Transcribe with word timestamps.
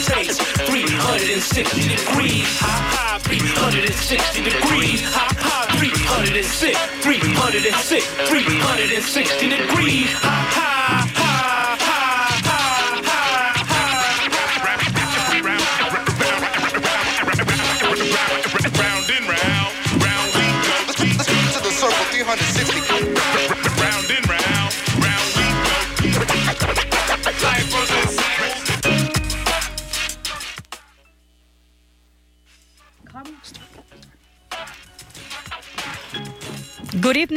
taste. 0.00 0.42
360 0.42 1.88
degrees. 1.88 2.58
high, 2.58 2.68
ha. 2.94 3.18
360 3.22 4.42
degrees. 4.42 5.00
high, 5.02 5.34
ha. 5.38 5.66
306. 5.78 6.78
306. 7.02 8.06
360 8.28 9.48
degrees. 9.48 10.12
high, 10.12 10.50
ha. 10.54 10.65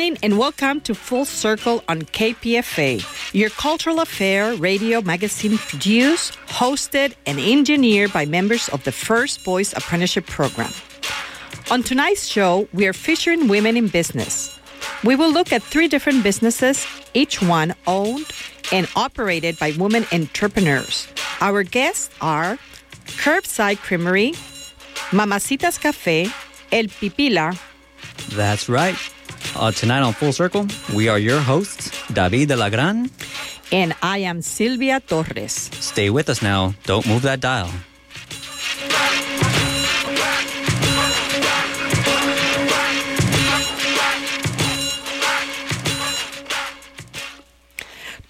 Evening 0.09 0.31
and 0.31 0.40
welcome 0.40 0.81
to 0.81 0.95
Full 0.95 1.23
Circle 1.23 1.84
on 1.88 2.02
KPFA, 2.02 3.05
your 3.31 3.52
cultural 3.52 4.00
affair 4.00 4.55
radio 4.55 5.02
magazine 5.02 5.59
produced, 5.59 6.34
hosted, 6.48 7.13
and 7.27 7.40
engineered 7.40 8.12
by 8.12 8.26
members 8.26 8.70
of 8.70 8.84
the 8.86 8.91
First 8.91 9.45
Voice 9.45 9.72
Apprenticeship 9.73 10.26
Program. 10.26 10.72
On 11.70 11.84
tonight's 11.84 12.26
show, 12.26 12.67
we 12.73 12.88
are 12.88 12.94
featuring 12.94 13.48
women 13.48 13.77
in 13.77 13.88
business. 13.88 14.58
We 15.03 15.16
will 15.16 15.31
look 15.31 15.53
at 15.53 15.62
three 15.62 15.88
different 15.88 16.23
businesses, 16.23 16.88
each 17.14 17.39
one 17.39 17.76
owned 17.86 18.26
and 18.72 18.89
operated 18.95 19.59
by 19.59 19.73
women 19.78 20.08
entrepreneurs. 20.11 21.08
Our 21.39 21.61
guests 21.61 22.09
are 22.20 22.58
Curbside 23.22 23.78
Creamery, 23.78 24.31
Mamacitas 25.11 25.80
Cafe, 25.80 26.26
El 26.72 26.86
Pipila, 26.86 27.55
That's 28.30 28.70
right. 28.70 28.98
Uh, 29.55 29.72
tonight 29.72 30.02
on 30.02 30.14
Full 30.14 30.31
Circle, 30.31 30.67
we 30.95 31.09
are 31.09 31.19
your 31.19 31.39
hosts, 31.42 31.92
David 32.14 32.47
de 32.50 32.55
la 32.55 32.69
Gran. 32.69 33.09
and 33.72 33.94
I 34.02 34.19
am 34.19 34.42
Silvia 34.42 35.00
Torres. 35.00 35.69
Stay 35.80 36.09
with 36.09 36.30
us 36.30 36.42
now. 36.42 36.73
Don't 36.86 37.05
move 37.08 37.22
that 37.23 37.39
dial. 37.39 37.70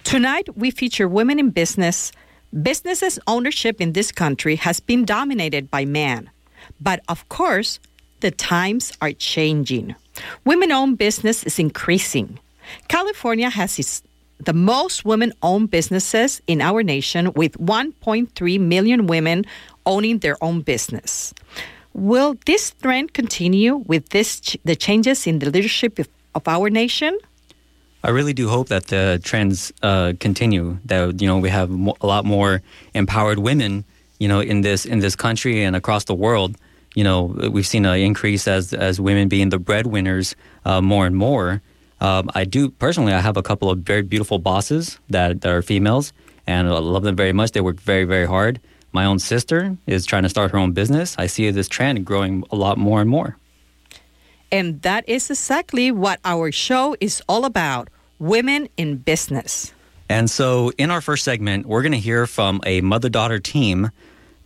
Tonight, 0.04 0.48
we 0.56 0.70
feature 0.70 1.06
women 1.08 1.38
in 1.38 1.50
business. 1.50 2.10
Businesses 2.62 3.18
ownership 3.26 3.80
in 3.80 3.92
this 3.92 4.10
country 4.10 4.56
has 4.56 4.80
been 4.80 5.04
dominated 5.04 5.70
by 5.70 5.84
men. 5.84 6.30
But 6.80 7.00
of 7.08 7.28
course, 7.28 7.78
the 8.20 8.30
times 8.30 8.92
are 9.00 9.12
changing. 9.12 9.94
Women 10.44 10.72
owned 10.72 10.98
business 10.98 11.44
is 11.44 11.58
increasing. 11.58 12.38
California 12.88 13.50
has 13.50 13.78
its, 13.78 14.02
the 14.38 14.52
most 14.52 15.04
women 15.04 15.32
owned 15.42 15.70
businesses 15.70 16.40
in 16.46 16.60
our 16.60 16.82
nation, 16.82 17.32
with 17.34 17.58
1.3 17.58 18.60
million 18.60 19.06
women 19.06 19.44
owning 19.86 20.18
their 20.18 20.36
own 20.42 20.60
business. 20.60 21.34
Will 21.92 22.36
this 22.46 22.70
trend 22.82 23.12
continue 23.12 23.76
with 23.76 24.10
this, 24.10 24.40
ch- 24.40 24.56
the 24.64 24.76
changes 24.76 25.26
in 25.26 25.40
the 25.40 25.50
leadership 25.50 25.98
of, 25.98 26.08
of 26.34 26.46
our 26.46 26.70
nation? 26.70 27.18
I 28.02 28.10
really 28.10 28.32
do 28.32 28.48
hope 28.48 28.68
that 28.68 28.86
the 28.86 29.20
trends 29.22 29.72
uh, 29.82 30.14
continue. 30.20 30.78
That 30.86 31.20
you 31.20 31.28
know 31.28 31.38
we 31.38 31.50
have 31.50 31.68
mo- 31.68 31.96
a 32.00 32.06
lot 32.06 32.24
more 32.24 32.62
empowered 32.94 33.38
women, 33.38 33.84
you 34.18 34.26
know, 34.26 34.40
in 34.40 34.62
this 34.62 34.86
in 34.86 35.00
this 35.00 35.14
country 35.14 35.62
and 35.62 35.76
across 35.76 36.04
the 36.04 36.14
world. 36.14 36.56
You 36.94 37.04
know, 37.04 37.24
we've 37.50 37.66
seen 37.66 37.86
an 37.86 37.98
increase 37.98 38.48
as 38.48 38.72
as 38.72 39.00
women 39.00 39.28
being 39.28 39.50
the 39.50 39.58
breadwinners 39.58 40.34
uh, 40.64 40.80
more 40.80 41.06
and 41.06 41.16
more. 41.16 41.62
Um, 42.00 42.30
I 42.34 42.44
do 42.44 42.70
personally. 42.70 43.12
I 43.12 43.20
have 43.20 43.36
a 43.36 43.42
couple 43.42 43.70
of 43.70 43.80
very 43.80 44.02
beautiful 44.02 44.38
bosses 44.38 44.98
that, 45.10 45.42
that 45.42 45.50
are 45.50 45.62
females, 45.62 46.12
and 46.46 46.66
I 46.66 46.78
love 46.78 47.02
them 47.02 47.16
very 47.16 47.32
much. 47.32 47.52
They 47.52 47.60
work 47.60 47.80
very 47.80 48.04
very 48.04 48.26
hard. 48.26 48.60
My 48.92 49.04
own 49.04 49.18
sister 49.20 49.76
is 49.86 50.04
trying 50.04 50.24
to 50.24 50.28
start 50.28 50.50
her 50.50 50.58
own 50.58 50.72
business. 50.72 51.14
I 51.16 51.26
see 51.26 51.50
this 51.50 51.68
trend 51.68 52.04
growing 52.04 52.44
a 52.50 52.56
lot 52.56 52.76
more 52.76 53.00
and 53.00 53.08
more. 53.08 53.36
And 54.50 54.82
that 54.82 55.08
is 55.08 55.30
exactly 55.30 55.92
what 55.92 56.18
our 56.24 56.50
show 56.50 56.96
is 57.00 57.22
all 57.28 57.44
about 57.44 57.88
women 58.18 58.68
in 58.76 58.96
business. 58.96 59.72
And 60.08 60.28
so, 60.28 60.72
in 60.76 60.90
our 60.90 61.00
first 61.00 61.22
segment, 61.22 61.66
we're 61.66 61.82
going 61.82 61.92
to 61.92 61.98
hear 61.98 62.26
from 62.26 62.60
a 62.66 62.80
mother 62.80 63.08
daughter 63.08 63.38
team 63.38 63.90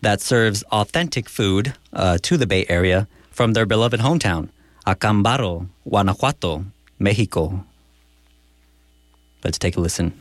that 0.05 0.21
serves 0.21 0.61
authentic 0.71 1.27
food 1.27 1.73
uh, 1.91 2.15
to 2.21 2.37
the 2.37 2.45
Bay 2.45 2.63
Area 2.69 3.07
from 3.31 3.53
their 3.53 3.65
beloved 3.65 3.99
hometown, 3.99 4.49
Acambaro, 4.85 5.67
Guanajuato, 5.89 6.63
Mexico. 6.99 7.65
Let's 9.43 9.57
take 9.57 9.77
a 9.77 9.81
listen. 9.81 10.13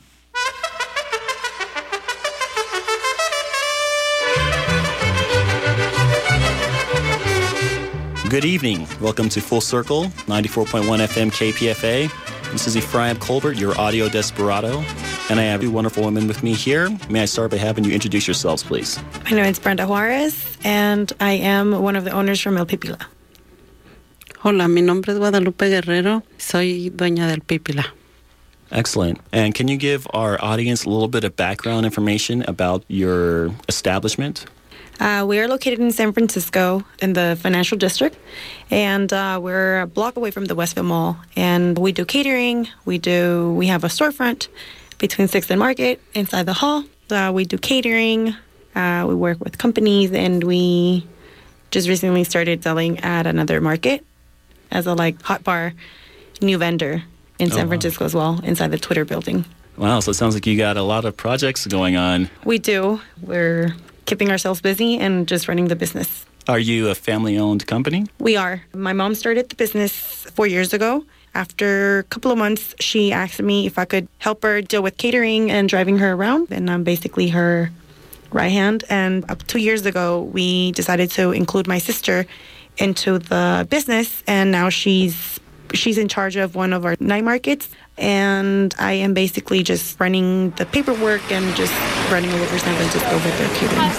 Good 8.31 8.47
evening. 8.47 8.89
Welcome 9.03 9.28
to 9.28 9.43
Full 9.43 9.61
Circle, 9.61 10.05
94.1 10.27 11.06
FM 11.12 11.31
KPFA. 11.31 12.44
This 12.54 12.69
is 12.69 12.76
Ephraim 12.76 13.16
Colbert, 13.16 13.56
your 13.56 13.76
audio 13.81 14.09
desperado, 14.09 14.78
and 15.28 15.41
I 15.41 15.42
have 15.42 15.60
two 15.60 15.72
wonderful 15.72 16.04
women 16.04 16.28
with 16.28 16.44
me 16.44 16.54
here. 16.54 16.88
May 17.10 17.22
I 17.22 17.25
start 17.25 17.50
by 17.50 17.56
having 17.56 17.82
you 17.82 17.92
introduce 17.92 18.28
yourselves, 18.28 18.62
please? 18.62 18.97
My 19.25 19.32
name 19.32 19.47
is 19.47 19.59
Brenda 19.59 19.88
Juarez, 19.88 20.56
and 20.62 21.12
I 21.19 21.32
am 21.32 21.82
one 21.82 21.97
of 21.97 22.04
the 22.04 22.12
owners 22.12 22.41
from 22.41 22.56
El 22.56 22.65
Pipila. 22.65 23.04
Hola, 24.38 24.69
mi 24.69 24.82
nombre 24.82 25.12
es 25.12 25.19
Guadalupe 25.19 25.69
Guerrero. 25.69 26.22
Soy 26.38 26.91
dueña 26.91 27.26
del 27.26 27.41
Pípila. 27.41 27.87
Excellent. 28.71 29.19
And 29.32 29.53
can 29.53 29.66
you 29.66 29.76
give 29.76 30.06
our 30.15 30.38
audience 30.41 30.84
a 30.84 30.91
little 30.91 31.09
bit 31.09 31.25
of 31.25 31.34
background 31.34 31.84
information 31.84 32.44
about 32.47 32.84
your 32.86 33.50
establishment? 33.69 34.47
Uh, 35.00 35.25
we 35.27 35.41
are 35.41 35.49
located 35.49 35.81
in 35.81 35.91
San 35.91 36.12
Francisco 36.12 36.84
in 37.00 37.15
the 37.15 37.37
financial 37.41 37.77
district, 37.77 38.16
and 38.71 39.12
uh, 39.12 39.38
we're 39.43 39.81
a 39.81 39.87
block 39.87 40.16
away 40.16 40.31
from 40.31 40.44
the 40.44 40.55
Westfield 40.55 40.87
Mall. 40.87 41.16
And 41.37 41.77
we 41.78 41.93
do 41.93 42.05
catering. 42.05 42.69
We 42.84 42.99
do. 42.99 43.53
We 43.53 43.66
have 43.66 43.84
a 43.84 43.88
storefront 43.88 44.49
between 44.99 45.28
Sixth 45.28 45.50
and 45.50 45.59
Market 45.59 46.00
inside 46.15 46.47
the 46.47 46.53
hall. 46.53 46.84
Uh, 47.10 47.33
we 47.34 47.44
do 47.44 47.59
catering. 47.59 48.34
Uh, 48.75 49.04
we 49.09 49.15
work 49.15 49.43
with 49.43 49.59
companies, 49.59 50.12
and 50.12 50.44
we 50.44 51.06
just 51.71 51.88
recently 51.88 52.25
started 52.25 52.62
selling 52.62 53.00
at 53.00 53.27
another 53.27 53.60
market 53.60 54.04
as 54.71 54.87
a 54.87 54.94
like 54.94 55.21
hot 55.22 55.43
bar 55.43 55.72
new 56.41 56.59
vendor 56.59 57.03
in 57.38 57.50
San 57.50 57.66
wow. 57.66 57.71
Francisco 57.71 58.04
as 58.04 58.15
well, 58.15 58.41
inside 58.44 58.71
the 58.71 58.78
Twitter 58.78 59.04
building. 59.04 59.44
Wow, 59.77 59.99
so 60.00 60.12
it 60.12 60.15
sounds 60.15 60.34
like 60.34 60.47
you 60.47 60.56
got 60.56 60.77
a 60.77 60.83
lot 60.83 61.04
of 61.04 61.16
projects 61.16 61.66
going 61.66 61.97
on. 61.97 62.31
We 62.44 62.59
do. 62.59 63.00
We're 63.21 63.75
keeping 64.06 64.31
ourselves 64.31 64.60
busy 64.60 64.98
and 64.98 65.26
just 65.26 65.48
running 65.48 65.69
the 65.69 65.76
business. 65.76 66.26
Are 66.47 66.59
you 66.59 66.88
a 66.88 66.94
family 66.94 67.38
owned 67.38 67.66
company? 67.66 68.06
We 68.19 68.37
are. 68.37 68.62
My 68.75 68.92
mom 68.92 69.15
started 69.15 69.48
the 69.48 69.56
business 69.56 69.92
four 70.34 70.47
years 70.47 70.75
ago. 70.75 71.04
After 71.34 72.00
a 72.00 72.03
couple 72.04 72.31
of 72.31 72.38
months, 72.38 72.75
she 72.78 73.12
asked 73.12 73.42
me 73.42 73.66
if 73.66 73.78
I 73.78 73.87
could 73.87 74.06
help 74.19 74.42
her 74.42 74.60
deal 74.60 74.82
with 74.82 74.97
catering 74.98 75.50
and 75.50 75.69
driving 75.69 75.98
her 75.98 76.12
around. 76.12 76.48
And 76.50 76.70
I'm 76.70 76.84
basically 76.84 77.28
her 77.31 77.70
right 78.31 78.53
hand. 78.53 78.84
And 78.91 79.25
two 79.48 79.59
years 79.59 79.87
ago, 79.87 80.22
we 80.22 80.72
decided 80.72 81.10
to 81.12 81.32
include 81.32 81.66
my 81.66 81.78
sister 81.78 82.26
into 82.76 83.19
the 83.19 83.66
business. 83.71 84.22
And 84.26 84.50
now 84.50 84.69
she's 84.69 85.41
she's 85.72 85.98
in 85.98 86.09
charge 86.09 86.36
of 86.36 86.54
one 86.54 86.72
of 86.72 86.84
our 86.84 86.97
night 87.00 87.25
markets. 87.25 87.69
And 87.97 88.75
I 88.78 88.93
am 88.94 89.15
basically 89.15 89.63
just 89.63 89.98
running 90.01 90.51
the 90.57 90.66
paperwork 90.66 91.22
and 91.30 91.54
just 91.57 91.72
running 92.10 92.30
all 92.33 92.41
over 92.41 92.59
San 92.59 92.74
Francisco 92.77 93.15
with 93.15 93.39
their 93.39 93.48
catering. 93.57 93.91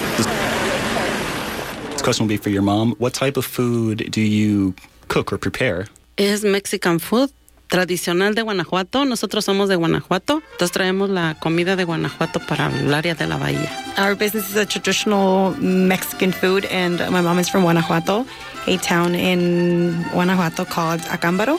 This 1.92 2.02
question 2.02 2.24
will 2.24 2.28
be 2.28 2.36
for 2.36 2.50
your 2.50 2.62
mom. 2.62 2.94
What 2.98 3.14
type 3.14 3.36
of 3.36 3.44
food 3.44 4.10
do 4.10 4.20
you 4.20 4.74
cook 5.08 5.32
or 5.32 5.38
prepare? 5.38 5.86
Es 6.18 6.44
Mexican 6.44 6.98
food 6.98 7.30
tradicional 7.68 8.34
de 8.34 8.42
Guanajuato. 8.42 9.04
Nosotros 9.04 9.44
somos 9.44 9.68
de 9.68 9.76
Guanajuato. 9.76 10.42
Entonces 10.52 10.72
traemos 10.72 11.10
la 11.10 11.36
comida 11.40 11.76
de 11.76 11.84
Guanajuato 11.84 12.40
para 12.40 12.70
el 12.78 12.94
área 12.94 13.14
de 13.14 13.26
la 13.26 13.36
bahía. 13.36 13.70
Our 13.98 14.14
business 14.14 14.50
is 14.50 14.56
a 14.56 14.66
traditional 14.66 15.54
Mexican 15.58 16.32
food, 16.32 16.66
and 16.66 16.98
my 17.10 17.20
mom 17.20 17.38
is 17.38 17.48
from 17.48 17.62
Guanajuato, 17.62 18.24
a 18.66 18.76
town 18.78 19.14
in 19.14 20.04
Guanajuato 20.12 20.64
called 20.64 21.00
Acámbaro. 21.08 21.58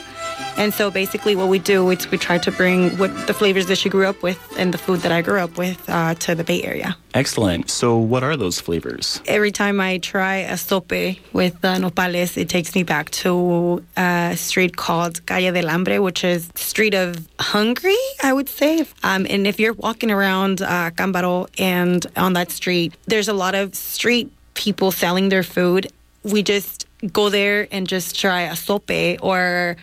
And 0.56 0.74
so 0.74 0.90
basically, 0.90 1.36
what 1.36 1.48
we 1.48 1.60
do 1.60 1.88
is 1.90 2.10
we 2.10 2.18
try 2.18 2.38
to 2.38 2.50
bring 2.50 2.90
what 2.98 3.10
the 3.28 3.34
flavors 3.34 3.66
that 3.66 3.78
she 3.78 3.88
grew 3.88 4.06
up 4.06 4.22
with 4.22 4.40
and 4.58 4.74
the 4.74 4.78
food 4.78 5.00
that 5.00 5.12
I 5.12 5.22
grew 5.22 5.38
up 5.38 5.56
with 5.56 5.78
uh, 5.88 6.14
to 6.14 6.34
the 6.34 6.42
Bay 6.42 6.62
Area. 6.64 6.96
Excellent. 7.14 7.70
So, 7.70 7.96
what 7.96 8.22
are 8.24 8.36
those 8.36 8.60
flavors? 8.60 9.20
Every 9.26 9.52
time 9.52 9.80
I 9.80 9.98
try 9.98 10.36
a 10.36 10.56
sope 10.56 10.90
with 11.32 11.64
uh, 11.64 11.76
nopales, 11.76 12.36
it 12.36 12.48
takes 12.48 12.74
me 12.74 12.82
back 12.82 13.10
to 13.22 13.84
a 13.96 14.34
street 14.36 14.76
called 14.76 15.24
Calle 15.26 15.52
del 15.52 15.68
Hambre, 15.68 16.02
which 16.02 16.24
is 16.24 16.50
street 16.56 16.94
of 16.94 17.28
hungry, 17.38 17.96
I 18.22 18.32
would 18.32 18.48
say. 18.48 18.84
Um, 19.04 19.26
and 19.30 19.46
if 19.46 19.60
you're 19.60 19.74
walking 19.74 20.10
around 20.10 20.60
uh, 20.60 20.90
Cambaro 20.90 21.48
and 21.58 22.04
on 22.16 22.32
that 22.32 22.50
street, 22.50 22.94
there's 23.06 23.28
a 23.28 23.32
lot 23.32 23.54
of 23.54 23.74
street 23.74 24.32
people 24.54 24.90
selling 24.90 25.28
their 25.28 25.44
food. 25.44 25.86
We 26.24 26.42
just 26.42 26.86
go 27.12 27.28
there 27.28 27.68
and 27.70 27.86
just 27.86 28.18
try 28.18 28.42
a 28.42 28.56
sope 28.56 28.90
or 29.22 29.76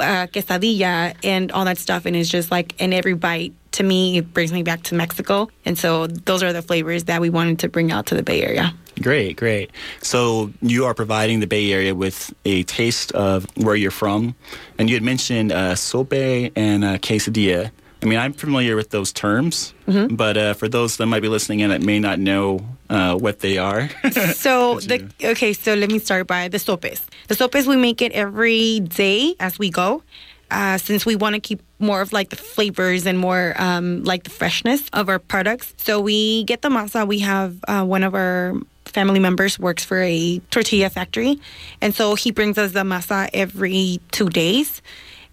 uh, 0.00 0.26
quesadilla 0.26 1.14
and 1.22 1.52
all 1.52 1.64
that 1.64 1.78
stuff, 1.78 2.06
and 2.06 2.16
it's 2.16 2.28
just 2.28 2.50
like 2.50 2.80
in 2.80 2.92
every 2.92 3.14
bite. 3.14 3.54
To 3.72 3.84
me, 3.84 4.18
it 4.18 4.32
brings 4.32 4.52
me 4.52 4.62
back 4.62 4.82
to 4.84 4.94
Mexico, 4.94 5.48
and 5.64 5.78
so 5.78 6.06
those 6.06 6.42
are 6.42 6.52
the 6.52 6.62
flavors 6.62 7.04
that 7.04 7.20
we 7.20 7.30
wanted 7.30 7.60
to 7.60 7.68
bring 7.68 7.92
out 7.92 8.06
to 8.06 8.14
the 8.14 8.22
Bay 8.22 8.42
Area. 8.42 8.74
Great, 9.00 9.36
great. 9.36 9.70
So, 10.02 10.52
you 10.60 10.86
are 10.86 10.94
providing 10.94 11.38
the 11.38 11.46
Bay 11.46 11.70
Area 11.72 11.94
with 11.94 12.34
a 12.44 12.64
taste 12.64 13.12
of 13.12 13.46
where 13.56 13.76
you're 13.76 13.92
from. 13.92 14.34
And 14.78 14.88
you 14.88 14.96
had 14.96 15.04
mentioned 15.04 15.52
uh, 15.52 15.76
sope 15.76 16.12
and 16.12 16.84
uh, 16.84 16.98
quesadilla. 16.98 17.70
I 18.02 18.06
mean, 18.06 18.18
I'm 18.18 18.32
familiar 18.32 18.76
with 18.76 18.90
those 18.90 19.12
terms, 19.12 19.74
but 20.10 20.36
uh, 20.36 20.54
for 20.54 20.68
those 20.68 20.96
that 20.98 21.06
might 21.06 21.20
be 21.20 21.28
listening 21.28 21.60
in 21.60 21.70
that 21.70 21.82
may 21.82 21.98
not 21.98 22.18
know 22.18 22.64
uh, 22.90 23.16
what 23.16 23.40
they 23.40 23.58
are, 23.58 23.88
So 24.34 24.80
the 24.80 25.08
okay, 25.22 25.52
so 25.52 25.74
let 25.74 25.90
me 25.90 25.98
start 25.98 26.26
by 26.26 26.48
the 26.48 26.58
sopes. 26.58 27.04
The 27.28 27.34
sopes 27.34 27.66
we 27.66 27.76
make 27.76 28.00
it 28.02 28.12
every 28.12 28.80
day 28.80 29.34
as 29.40 29.58
we 29.58 29.70
go. 29.70 30.02
Uh, 30.50 30.78
since 30.78 31.04
we 31.04 31.14
want 31.14 31.34
to 31.34 31.40
keep 31.40 31.60
more 31.78 32.00
of 32.00 32.10
like 32.14 32.30
the 32.30 32.36
flavors 32.36 33.04
and 33.04 33.18
more 33.18 33.54
um, 33.58 34.02
like 34.04 34.22
the 34.22 34.30
freshness 34.30 34.88
of 34.94 35.10
our 35.10 35.18
products, 35.18 35.74
so 35.76 36.00
we 36.00 36.44
get 36.44 36.62
the 36.62 36.70
masa. 36.70 37.06
We 37.06 37.18
have 37.18 37.56
uh, 37.68 37.84
one 37.84 38.02
of 38.02 38.14
our 38.14 38.54
family 38.86 39.20
members 39.20 39.58
works 39.58 39.84
for 39.84 40.00
a 40.00 40.40
tortilla 40.50 40.88
factory, 40.88 41.38
and 41.82 41.94
so 41.94 42.14
he 42.14 42.30
brings 42.30 42.56
us 42.56 42.72
the 42.72 42.80
masa 42.80 43.28
every 43.34 44.00
two 44.10 44.30
days, 44.30 44.80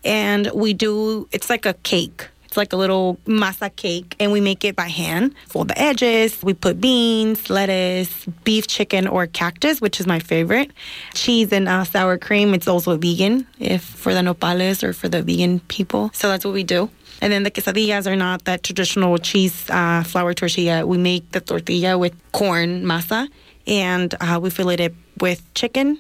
and 0.04 0.52
we 0.54 0.74
do. 0.74 1.30
It's 1.32 1.50
like 1.50 1.66
a 1.66 1.76
cake. 1.76 2.28
It's 2.56 2.58
like 2.58 2.72
a 2.72 2.78
little 2.78 3.18
masa 3.26 3.68
cake, 3.76 4.16
and 4.18 4.32
we 4.32 4.40
make 4.40 4.64
it 4.64 4.78
by 4.78 4.88
hand. 4.88 5.36
Fold 5.48 5.68
the 5.68 5.78
edges. 5.78 6.42
We 6.42 6.54
put 6.54 6.80
beans, 6.80 7.50
lettuce, 7.50 8.26
beef, 8.46 8.66
chicken, 8.66 9.10
or 9.10 9.28
cactus, 9.28 9.82
which 9.82 10.00
is 10.00 10.08
my 10.08 10.20
favorite. 10.20 10.72
Cheese 11.14 11.52
and 11.52 11.68
uh, 11.68 11.84
sour 11.84 12.18
cream. 12.18 12.54
It's 12.54 12.70
also 12.70 12.96
vegan, 12.96 13.46
if 13.60 13.84
for 13.84 14.14
the 14.14 14.22
nopales 14.22 14.84
or 14.84 14.94
for 14.94 15.10
the 15.10 15.22
vegan 15.22 15.60
people. 15.68 16.12
So 16.14 16.30
that's 16.30 16.46
what 16.46 16.54
we 16.54 16.64
do. 16.64 16.90
And 17.20 17.34
then 17.34 17.44
the 17.44 17.52
quesadillas 17.52 18.08
are 18.08 18.16
not 18.16 18.46
that 18.46 18.64
traditional 18.64 19.18
cheese 19.18 19.70
uh, 19.70 20.04
flour 20.04 20.34
tortilla. 20.34 20.86
We 20.88 20.98
make 20.98 21.30
the 21.34 21.42
tortilla 21.42 21.98
with 21.98 22.14
corn 22.32 22.86
masa, 22.86 23.28
and 23.68 24.16
uh, 24.22 24.40
we 24.42 24.50
fill 24.50 24.70
it 24.70 24.96
with 25.20 25.44
chicken, 25.56 26.00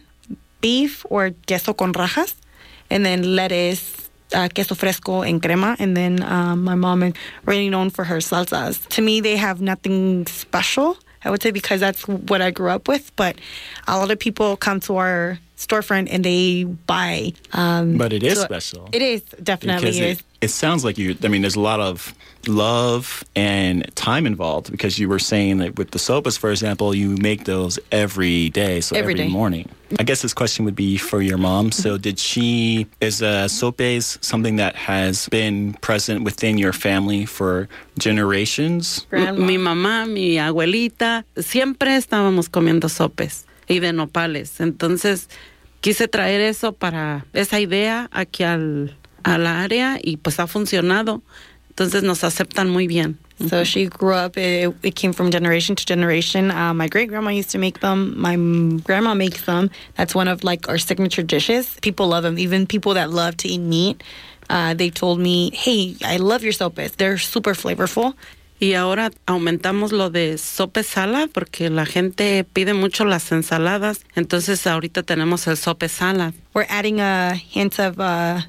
beef, 0.61 1.05
or 1.09 1.31
queso 1.49 1.73
con 1.73 1.91
rajas, 1.91 2.33
and 2.89 3.05
then 3.05 3.35
lettuce, 3.35 4.04
uh, 4.33 4.49
queso 4.53 4.75
fresco 4.75 5.21
and 5.21 5.41
crema. 5.41 5.75
And 5.79 5.95
then 5.95 6.23
um, 6.23 6.63
my 6.63 6.75
mom 6.75 7.03
is 7.03 7.13
really 7.45 7.69
known 7.69 7.89
for 7.89 8.03
her 8.03 8.17
salsas. 8.17 8.85
To 8.89 9.01
me, 9.01 9.21
they 9.21 9.37
have 9.37 9.61
nothing 9.61 10.25
special. 10.27 10.97
I 11.23 11.31
would 11.31 11.41
say 11.41 11.51
because 11.51 11.79
that's 11.79 12.07
what 12.07 12.41
I 12.41 12.51
grew 12.51 12.69
up 12.69 12.87
with. 12.87 13.15
But 13.15 13.37
a 13.87 13.97
lot 13.97 14.11
of 14.11 14.19
people 14.19 14.57
come 14.57 14.79
to 14.81 14.97
our 14.97 15.39
storefront 15.57 16.07
and 16.11 16.23
they 16.23 16.63
buy. 16.63 17.33
Um, 17.53 17.97
but 17.97 18.13
it 18.13 18.23
is 18.23 18.37
so 18.39 18.45
special. 18.45 18.89
It 18.91 19.01
is 19.01 19.21
definitely 19.41 19.81
because 19.81 19.99
is. 19.99 20.19
it, 20.19 20.23
it 20.41 20.47
sounds 20.49 20.83
like 20.83 20.97
you. 20.97 21.15
I 21.23 21.27
mean, 21.27 21.41
there's 21.41 21.55
a 21.55 21.61
lot 21.61 21.79
of 21.79 22.13
love 22.47 23.23
and 23.35 23.89
time 23.95 24.27
involved 24.27 24.69
because 24.69 24.99
you 24.99 25.09
were 25.09 25.19
saying 25.19 25.57
that 25.57 25.77
with 25.77 25.91
the 25.91 25.99
sopas, 25.99 26.37
for 26.37 26.51
example, 26.51 26.93
you 26.93 27.17
make 27.17 27.45
those 27.45 27.79
every 27.91 28.49
day, 28.49 28.81
so 28.81 28.95
Every 28.95 29.13
every, 29.13 29.25
day. 29.25 29.29
morning. 29.29 29.69
I 29.99 30.03
guess 30.03 30.21
this 30.21 30.33
question 30.33 30.65
would 30.65 30.75
be 30.75 30.97
for 30.97 31.21
your 31.21 31.37
mom. 31.37 31.71
So, 31.71 31.97
did 31.97 32.19
she 32.19 32.87
is 33.01 33.21
uh, 33.21 33.47
sopes 33.47 34.17
something 34.21 34.57
that 34.57 34.75
has 34.75 35.29
been 35.29 35.73
present 35.75 36.23
within 36.23 36.57
your 36.57 36.73
family 36.73 37.25
for 37.25 37.69
generations? 37.97 39.05
Grandma. 39.09 39.45
Mi 39.45 39.57
mamá, 39.57 40.05
mi 40.07 40.37
abuelita, 40.37 41.23
siempre 41.37 41.95
estábamos 41.95 42.49
comiendo 42.49 42.89
sopes 42.89 43.45
y 43.67 43.79
de 43.79 43.93
nopales. 43.93 44.59
Entonces 44.59 45.29
quise 45.81 46.07
traer 46.07 46.41
eso 46.41 46.73
para 46.73 47.25
esa 47.33 47.59
idea 47.59 48.09
aquí 48.11 48.43
al, 48.43 48.97
al 49.23 49.47
área 49.47 49.99
y 50.01 50.17
pues 50.17 50.39
ha 50.39 50.47
funcionado. 50.47 51.21
Entonces 51.69 52.03
nos 52.03 52.23
aceptan 52.23 52.69
muy 52.69 52.87
bien. 52.87 53.19
So 53.49 53.65
she 53.65 53.87
grew 53.87 54.13
up, 54.13 54.37
it, 54.37 54.73
it 54.81 54.95
came 54.95 55.11
from 55.11 55.29
generation 55.29 55.75
to 55.75 55.85
generation. 55.85 56.51
Uh, 56.51 56.73
my 56.73 56.87
great 56.87 57.09
grandma 57.09 57.31
used 57.31 57.49
to 57.51 57.57
make 57.57 57.81
them. 57.81 58.17
My 58.17 58.37
grandma 58.85 59.13
makes 59.13 59.41
them. 59.41 59.69
That's 59.97 60.15
one 60.15 60.29
of 60.29 60.45
like 60.45 60.69
our 60.69 60.77
signature 60.77 61.21
dishes. 61.21 61.77
People 61.81 62.07
love 62.07 62.23
them. 62.23 62.39
Even 62.39 62.65
people 62.65 62.93
that 62.93 63.09
love 63.09 63.35
to 63.37 63.49
eat 63.49 63.59
meat, 63.59 64.01
uh, 64.49 64.73
they 64.73 64.89
told 64.89 65.19
me, 65.19 65.51
hey, 65.53 65.97
I 66.05 66.15
love 66.15 66.43
your 66.43 66.53
sopes. 66.53 66.95
They're 66.95 67.17
super 67.17 67.53
flavorful. 67.53 68.13
Y 68.59 68.73
ahora 68.73 69.11
aumentamos 69.25 69.91
lo 69.91 70.09
de 70.09 70.37
sope 70.37 70.83
salad 70.83 71.29
porque 71.33 71.69
la 71.69 71.85
gente 71.85 72.45
pide 72.45 72.73
mucho 72.73 73.03
las 73.03 73.31
ensaladas. 73.31 74.01
Entonces 74.15 74.65
ahorita 74.65 75.03
tenemos 75.03 75.47
el 75.47 75.57
sope. 75.57 75.87
We're 76.53 76.67
adding 76.69 77.01
a 77.01 77.35
hint 77.35 77.79
of 77.79 77.99
uh, 77.99 78.41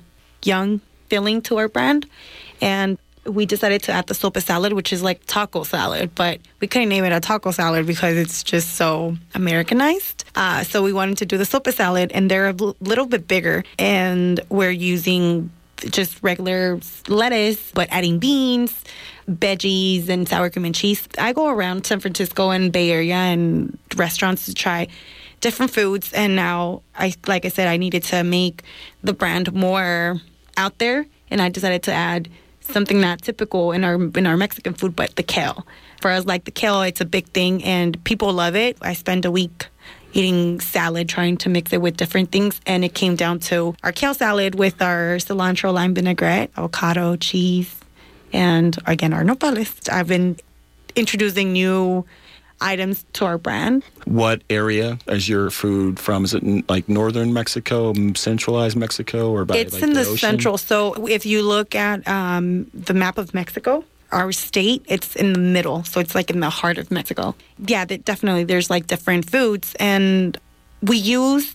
young 0.42 0.80
filling 1.08 1.42
to 1.42 1.58
our 1.58 1.68
brand. 1.68 2.06
And 2.60 2.98
we 3.26 3.46
decided 3.46 3.82
to 3.82 3.92
add 3.92 4.06
the 4.06 4.14
sopa 4.14 4.42
salad, 4.42 4.72
which 4.72 4.92
is 4.92 5.02
like 5.02 5.20
taco 5.26 5.64
salad, 5.64 6.14
but 6.14 6.40
we 6.60 6.66
couldn't 6.66 6.88
name 6.88 7.04
it 7.04 7.12
a 7.12 7.20
taco 7.20 7.50
salad 7.50 7.86
because 7.86 8.16
it's 8.16 8.42
just 8.42 8.76
so 8.76 9.16
Americanized. 9.34 10.24
Uh, 10.34 10.62
so 10.62 10.82
we 10.82 10.92
wanted 10.92 11.18
to 11.18 11.26
do 11.26 11.36
the 11.36 11.44
sopa 11.44 11.72
salad, 11.72 12.12
and 12.12 12.30
they're 12.30 12.48
a 12.48 12.56
little 12.80 13.06
bit 13.06 13.26
bigger, 13.26 13.64
and 13.78 14.40
we're 14.48 14.70
using 14.70 15.50
just 15.78 16.22
regular 16.22 16.80
lettuce, 17.08 17.70
but 17.72 17.88
adding 17.90 18.18
beans, 18.18 18.84
veggies, 19.30 20.08
and 20.08 20.28
sour 20.28 20.50
cream 20.50 20.64
and 20.64 20.74
cheese. 20.74 21.08
I 21.18 21.32
go 21.32 21.48
around 21.48 21.86
San 21.86 22.00
Francisco 22.00 22.50
and 22.50 22.72
Bay 22.72 22.90
Area 22.90 23.14
and 23.14 23.78
restaurants 23.96 24.46
to 24.46 24.54
try 24.54 24.88
different 25.40 25.72
foods, 25.72 26.12
and 26.12 26.34
now 26.36 26.82
I, 26.96 27.14
like 27.26 27.44
I 27.44 27.48
said, 27.48 27.68
I 27.68 27.76
needed 27.76 28.02
to 28.04 28.24
make 28.24 28.62
the 29.02 29.12
brand 29.12 29.52
more 29.52 30.20
out 30.56 30.78
there, 30.78 31.06
and 31.30 31.40
I 31.42 31.48
decided 31.48 31.82
to 31.84 31.92
add 31.92 32.28
something 32.60 33.00
not 33.00 33.22
typical 33.22 33.72
in 33.72 33.84
our 33.84 33.94
in 33.94 34.26
our 34.26 34.36
Mexican 34.36 34.74
food, 34.74 34.96
but 34.96 35.16
the 35.16 35.22
kale. 35.22 35.66
For 36.00 36.10
us, 36.10 36.24
like 36.24 36.44
the 36.44 36.50
kale, 36.50 36.82
it's 36.82 37.00
a 37.00 37.04
big 37.04 37.28
thing, 37.28 37.64
and 37.64 38.02
people 38.04 38.32
love 38.32 38.56
it. 38.56 38.76
I 38.82 38.94
spend 38.94 39.24
a 39.24 39.30
week 39.30 39.66
eating 40.16 40.60
salad, 40.60 41.08
trying 41.08 41.36
to 41.36 41.48
mix 41.50 41.72
it 41.72 41.82
with 41.82 41.96
different 41.96 42.32
things, 42.32 42.60
and 42.66 42.84
it 42.84 42.94
came 42.94 43.16
down 43.16 43.38
to 43.38 43.74
our 43.82 43.92
kale 43.92 44.14
salad 44.14 44.54
with 44.54 44.80
our 44.80 45.16
cilantro 45.16 45.72
lime 45.72 45.94
vinaigrette, 45.94 46.50
avocado, 46.56 47.16
cheese, 47.16 47.76
and 48.32 48.78
again 48.86 49.12
our 49.12 49.22
nopales. 49.22 49.90
I've 49.92 50.08
been 50.08 50.36
introducing 50.94 51.52
new 51.52 52.06
items 52.60 53.04
to 53.12 53.26
our 53.26 53.36
brand. 53.36 53.84
What 54.06 54.42
area 54.48 54.98
is 55.06 55.28
your 55.28 55.50
food 55.50 56.00
from? 56.00 56.24
Is 56.24 56.32
it 56.32 56.42
in, 56.42 56.64
like 56.68 56.88
northern 56.88 57.34
Mexico, 57.34 57.92
centralized 58.14 58.76
Mexico, 58.76 59.30
or 59.30 59.44
by 59.44 59.58
it's 59.58 59.74
like, 59.74 59.82
in 59.82 59.92
the, 59.92 60.00
ocean? 60.00 60.16
central. 60.16 60.56
So 60.56 61.06
if 61.06 61.26
you 61.26 61.42
look 61.42 61.74
at 61.74 62.08
um, 62.08 62.70
the 62.72 62.94
map 62.94 63.18
of 63.18 63.34
Mexico, 63.34 63.84
our 64.16 64.32
state, 64.32 64.82
it's 64.88 65.14
in 65.14 65.34
the 65.34 65.38
middle. 65.38 65.84
So 65.84 66.00
it's 66.00 66.14
like 66.14 66.30
in 66.30 66.40
the 66.40 66.50
heart 66.50 66.78
of 66.78 66.90
Mexico. 66.90 67.34
Yeah, 67.58 67.84
definitely 67.84 68.44
there's 68.44 68.70
like 68.70 68.86
different 68.86 69.30
foods, 69.30 69.76
and 69.78 70.36
we 70.82 70.96
use 70.96 71.54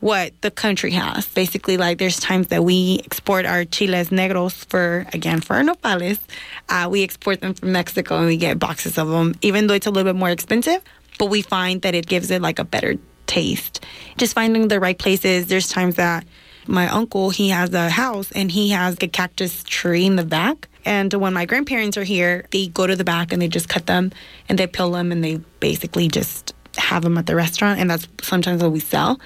what 0.00 0.32
the 0.42 0.50
country 0.50 0.92
has. 0.92 1.26
Basically, 1.26 1.76
like 1.76 1.98
there's 1.98 2.20
times 2.20 2.48
that 2.48 2.62
we 2.62 3.00
export 3.04 3.46
our 3.46 3.64
chiles 3.64 4.10
negros 4.10 4.66
for 4.66 5.06
again 5.14 5.40
for 5.40 5.56
our 5.56 5.62
nopales. 5.62 6.20
Uh, 6.68 6.88
we 6.90 7.02
export 7.02 7.40
them 7.40 7.54
from 7.54 7.72
Mexico 7.72 8.18
and 8.18 8.26
we 8.26 8.36
get 8.36 8.58
boxes 8.58 8.98
of 8.98 9.08
them, 9.08 9.34
even 9.40 9.66
though 9.66 9.74
it's 9.74 9.86
a 9.86 9.90
little 9.90 10.12
bit 10.12 10.18
more 10.18 10.30
expensive. 10.30 10.82
But 11.18 11.30
we 11.30 11.42
find 11.42 11.82
that 11.82 11.94
it 11.94 12.06
gives 12.06 12.30
it 12.30 12.42
like 12.42 12.58
a 12.58 12.64
better 12.64 12.96
taste. 13.26 13.84
Just 14.18 14.34
finding 14.34 14.68
the 14.68 14.78
right 14.78 14.96
places. 14.96 15.46
There's 15.46 15.68
times 15.68 15.96
that 15.96 16.24
my 16.66 16.86
uncle 16.88 17.30
he 17.30 17.48
has 17.48 17.72
a 17.72 17.88
house 17.88 18.30
and 18.32 18.52
he 18.52 18.68
has 18.70 18.96
a 19.00 19.08
cactus 19.08 19.64
tree 19.64 20.04
in 20.04 20.16
the 20.16 20.24
back. 20.24 20.67
And 20.84 21.12
when 21.14 21.34
my 21.34 21.44
grandparents 21.44 21.96
are 21.96 22.04
here, 22.04 22.46
they 22.50 22.68
go 22.68 22.86
to 22.86 22.96
the 22.96 23.04
back 23.04 23.32
and 23.32 23.42
they 23.42 23.48
just 23.48 23.68
cut 23.68 23.86
them 23.86 24.12
and 24.48 24.58
they 24.58 24.66
peel 24.66 24.90
them 24.92 25.12
and 25.12 25.22
they 25.22 25.36
basically 25.60 26.08
just 26.08 26.54
have 26.76 27.02
them 27.02 27.18
at 27.18 27.26
the 27.26 27.34
restaurant, 27.34 27.80
and 27.80 27.90
that's 27.90 28.06
sometimes 28.22 28.62
what 28.62 28.72
we 28.72 28.80
sell. 28.80 29.20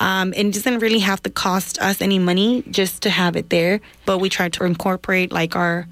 Um, 0.00 0.34
and 0.36 0.48
it 0.48 0.54
doesn't 0.54 0.80
really 0.80 0.98
have 0.98 1.22
to 1.22 1.30
cost 1.30 1.80
us 1.80 2.02
any 2.02 2.18
money 2.18 2.62
just 2.70 3.02
to 3.02 3.10
have 3.10 3.36
it 3.36 3.50
there. 3.50 3.80
But 4.04 4.18
we 4.18 4.28
try 4.28 4.48
to 4.50 4.64
incorporate 4.64 5.32
like 5.32 5.56
our 5.56 5.86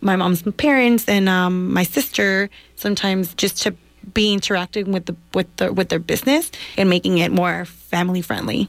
my 0.00 0.16
mom's 0.16 0.42
parents 0.56 1.08
and 1.08 1.28
um, 1.28 1.72
my 1.72 1.82
sister 1.82 2.50
sometimes 2.76 3.34
just 3.34 3.62
to 3.62 3.74
be 4.14 4.32
interacting 4.32 4.92
with 4.92 5.06
the 5.06 5.16
with 5.34 5.54
the 5.56 5.72
with 5.72 5.88
their 5.88 5.98
business 5.98 6.50
and 6.76 6.88
making 6.88 7.18
it 7.18 7.30
more 7.32 7.64
family 7.64 8.22
friendly. 8.22 8.68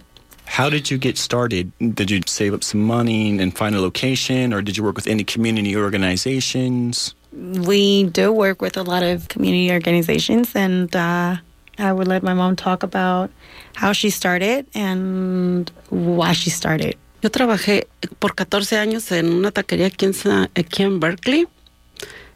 How 0.58 0.70
did 0.70 0.90
you 0.90 0.98
get 0.98 1.18
started? 1.18 1.72
Did 1.80 2.10
you 2.10 2.22
save 2.26 2.54
up 2.54 2.64
some 2.64 2.82
money 2.82 3.40
and 3.40 3.56
find 3.56 3.76
a 3.76 3.80
location, 3.82 4.52
or 4.54 4.62
did 4.62 4.76
you 4.78 4.84
work 4.84 4.96
with 4.96 5.08
any 5.08 5.24
community 5.24 5.76
organizations? 5.76 7.14
We 7.32 8.06
do 8.06 8.34
work 8.34 8.62
with 8.62 8.76
a 8.76 8.82
lot 8.84 9.04
of 9.04 9.28
community 9.28 9.72
organizations, 9.72 10.56
and 10.56 10.94
uh, 10.96 11.38
I 11.78 11.94
would 11.94 12.08
let 12.08 12.24
my 12.24 12.34
mom 12.34 12.56
talk 12.56 12.84
about 12.84 13.30
how 13.76 13.94
she 13.94 14.10
started 14.10 14.66
and 14.74 15.72
why 15.90 16.34
she 16.34 16.50
started. 16.50 16.98
Yo 17.22 17.30
trabajé 17.30 17.86
por 18.20 18.34
14 18.34 18.78
años 18.78 19.12
en 19.12 19.32
una 19.32 19.52
taquería 19.52 19.88
aquí 19.88 20.06
en, 20.06 20.14
Sa- 20.14 20.50
aquí 20.56 20.84
en 20.84 21.00
Berkeley. 21.00 21.46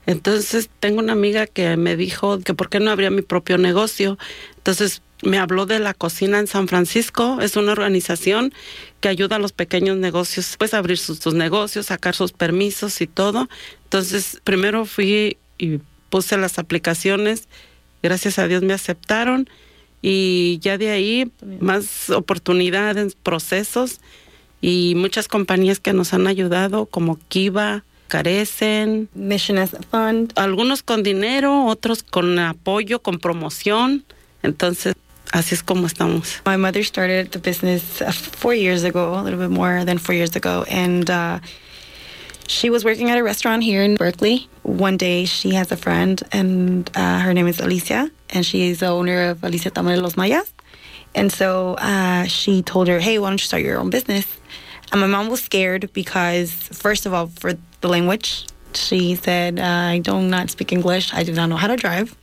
Entonces 0.05 0.69
tengo 0.81 0.99
una 0.99 1.13
amiga 1.13 1.47
que 1.47 1.77
me 1.77 1.95
dijo 1.95 2.39
que 2.39 2.53
por 2.53 2.69
qué 2.69 2.79
no 2.81 2.91
abría 2.91 3.09
mi 3.09 3.21
propio 3.21 3.57
negocio. 3.57 4.17
Entonces 4.57 5.01
me 5.23 5.39
habló 5.39 5.65
de 5.65 5.79
la 5.79 5.93
cocina 5.93 6.39
en 6.39 6.47
San 6.47 6.67
Francisco. 6.67 7.39
Es 7.41 7.55
una 7.55 7.71
organización 7.71 8.53
que 8.99 9.09
ayuda 9.09 9.37
a 9.37 9.39
los 9.39 9.51
pequeños 9.51 9.97
negocios, 9.97 10.55
pues 10.57 10.73
a 10.73 10.77
abrir 10.77 10.97
sus, 10.97 11.19
sus 11.19 11.33
negocios, 11.33 11.87
sacar 11.87 12.15
sus 12.15 12.31
permisos 12.31 13.01
y 13.01 13.07
todo. 13.07 13.49
Entonces 13.85 14.41
primero 14.43 14.85
fui 14.85 15.37
y 15.57 15.79
puse 16.09 16.37
las 16.37 16.59
aplicaciones. 16.59 17.47
Gracias 18.01 18.39
a 18.39 18.47
Dios 18.47 18.61
me 18.61 18.73
aceptaron. 18.73 19.49
Y 20.01 20.59
ya 20.61 20.77
de 20.77 20.91
ahí 20.91 21.31
más 21.59 22.09
oportunidades, 22.09 23.15
procesos 23.15 24.01
y 24.59 24.95
muchas 24.95 25.27
compañías 25.27 25.79
que 25.79 25.93
nos 25.93 26.13
han 26.13 26.27
ayudado 26.27 26.85
como 26.85 27.17
Kiva, 27.29 27.83
Carecen, 28.09 29.09
Mission 29.13 29.57
Asset 29.57 29.85
Fund. 29.89 30.33
algunos 30.35 30.83
con 30.83 31.03
dinero, 31.03 31.65
otros 31.65 32.03
con 32.03 32.37
apoyo, 32.37 32.99
con 32.99 33.19
promoción. 33.19 34.03
Entonces, 34.43 34.95
así 35.33 35.53
es 35.53 35.63
como 35.63 35.87
estamos. 35.87 36.39
My 36.45 36.57
mother 36.57 36.83
started 36.83 37.31
the 37.31 37.39
business 37.39 38.01
uh, 38.01 38.11
four 38.11 38.53
years 38.53 38.83
ago, 38.83 39.15
a 39.15 39.21
little 39.21 39.39
bit 39.39 39.49
more 39.49 39.83
than 39.83 39.97
four 39.97 40.15
years 40.15 40.35
ago, 40.35 40.63
and 40.69 41.09
uh, 41.09 41.39
she 42.47 42.69
was 42.69 42.85
working 42.85 43.09
at 43.09 43.17
a 43.17 43.23
restaurant 43.23 43.63
here 43.63 43.81
in 43.81 43.95
Berkeley. 43.95 44.47
One 44.61 44.95
day, 44.95 45.25
she 45.25 45.55
has 45.55 45.71
a 45.71 45.77
friend, 45.77 46.21
and 46.31 46.89
uh, 46.95 47.19
her 47.19 47.33
name 47.33 47.47
is 47.47 47.59
Alicia, 47.59 48.11
and 48.29 48.45
she 48.45 48.69
is 48.69 48.79
the 48.79 48.87
owner 48.87 49.31
of 49.31 49.43
Alicia 49.43 49.71
Tamale 49.71 49.99
Los 49.99 50.15
Mayas. 50.15 50.53
And 51.15 51.31
so 51.31 51.75
uh, 51.79 52.25
she 52.25 52.61
told 52.61 52.87
her, 52.87 52.99
"Hey, 52.99 53.17
why 53.17 53.29
don't 53.29 53.41
you 53.41 53.45
start 53.45 53.63
your 53.63 53.79
own 53.79 53.89
business?" 53.89 54.27
And 54.91 55.01
my 55.01 55.07
mom 55.07 55.29
was 55.29 55.41
scared 55.41 55.91
because, 55.93 56.51
first 56.51 57.07
of 57.07 57.13
all, 57.13 57.27
for 57.27 57.53
the 57.81 57.87
language, 57.87 58.45
she 58.73 59.15
said, 59.15 59.59
uh, 59.59 59.63
"I 59.63 59.99
do 59.99 60.21
not 60.21 60.51
speak 60.51 60.71
English. 60.71 61.13
I 61.13 61.23
do 61.23 61.33
not 61.33 61.47
know 61.49 61.57
how 61.57 61.67
to 61.67 61.75
drive." 61.75 62.15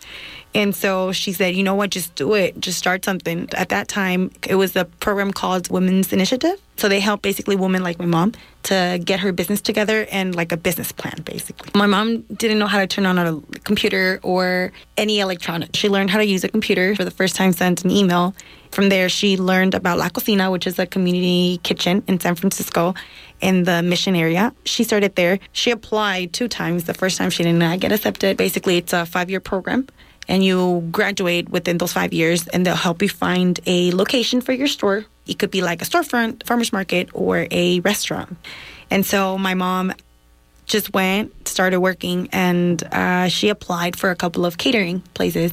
And 0.55 0.75
so 0.75 1.13
she 1.13 1.33
said, 1.33 1.55
you 1.55 1.63
know 1.63 1.75
what, 1.75 1.91
just 1.91 2.15
do 2.17 2.35
it. 2.35 2.59
Just 2.59 2.79
start 2.79 3.05
something. 3.05 3.49
At 3.55 3.69
that 3.69 3.87
time, 3.87 4.33
it 4.49 4.57
was 4.57 4.75
a 4.75 4.85
program 4.85 5.33
called 5.33 5.71
Women's 5.71 6.13
Initiative. 6.13 6.61
So 6.77 6.89
they 6.89 6.99
help 6.99 7.23
basically 7.23 7.57
women 7.57 7.83
like 7.83 7.99
my 7.99 8.07
mom 8.07 8.33
to 8.65 9.01
get 9.05 9.21
her 9.21 9.33
business 9.33 9.61
together 9.61 10.07
and 10.11 10.35
like 10.35 10.51
a 10.51 10.57
business 10.57 10.93
plan, 10.93 11.23
basically. 11.25 11.71
My 11.75 11.87
mom 11.87 12.23
didn't 12.23 12.59
know 12.59 12.67
how 12.67 12.79
to 12.79 12.87
turn 12.87 13.07
on 13.07 13.19
a 13.19 13.41
computer 13.61 14.19
or 14.23 14.73
any 14.97 15.21
electronics. 15.21 15.79
She 15.79 15.89
learned 15.89 16.11
how 16.11 16.19
to 16.19 16.27
use 16.27 16.43
a 16.43 16.49
computer 16.49 16.97
for 16.97 17.05
the 17.05 17.11
first 17.11 17.37
time, 17.37 17.53
sent 17.53 17.85
an 17.85 17.91
email. 17.91 18.35
From 18.73 18.89
there, 18.89 19.09
she 19.09 19.37
learned 19.37 19.75
about 19.75 19.99
La 19.99 20.09
Cocina, 20.09 20.51
which 20.51 20.67
is 20.67 20.79
a 20.79 20.87
community 20.87 21.61
kitchen 21.63 22.03
in 22.07 22.19
San 22.19 22.35
Francisco 22.35 22.95
in 23.41 23.65
the 23.65 23.83
mission 23.83 24.17
area. 24.17 24.55
She 24.65 24.85
started 24.85 25.17
there. 25.17 25.39
She 25.53 25.71
applied 25.71 26.33
two 26.33 26.49
times. 26.49 26.85
The 26.85 26.95
first 26.95 27.19
time 27.19 27.31
she 27.31 27.43
did 27.43 27.55
not 27.55 27.81
get 27.81 27.93
accepted. 27.93 28.37
Basically, 28.37 28.79
it's 28.79 28.93
a 28.93 29.07
five 29.07 29.29
year 29.29 29.41
program 29.41 29.87
and 30.31 30.45
you 30.45 30.89
graduate 30.93 31.51
within 31.51 31.77
those 31.79 31.93
five 31.93 32.13
years 32.13 32.47
and 32.49 32.65
they'll 32.65 32.77
help 32.77 33.03
you 33.03 33.09
find 33.09 33.59
a 33.67 33.91
location 33.91 34.41
for 34.41 34.53
your 34.53 34.69
store. 34.69 35.05
It 35.27 35.39
could 35.39 35.51
be 35.51 35.61
like 35.61 35.83
a 35.83 35.85
storefront, 35.85 36.47
farmer's 36.47 36.73
market, 36.73 37.11
or 37.13 37.49
a 37.51 37.81
restaurant. 37.81 38.39
And 38.91 39.05
so 39.05 39.37
my 39.37 39.55
mom 39.55 39.93
just 40.67 40.95
went, 40.95 41.49
started 41.49 41.81
working, 41.81 42.29
and 42.31 42.81
uh, 42.93 43.27
she 43.27 43.49
applied 43.49 43.97
for 43.97 44.11
a 44.11 44.17
couple 44.17 44.47
of 44.47 44.57
catering 44.57 45.01
places. 45.15 45.53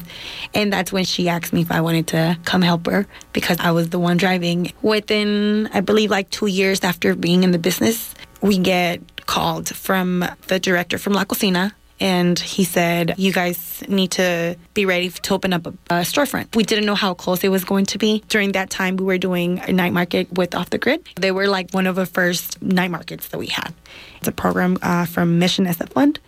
And 0.54 0.72
that's 0.72 0.94
when 0.94 1.06
she 1.06 1.28
asked 1.28 1.54
me 1.54 1.62
if 1.62 1.72
I 1.72 1.82
wanted 1.82 2.08
to 2.10 2.38
come 2.46 2.62
help 2.62 2.86
her 2.86 3.08
because 3.34 3.58
I 3.60 3.72
was 3.72 3.90
the 3.90 3.98
one 3.98 4.18
driving. 4.18 4.72
Within, 4.84 5.70
I 5.74 5.82
believe, 5.82 6.12
like 6.12 6.30
two 6.30 6.46
years 6.46 6.84
after 6.84 7.16
being 7.16 7.44
in 7.44 7.50
the 7.50 7.58
business, 7.58 8.14
we 8.42 8.60
get 8.60 9.26
called 9.26 9.70
from 9.70 10.24
the 10.48 10.60
director 10.60 11.00
from 11.00 11.14
La 11.14 11.26
Cocina 11.26 11.74
and 12.00 12.38
he 12.38 12.64
said, 12.64 13.16
"You 13.18 13.32
guys 13.32 13.84
need 13.88 14.12
to 14.12 14.56
be 14.74 14.86
ready 14.86 15.10
to 15.10 15.34
open 15.34 15.54
up 15.54 15.66
a, 15.66 15.70
a 15.90 16.02
storefront." 16.02 16.56
We 16.56 16.64
didn't 16.64 16.86
know 16.86 16.96
how 16.96 17.14
close 17.14 17.44
it 17.44 17.50
was 17.50 17.64
going 17.64 17.86
to 17.88 17.98
be. 17.98 18.24
During 18.30 18.52
that 18.54 18.70
time, 18.70 18.98
we 18.98 19.06
were 19.06 19.18
doing 19.18 19.60
a 19.60 19.72
night 19.72 19.94
market 19.94 20.32
with 20.32 20.56
Off 20.56 20.70
the 20.70 20.78
Grid. 20.78 21.08
They 21.16 21.32
were 21.32 21.48
like 21.48 21.72
one 21.72 21.88
of 21.88 21.96
the 21.96 22.06
first 22.06 22.62
night 22.62 22.92
markets 22.92 23.30
that 23.30 23.38
we 23.38 23.48
had. 23.48 23.74
It's 24.18 24.28
a 24.28 24.32
program 24.32 24.78
uh, 24.82 25.06
from 25.06 25.40
Mission 25.40 25.68
Asset 25.68 25.94
Fund, 25.94 26.20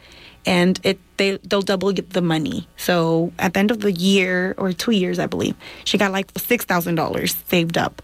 and 0.46 0.80
it 0.84 1.00
they 1.18 1.38
they'll 1.38 1.62
double 1.62 1.94
the 1.94 2.22
money. 2.22 2.68
So 2.78 3.32
at 3.38 3.54
the 3.54 3.60
end 3.60 3.72
of 3.72 3.82
the 3.82 3.92
year 3.92 4.56
or 4.58 4.74
two 4.74 4.92
years, 4.92 5.20
I 5.20 5.28
believe, 5.28 5.56
she 5.86 5.98
got 5.98 6.12
like 6.12 6.32
six 6.38 6.66
thousand 6.66 6.96
dollars 6.96 7.36
saved 7.48 7.78
up, 7.78 8.02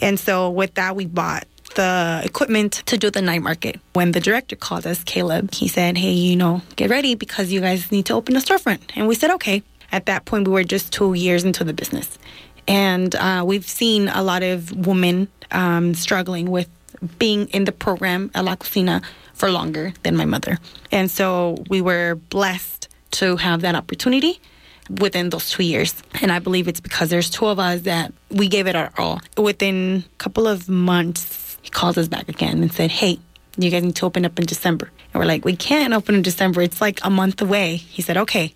and 0.00 0.18
so 0.18 0.50
with 0.50 0.74
that, 0.74 0.94
we 0.94 1.06
bought 1.06 1.46
the 1.78 2.22
equipment 2.24 2.82
to 2.86 2.98
do 2.98 3.08
the 3.08 3.22
night 3.22 3.40
market. 3.40 3.78
When 3.92 4.10
the 4.10 4.18
director 4.18 4.56
called 4.56 4.84
us, 4.84 5.04
Caleb, 5.04 5.54
he 5.54 5.68
said, 5.68 5.96
Hey, 5.96 6.10
you 6.10 6.34
know, 6.34 6.60
get 6.74 6.90
ready 6.90 7.14
because 7.14 7.52
you 7.52 7.60
guys 7.60 7.92
need 7.92 8.06
to 8.06 8.14
open 8.14 8.34
a 8.34 8.40
storefront. 8.40 8.80
And 8.96 9.06
we 9.06 9.14
said, 9.14 9.30
Okay. 9.30 9.62
At 9.90 10.04
that 10.06 10.24
point, 10.26 10.46
we 10.46 10.52
were 10.52 10.64
just 10.64 10.92
two 10.92 11.14
years 11.14 11.44
into 11.44 11.64
the 11.64 11.72
business. 11.72 12.18
And 12.66 13.14
uh, 13.14 13.44
we've 13.46 13.64
seen 13.64 14.08
a 14.08 14.22
lot 14.22 14.42
of 14.42 14.86
women 14.86 15.28
um, 15.52 15.94
struggling 15.94 16.50
with 16.50 16.68
being 17.18 17.46
in 17.50 17.64
the 17.64 17.72
program 17.72 18.30
at 18.34 18.44
La 18.44 18.56
Cocina 18.56 19.00
for 19.32 19.50
longer 19.50 19.94
than 20.02 20.16
my 20.16 20.26
mother. 20.26 20.58
And 20.90 21.10
so 21.10 21.64
we 21.70 21.80
were 21.80 22.16
blessed 22.28 22.88
to 23.12 23.36
have 23.36 23.62
that 23.62 23.76
opportunity 23.76 24.40
within 24.90 25.30
those 25.30 25.48
two 25.48 25.62
years. 25.62 25.94
And 26.20 26.32
I 26.32 26.40
believe 26.40 26.66
it's 26.68 26.80
because 26.80 27.08
there's 27.08 27.30
two 27.30 27.46
of 27.46 27.58
us 27.58 27.82
that 27.82 28.12
we 28.30 28.48
gave 28.48 28.66
it 28.66 28.74
our 28.74 28.92
all. 28.98 29.20
Within 29.36 30.04
a 30.06 30.16
couple 30.16 30.46
of 30.46 30.68
months, 30.68 31.47
he 31.68 31.70
called 31.70 31.98
us 31.98 32.08
back 32.08 32.30
again 32.30 32.62
and 32.62 32.72
said, 32.72 32.90
Hey, 32.90 33.18
you 33.58 33.70
guys 33.70 33.82
need 33.82 33.96
to 33.96 34.06
open 34.06 34.24
up 34.24 34.38
in 34.38 34.46
December. 34.46 34.90
And 35.12 35.20
we're 35.20 35.26
like, 35.26 35.44
We 35.44 35.54
can't 35.54 35.92
open 35.92 36.14
in 36.14 36.22
December. 36.22 36.62
It's 36.62 36.80
like 36.80 36.98
a 37.04 37.10
month 37.10 37.42
away. 37.42 37.76
He 37.76 38.00
said, 38.00 38.16
Okay, 38.16 38.54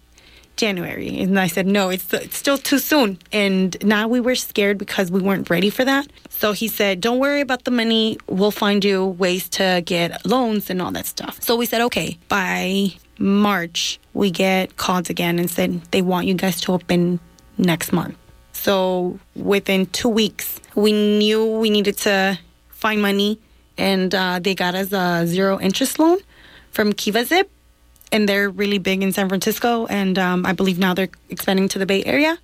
January. 0.56 1.20
And 1.20 1.38
I 1.38 1.48
said, 1.48 1.66
No, 1.66 1.90
it's, 1.90 2.10
it's 2.14 2.38
still 2.38 2.56
too 2.56 2.78
soon. 2.78 3.18
And 3.30 3.76
now 3.84 4.08
we 4.08 4.18
were 4.18 4.34
scared 4.34 4.78
because 4.78 5.10
we 5.10 5.20
weren't 5.20 5.50
ready 5.50 5.68
for 5.68 5.84
that. 5.84 6.06
So 6.30 6.52
he 6.52 6.68
said, 6.68 7.02
Don't 7.02 7.18
worry 7.18 7.42
about 7.42 7.64
the 7.64 7.70
money. 7.70 8.16
We'll 8.28 8.50
find 8.50 8.82
you 8.82 9.04
ways 9.04 9.46
to 9.50 9.82
get 9.84 10.24
loans 10.24 10.70
and 10.70 10.80
all 10.80 10.92
that 10.92 11.04
stuff. 11.04 11.42
So 11.42 11.54
we 11.56 11.66
said, 11.66 11.82
Okay, 11.82 12.16
by 12.28 12.94
March, 13.18 14.00
we 14.14 14.30
get 14.30 14.78
called 14.78 15.10
again 15.10 15.38
and 15.38 15.50
said 15.50 15.82
they 15.90 16.00
want 16.00 16.28
you 16.28 16.34
guys 16.34 16.62
to 16.62 16.72
open 16.72 17.20
next 17.58 17.92
month. 17.92 18.16
So 18.54 19.18
within 19.36 19.84
two 19.86 20.08
weeks, 20.08 20.60
we 20.74 20.92
knew 20.92 21.58
we 21.58 21.68
needed 21.68 21.98
to 21.98 22.38
find 22.82 23.00
money, 23.00 23.38
and 23.78 24.10
uh, 24.12 24.40
they 24.44 24.54
got 24.54 24.74
us 24.74 24.92
a 24.92 25.24
zero 25.26 25.60
interest 25.60 25.98
loan 26.02 26.18
from 26.74 26.92
Kiva 26.92 27.24
Zip, 27.24 27.48
and 28.10 28.28
they're 28.28 28.50
really 28.50 28.78
big 28.78 29.02
in 29.02 29.12
San 29.12 29.28
Francisco, 29.30 29.86
and 29.86 30.18
um, 30.18 30.44
I 30.44 30.52
believe 30.52 30.78
now 30.78 30.92
they're 30.92 31.14
expanding 31.30 31.68
to 31.68 31.78
the 31.78 31.86
Bay 31.86 32.02
Area, 32.04 32.36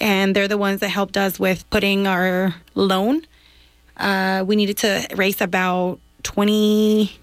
and 0.00 0.34
they're 0.34 0.48
the 0.48 0.62
ones 0.68 0.78
that 0.80 0.88
helped 0.88 1.16
us 1.16 1.40
with 1.40 1.68
putting 1.74 2.06
our 2.06 2.54
loan. 2.74 3.26
Uh, 3.96 4.44
we 4.46 4.54
needed 4.56 4.78
to 4.78 4.90
raise 5.16 5.40
about 5.40 5.98
twenty 6.22 7.18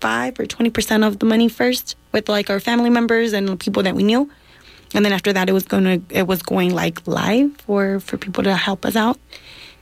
five 0.00 0.38
or 0.38 0.46
twenty 0.46 0.70
percent 0.70 1.02
of 1.02 1.18
the 1.18 1.26
money 1.26 1.48
first 1.48 1.96
with 2.12 2.28
like 2.28 2.48
our 2.50 2.60
family 2.60 2.90
members 2.90 3.32
and 3.32 3.58
people 3.58 3.82
that 3.82 3.94
we 3.94 4.04
knew. 4.04 4.30
And 4.94 5.04
then 5.04 5.12
after 5.12 5.32
that 5.32 5.48
it 5.50 5.52
was 5.52 5.64
gonna 5.64 6.00
it 6.10 6.26
was 6.26 6.42
going 6.42 6.70
like 6.74 7.06
live 7.06 7.50
for 7.66 8.00
for 8.00 8.16
people 8.16 8.42
to 8.44 8.54
help 8.54 8.86
us 8.86 8.96
out. 8.96 9.18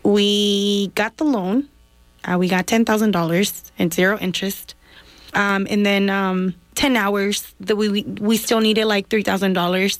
We 0.03 0.89
got 0.95 1.17
the 1.17 1.25
loan 1.25 1.69
uh, 2.26 2.37
we 2.38 2.49
got 2.49 2.66
$10000 2.66 3.71
and 3.78 3.95
zero 3.95 4.18
interest 4.18 4.75
um, 5.35 5.66
and 5.71 5.85
then 5.85 6.11
um, 6.11 6.54
10 6.75 6.97
hours 6.97 7.54
that 7.61 7.76
we 7.76 8.02
we 8.02 8.37
still 8.37 8.61
needed 8.61 8.85
like 8.85 9.09
$3000 9.09 9.99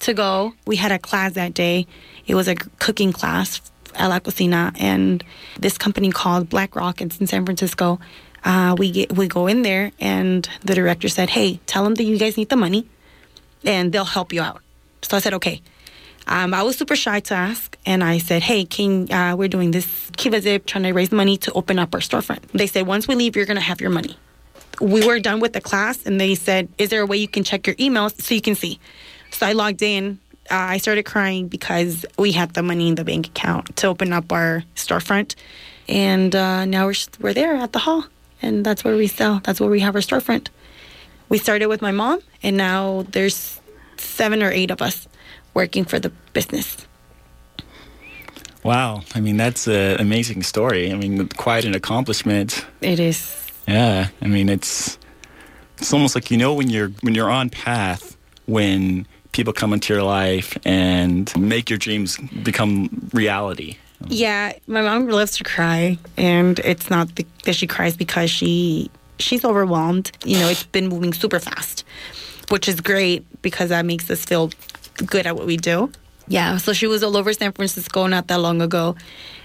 to 0.00 0.14
go 0.14 0.54
we 0.66 0.76
had 0.76 0.92
a 0.92 0.98
class 0.98 1.32
that 1.32 1.54
day 1.54 1.86
it 2.26 2.34
was 2.34 2.48
a 2.48 2.54
cooking 2.54 3.12
class 3.12 3.60
at 3.94 4.08
la 4.08 4.18
cocina 4.18 4.72
and 4.78 5.24
this 5.58 5.78
company 5.78 6.10
called 6.10 6.48
BlackRock 6.48 7.00
it's 7.00 7.18
in 7.18 7.26
san 7.26 7.44
francisco 7.44 8.00
uh, 8.44 8.74
we 8.76 8.90
get 8.90 9.12
we 9.12 9.26
go 9.28 9.46
in 9.46 9.62
there 9.62 9.92
and 10.00 10.48
the 10.62 10.74
director 10.74 11.08
said 11.08 11.30
hey 11.30 11.60
tell 11.66 11.84
them 11.84 11.94
that 11.94 12.04
you 12.04 12.18
guys 12.18 12.36
need 12.36 12.48
the 12.48 12.56
money 12.56 12.86
and 13.64 13.92
they'll 13.92 14.04
help 14.04 14.32
you 14.32 14.42
out. 14.42 14.62
So 15.02 15.16
I 15.16 15.20
said, 15.20 15.34
okay. 15.34 15.62
Um, 16.26 16.54
I 16.54 16.62
was 16.62 16.76
super 16.78 16.96
shy 16.96 17.20
to 17.20 17.34
ask, 17.34 17.76
and 17.84 18.02
I 18.02 18.18
said, 18.18 18.42
hey, 18.42 18.64
can 18.64 19.12
uh, 19.12 19.36
we're 19.36 19.48
doing 19.48 19.70
this 19.72 20.10
Kiva 20.16 20.40
Zip, 20.40 20.66
trying 20.66 20.84
to 20.84 20.92
raise 20.92 21.12
money 21.12 21.36
to 21.38 21.52
open 21.52 21.78
up 21.78 21.94
our 21.94 22.00
storefront. 22.00 22.40
They 22.52 22.66
said, 22.66 22.86
once 22.86 23.06
we 23.06 23.14
leave, 23.14 23.36
you're 23.36 23.46
gonna 23.46 23.60
have 23.60 23.80
your 23.80 23.90
money. 23.90 24.16
We 24.80 25.06
were 25.06 25.20
done 25.20 25.40
with 25.40 25.52
the 25.52 25.60
class, 25.60 26.04
and 26.06 26.20
they 26.20 26.34
said, 26.34 26.68
is 26.78 26.90
there 26.90 27.02
a 27.02 27.06
way 27.06 27.18
you 27.18 27.28
can 27.28 27.44
check 27.44 27.66
your 27.66 27.76
emails 27.76 28.20
so 28.20 28.34
you 28.34 28.40
can 28.40 28.54
see? 28.54 28.80
So 29.30 29.46
I 29.46 29.52
logged 29.52 29.82
in 29.82 30.18
uh, 30.50 30.76
I 30.76 30.78
started 30.78 31.04
crying 31.04 31.48
because 31.48 32.04
we 32.18 32.32
had 32.32 32.52
the 32.54 32.62
money 32.62 32.88
in 32.88 32.96
the 32.96 33.04
bank 33.04 33.28
account 33.28 33.76
to 33.76 33.86
open 33.86 34.12
up 34.12 34.30
our 34.30 34.62
storefront, 34.76 35.34
and 35.88 36.34
uh, 36.34 36.64
now 36.66 36.86
we're 36.86 36.94
we're 37.20 37.32
there 37.32 37.54
at 37.54 37.72
the 37.72 37.78
hall, 37.78 38.04
and 38.42 38.64
that's 38.64 38.84
where 38.84 38.96
we 38.96 39.06
sell. 39.06 39.40
That's 39.44 39.60
where 39.60 39.70
we 39.70 39.80
have 39.80 39.94
our 39.94 40.02
storefront. 40.02 40.48
We 41.28 41.38
started 41.38 41.66
with 41.68 41.80
my 41.80 41.92
mom, 41.92 42.20
and 42.42 42.56
now 42.56 43.06
there's 43.10 43.60
seven 43.96 44.42
or 44.42 44.50
eight 44.50 44.70
of 44.70 44.82
us 44.82 45.08
working 45.54 45.84
for 45.84 45.98
the 45.98 46.10
business. 46.32 46.86
Wow. 48.62 49.02
I 49.14 49.20
mean, 49.20 49.36
that's 49.36 49.66
an 49.66 50.00
amazing 50.00 50.42
story. 50.42 50.90
I 50.90 50.96
mean, 50.96 51.28
quite 51.28 51.64
an 51.64 51.74
accomplishment. 51.74 52.64
It 52.80 52.98
is. 52.98 53.36
Yeah. 53.68 54.08
I 54.20 54.26
mean, 54.26 54.48
it's 54.48 54.98
it's 55.78 55.92
almost 55.92 56.14
like 56.14 56.30
you 56.30 56.36
know 56.36 56.54
when 56.54 56.70
you're 56.70 56.88
when 57.02 57.14
you're 57.14 57.30
on 57.30 57.50
path 57.50 58.16
when 58.46 59.06
people 59.32 59.52
come 59.52 59.72
into 59.72 59.92
your 59.92 60.02
life 60.02 60.56
and 60.64 61.34
make 61.36 61.68
your 61.68 61.78
dreams 61.78 62.16
become 62.42 63.10
reality. 63.12 63.76
Yeah, 64.08 64.52
my 64.66 64.82
mom 64.82 65.08
loves 65.08 65.36
to 65.38 65.44
cry, 65.44 65.98
and 66.16 66.58
it's 66.60 66.90
not 66.90 67.14
be- 67.14 67.26
that 67.44 67.54
she 67.54 67.66
cries 67.66 67.96
because 67.96 68.30
she 68.30 68.90
she's 69.18 69.44
overwhelmed. 69.44 70.12
You 70.24 70.38
know, 70.38 70.48
it's 70.48 70.64
been 70.64 70.88
moving 70.88 71.12
super 71.12 71.40
fast, 71.40 71.84
which 72.48 72.68
is 72.68 72.80
great 72.80 73.24
because 73.42 73.70
that 73.70 73.86
makes 73.86 74.10
us 74.10 74.24
feel 74.24 74.50
good 75.06 75.26
at 75.26 75.36
what 75.36 75.46
we 75.46 75.56
do. 75.56 75.90
Yeah, 76.26 76.56
so 76.56 76.72
she 76.72 76.86
was 76.86 77.02
all 77.02 77.16
over 77.16 77.32
San 77.32 77.52
Francisco 77.52 78.06
not 78.06 78.28
that 78.28 78.40
long 78.40 78.62
ago 78.62 78.96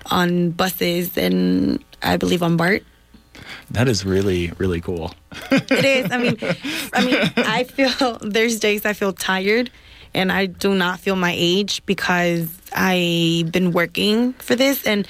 on 0.06 0.52
buses 0.52 1.18
and 1.18 1.84
I 2.02 2.18
believe 2.18 2.42
on 2.42 2.56
BART. 2.56 2.84
That 3.72 3.88
is 3.88 4.06
really 4.06 4.52
really 4.58 4.82
cool. 4.82 5.14
It 5.52 5.86
is. 5.86 6.12
I 6.12 6.18
mean, 6.18 6.38
I 6.94 7.06
mean, 7.06 7.32
I 7.38 7.64
feel 7.64 8.18
there's 8.22 8.60
days 8.60 8.86
I 8.86 8.94
feel 8.94 9.14
tired, 9.14 9.70
and 10.14 10.32
I 10.32 10.46
do 10.48 10.74
not 10.74 11.00
feel 11.00 11.16
my 11.16 11.34
age 11.38 11.86
because 11.86 12.50
I've 12.74 13.52
been 13.52 13.72
working 13.72 14.34
for 14.34 14.56
this. 14.56 14.86
And 14.86 15.08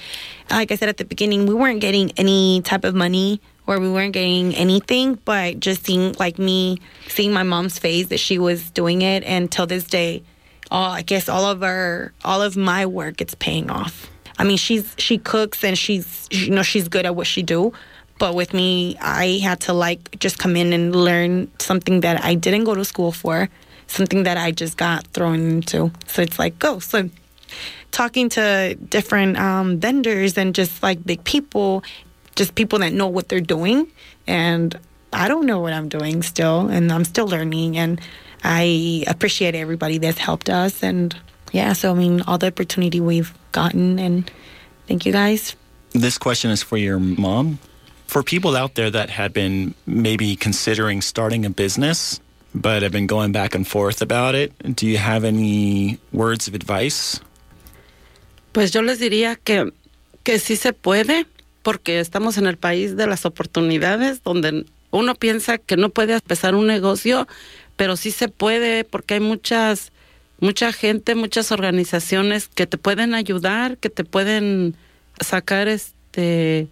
like 0.50 0.72
I 0.72 0.76
said 0.76 0.90
at 0.90 0.98
the 0.98 1.06
beginning, 1.06 1.46
we 1.48 1.54
weren't 1.54 1.82
getting 1.82 2.12
any 2.18 2.62
type 2.62 2.84
of 2.84 2.96
money 2.96 3.42
or 3.70 3.80
we 3.80 3.88
weren't 3.88 4.14
getting 4.14 4.56
anything, 4.56 5.14
but 5.26 5.60
just 5.60 5.86
seeing 5.86 6.14
like 6.14 6.40
me, 6.40 6.80
seeing 7.08 7.32
my 7.32 7.44
mom's 7.44 7.78
face 7.78 8.08
that 8.08 8.20
she 8.20 8.40
was 8.40 8.72
doing 8.72 9.04
it, 9.04 9.24
and 9.24 9.52
till 9.52 9.68
this 9.68 9.84
day, 9.84 10.24
all 10.72 10.92
I 10.92 11.04
guess 11.04 11.30
all 11.30 11.46
of 11.46 11.62
our, 11.62 12.12
all 12.26 12.42
of 12.42 12.58
my 12.58 12.88
work, 12.88 13.22
it's 13.22 13.36
paying 13.36 13.70
off. 13.70 14.10
I 14.40 14.44
mean, 14.44 14.58
she's 14.58 14.96
she 14.98 15.20
cooks 15.20 15.64
and 15.64 15.78
she's 15.78 16.28
you 16.32 16.50
know 16.50 16.64
she's 16.64 16.88
good 16.88 17.06
at 17.06 17.16
what 17.16 17.28
she 17.28 17.44
do, 17.44 17.72
but 18.18 18.34
with 18.34 18.56
me, 18.56 18.98
I 19.00 19.40
had 19.44 19.60
to 19.62 19.74
like 19.74 20.18
just 20.18 20.40
come 20.40 20.56
in 20.56 20.74
and 20.74 20.96
learn 20.96 21.52
something 21.60 22.02
that 22.02 22.26
I 22.26 22.34
didn't 22.34 22.64
go 22.64 22.74
to 22.74 22.84
school 22.84 23.12
for, 23.12 23.50
something 23.86 24.24
that 24.24 24.38
I 24.38 24.50
just 24.50 24.78
got 24.78 25.06
thrown 25.08 25.48
into. 25.48 25.92
So 26.08 26.24
it's 26.24 26.40
like 26.40 26.58
go. 26.58 26.80
So 26.80 27.08
talking 27.92 28.30
to 28.30 28.76
different 28.90 29.38
um, 29.38 29.80
vendors 29.80 30.40
and 30.40 30.56
just 30.56 30.82
like 30.82 31.06
big 31.06 31.24
people, 31.24 31.84
just 32.40 32.56
people 32.56 32.80
that 32.80 32.94
know 32.94 33.08
what 33.08 33.28
they're 33.28 33.42
doing, 33.44 33.86
and 34.26 34.80
I 35.12 35.28
don't 35.28 35.46
know 35.46 35.60
what 35.60 35.74
I'm 35.74 35.90
doing 35.90 36.24
still, 36.24 36.70
and 36.70 36.90
I'm 36.90 37.04
still 37.04 37.28
learning, 37.28 37.78
and 37.78 38.00
I 38.44 39.04
appreciate 39.08 39.56
everybody 39.56 40.00
that's 40.00 40.18
helped 40.18 40.50
us, 40.50 40.82
and 40.82 41.14
yeah. 41.52 41.74
So 41.74 41.92
I 41.92 41.96
mean, 41.96 42.22
all 42.22 42.38
the 42.38 42.48
opportunity 42.48 43.02
we've 43.02 43.34
gotten, 43.52 44.00
and 44.00 44.32
thank 44.88 45.06
you 45.06 45.12
guys. 45.12 45.56
This 45.92 46.18
question 46.18 46.50
is 46.50 46.64
for 46.64 46.78
your 46.78 46.98
mom. 46.98 47.60
For 48.08 48.24
people 48.24 48.56
out 48.56 48.74
there 48.74 48.90
that 48.90 49.10
had 49.10 49.34
been 49.34 49.76
maybe 49.86 50.36
considering 50.38 51.02
starting 51.02 51.46
a 51.46 51.50
business, 51.50 52.22
but 52.56 52.82
have 52.82 52.94
been 52.94 53.06
going 53.06 53.32
back 53.34 53.54
and 53.54 53.68
forth 53.68 54.02
about 54.02 54.34
it, 54.34 54.54
do 54.76 54.88
you 54.88 54.98
have 54.98 55.26
any 55.28 56.00
words 56.14 56.48
of 56.48 56.56
advice? 56.56 57.20
Pues 58.54 58.72
yo 58.72 58.82
les 58.82 59.00
diría 59.00 59.38
que, 59.44 59.72
que 60.24 60.40
sí 60.40 60.56
se 60.56 60.74
puede, 60.74 61.26
porque 61.62 62.00
estamos 62.00 62.38
en 62.38 62.48
el 62.48 62.58
país 62.58 62.96
de 62.96 63.08
las 63.08 63.26
oportunidades, 63.26 64.24
donde 64.24 64.66
uno 64.92 65.16
piensa 65.16 65.58
que 65.58 65.78
no 65.78 65.90
puede 65.90 66.14
empezar 66.14 66.56
un 66.56 66.68
negocio, 66.68 67.28
pero 67.76 67.96
sí 67.96 68.12
se 68.12 68.28
puede, 68.28 68.84
porque 68.84 69.16
hay 69.16 69.20
muchas, 69.20 69.92
mucha 70.40 70.72
gente, 70.72 71.16
muchas 71.16 71.52
organizaciones 71.52 72.48
que 72.48 72.68
te 72.68 72.78
pueden 72.78 73.14
ayudar, 73.14 73.78
que 73.78 73.90
te 73.90 74.04
pueden 74.04 74.76
sacar 75.20 75.68
este 75.68 76.68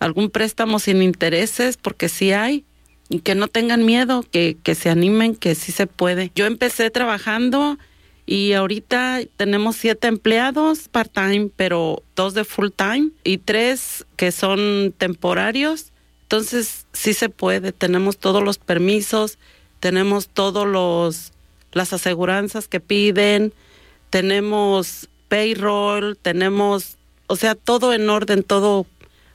algún 0.00 0.28
préstamo 0.28 0.78
sin 0.78 1.02
intereses, 1.02 1.76
porque 1.76 2.08
sí 2.08 2.32
hay, 2.32 2.64
y 3.08 3.20
que 3.20 3.34
no 3.34 3.48
tengan 3.48 3.86
miedo, 3.86 4.24
que, 4.30 4.56
que 4.62 4.74
se 4.74 4.90
animen, 4.90 5.34
que 5.34 5.54
sí 5.54 5.72
se 5.72 5.86
puede. 5.86 6.30
Yo 6.34 6.46
empecé 6.46 6.90
trabajando 6.90 7.78
y 8.26 8.54
ahorita 8.54 9.20
tenemos 9.36 9.76
siete 9.76 10.08
empleados 10.08 10.88
part-time, 10.88 11.50
pero 11.56 12.02
dos 12.16 12.34
de 12.34 12.44
full-time 12.44 13.10
y 13.22 13.38
tres 13.38 14.06
que 14.16 14.32
son 14.32 14.94
temporarios. 14.96 15.92
Entonces 16.22 16.86
sí 16.92 17.12
se 17.12 17.28
puede, 17.28 17.72
tenemos 17.72 18.16
todos 18.18 18.42
los 18.42 18.58
permisos, 18.58 19.38
tenemos 19.80 20.28
todos 20.28 20.66
los 20.66 21.32
las 21.72 21.92
aseguranzas 21.92 22.68
que 22.68 22.80
piden, 22.80 23.52
tenemos 24.08 25.08
payroll, 25.28 26.16
tenemos, 26.16 26.96
o 27.26 27.36
sea, 27.36 27.56
todo 27.56 27.92
en 27.92 28.08
orden, 28.08 28.44
todo 28.44 28.86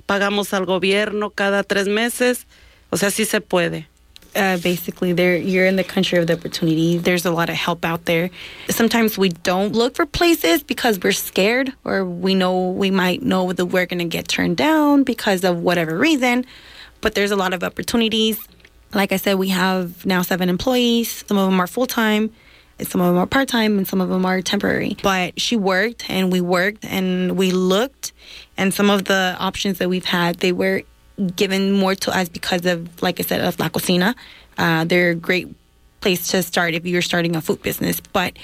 pagamos 0.06 0.54
al 0.54 0.66
gobierno 0.66 1.30
cada 1.30 1.64
tres 1.64 1.88
meses, 1.88 2.48
o 2.90 2.98
sea, 2.98 3.12
sí 3.12 3.26
se 3.26 3.42
puede. 3.42 3.88
Uh, 4.36 4.58
basically 4.58 5.14
there 5.14 5.36
you're 5.36 5.66
in 5.66 5.76
the 5.76 5.84
country 5.84 6.18
of 6.20 6.28
the 6.28 6.34
opportunity. 6.34 6.98
There's 6.98 7.26
a 7.26 7.32
lot 7.32 7.50
of 7.50 7.56
help 7.56 7.86
out 7.86 8.06
there. 8.06 8.30
Sometimes 8.70 9.18
we 9.18 9.30
don't 9.30 9.74
look 9.74 9.96
for 9.96 10.06
places 10.06 10.64
because 10.64 11.00
we're 11.00 11.12
scared 11.12 11.74
or 11.84 12.06
we 12.06 12.36
know 12.36 12.70
we 12.70 12.92
might 12.92 13.22
know 13.22 13.52
that 13.54 13.66
we're 13.66 13.86
going 13.86 14.00
to 14.00 14.06
get 14.06 14.28
turned 14.28 14.58
down 14.58 15.04
because 15.04 15.44
of 15.44 15.60
whatever 15.60 15.98
reason 15.98 16.46
but 17.02 17.16
there's 17.16 17.32
a 17.32 17.36
lot 17.36 17.54
of 17.54 17.64
opportunities. 17.64 18.40
Like 18.94 19.12
i 19.12 19.18
said 19.18 19.36
we 19.36 19.50
have 19.50 20.06
now 20.06 20.22
seven 20.22 20.50
employees. 20.50 21.24
Some 21.28 21.38
of 21.38 21.50
them 21.50 21.60
are 21.60 21.68
full-time 21.68 22.32
some 22.82 23.02
of 23.02 23.08
them 23.08 23.18
are 23.18 23.28
part-time 23.28 23.78
and 23.78 23.88
some 23.88 24.02
of 24.02 24.10
them 24.10 24.26
are 24.26 24.42
temporary. 24.42 24.96
But 25.02 25.40
she 25.40 25.58
worked 25.58 26.10
and 26.10 26.32
we 26.32 26.42
worked 26.42 26.86
and 26.86 27.38
we 27.38 27.52
looked 27.52 28.14
and 28.58 28.74
some 28.74 28.90
of 28.90 29.06
the 29.06 29.36
options 29.40 29.80
that 29.80 29.90
we've 29.90 30.06
had 30.06 30.38
they 30.38 30.52
were 30.52 30.84
given 31.36 31.72
more 31.72 31.96
to 31.96 32.16
us 32.16 32.30
because 32.30 32.66
of, 32.66 33.02
like 33.02 33.20
I 33.20 33.24
said, 33.24 33.42
of 33.42 33.60
La 33.60 33.70
Cocina. 33.70 34.16
Uh, 34.58 34.84
they're 34.84 35.12
a 35.12 35.16
great 35.16 35.48
place 36.02 36.28
to 36.30 36.44
start 36.44 36.74
if 36.74 36.86
you're 36.86 37.02
starting 37.02 37.36
a 37.36 37.42
food 37.42 37.62
business. 37.62 38.00
But 38.00 38.38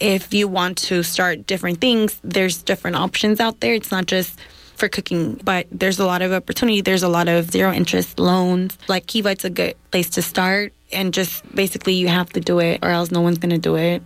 if 0.00 0.32
you 0.32 0.48
want 0.48 0.78
to 0.78 1.02
start 1.02 1.46
different 1.46 1.80
things, 1.80 2.20
there's 2.22 2.62
different 2.62 2.96
options 2.96 3.40
out 3.40 3.60
there. 3.60 3.74
It's 3.74 3.90
not 3.90 4.06
just 4.06 4.38
for 4.76 4.88
cooking, 4.88 5.34
but 5.42 5.66
there's 5.72 5.98
a 5.98 6.06
lot 6.06 6.22
of 6.22 6.32
opportunity. 6.32 6.80
There's 6.80 7.02
a 7.02 7.08
lot 7.08 7.28
of 7.28 7.50
zero 7.50 7.72
interest 7.72 8.18
loans. 8.18 8.78
Like 8.88 9.06
Kiva, 9.06 9.30
it's 9.30 9.44
a 9.44 9.50
good 9.50 9.74
place 9.90 10.08
to 10.10 10.22
start. 10.22 10.72
And 10.92 11.12
just 11.12 11.44
basically, 11.54 11.94
you 11.94 12.08
have 12.08 12.30
to 12.30 12.40
do 12.40 12.60
it, 12.60 12.78
or 12.82 12.90
else 12.90 13.10
no 13.10 13.20
one's 13.20 13.38
going 13.38 13.50
to 13.50 13.58
do 13.58 13.76
it. 13.76 14.02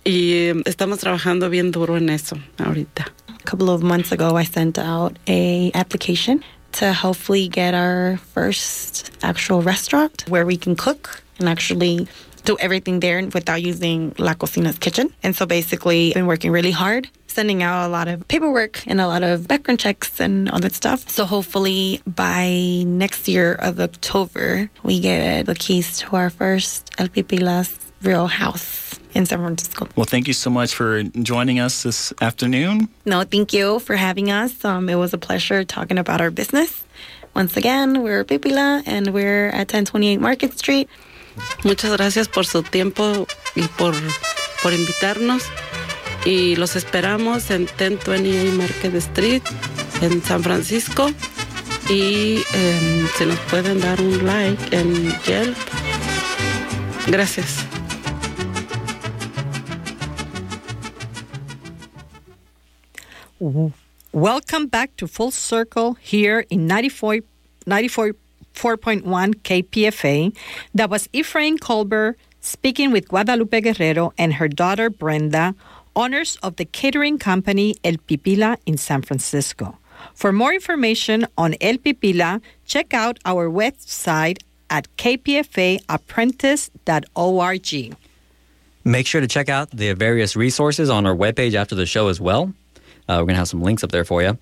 y 0.02 0.32
eh, 0.32 0.62
estamos 0.64 1.00
trabajando 1.00 1.50
bien 1.50 1.70
duro 1.70 1.98
en 1.98 2.08
eso 2.08 2.38
ahorita. 2.56 3.12
A 3.28 3.44
couple 3.44 3.68
of 3.68 3.82
months 3.82 4.10
ago, 4.10 4.40
I 4.40 4.46
sent 4.46 4.78
out 4.78 5.18
a 5.28 5.70
application 5.74 6.42
to 6.80 6.94
hopefully 6.94 7.46
get 7.46 7.74
our 7.74 8.18
first 8.32 9.10
actual 9.20 9.60
restaurant 9.60 10.24
where 10.30 10.46
we 10.46 10.56
can 10.56 10.74
cook 10.74 11.22
and 11.38 11.46
actually 11.46 12.08
do 12.44 12.56
everything 12.58 13.00
there 13.00 13.24
without 13.26 13.62
using 13.62 14.14
La 14.18 14.34
Cocina's 14.34 14.78
kitchen. 14.78 15.12
And 15.22 15.34
so 15.34 15.46
basically, 15.46 16.08
I've 16.08 16.14
been 16.14 16.26
working 16.26 16.50
really 16.50 16.70
hard, 16.72 17.08
sending 17.26 17.62
out 17.62 17.86
a 17.86 17.90
lot 17.90 18.08
of 18.08 18.26
paperwork 18.28 18.86
and 18.86 19.00
a 19.00 19.06
lot 19.06 19.22
of 19.22 19.48
background 19.48 19.80
checks 19.80 20.20
and 20.20 20.50
all 20.50 20.58
that 20.60 20.74
stuff. 20.74 21.08
So 21.08 21.24
hopefully 21.24 22.02
by 22.06 22.82
next 22.86 23.28
year 23.28 23.54
of 23.54 23.80
October, 23.80 24.70
we 24.82 25.00
get 25.00 25.46
the 25.46 25.54
keys 25.54 25.98
to 25.98 26.16
our 26.16 26.30
first 26.30 26.90
El 26.98 27.08
Pipilas 27.08 27.78
real 28.02 28.26
house. 28.26 28.98
in 29.14 29.26
San 29.26 29.40
Francisco. 29.40 29.86
Well, 29.94 30.06
thank 30.06 30.26
you 30.26 30.32
so 30.32 30.48
much 30.48 30.74
for 30.74 31.02
joining 31.02 31.60
us 31.60 31.82
this 31.82 32.14
afternoon. 32.22 32.88
No, 33.04 33.24
thank 33.24 33.52
you 33.52 33.78
for 33.80 33.94
having 33.94 34.30
us. 34.30 34.64
Um, 34.64 34.88
it 34.88 34.94
was 34.94 35.12
a 35.12 35.18
pleasure 35.18 35.64
talking 35.64 35.98
about 35.98 36.22
our 36.22 36.30
business. 36.30 36.82
Once 37.34 37.56
again, 37.58 38.02
we're 38.02 38.24
Pipila 38.24 38.82
and 38.86 39.12
we're 39.12 39.48
at 39.48 39.68
1028 39.68 40.18
Market 40.18 40.58
Street. 40.58 40.88
Muchas 41.64 41.92
gracias 41.92 42.28
por 42.28 42.46
su 42.46 42.62
tiempo 42.62 43.26
y 43.54 43.62
por, 43.62 43.94
por 44.62 44.72
invitarnos. 44.72 45.44
Y 46.24 46.56
los 46.56 46.76
esperamos 46.76 47.50
en 47.50 47.62
1028 47.78 48.56
Market 48.56 48.94
Street 48.94 49.42
en 50.00 50.22
San 50.22 50.42
Francisco. 50.42 51.10
Y 51.88 52.42
eh, 52.54 53.06
si 53.18 53.26
nos 53.26 53.38
pueden 53.50 53.80
dar 53.80 54.00
un 54.00 54.24
like 54.24 54.76
en 54.76 55.12
Yelp. 55.22 55.56
Gracias. 57.06 57.66
Welcome 64.12 64.68
back 64.68 64.94
to 64.98 65.08
Full 65.08 65.32
Circle 65.32 65.94
here 65.94 66.44
in 66.48 66.68
94, 66.68 68.12
94.1 68.54 69.34
KPFA. 69.42 70.34
That 70.74 70.90
was 70.90 71.08
Ephraim 71.12 71.58
Colbert 71.58 72.16
speaking 72.40 72.90
with 72.90 73.08
Guadalupe 73.08 73.60
Guerrero 73.60 74.12
and 74.18 74.34
her 74.34 74.48
daughter 74.48 74.90
Brenda, 74.90 75.54
owners 75.94 76.36
of 76.42 76.56
the 76.56 76.64
catering 76.64 77.18
company 77.18 77.76
El 77.84 77.94
Pipila 77.94 78.56
in 78.66 78.76
San 78.76 79.02
Francisco. 79.02 79.78
For 80.14 80.32
more 80.32 80.52
information 80.52 81.28
on 81.38 81.54
El 81.60 81.76
Pipila, 81.76 82.40
check 82.66 82.92
out 82.92 83.20
our 83.24 83.48
website 83.48 84.42
at 84.68 84.88
kpfaapprentice.org. 84.96 87.96
Make 88.84 89.06
sure 89.06 89.20
to 89.20 89.28
check 89.28 89.48
out 89.48 89.70
the 89.70 89.92
various 89.92 90.34
resources 90.34 90.90
on 90.90 91.06
our 91.06 91.14
webpage 91.14 91.54
after 91.54 91.76
the 91.76 91.86
show 91.86 92.08
as 92.08 92.20
well. 92.20 92.52
Uh, 93.08 93.18
we're 93.18 93.26
going 93.26 93.34
to 93.34 93.36
have 93.36 93.48
some 93.48 93.62
links 93.62 93.84
up 93.84 93.92
there 93.92 94.04
for 94.04 94.22
you. 94.22 94.36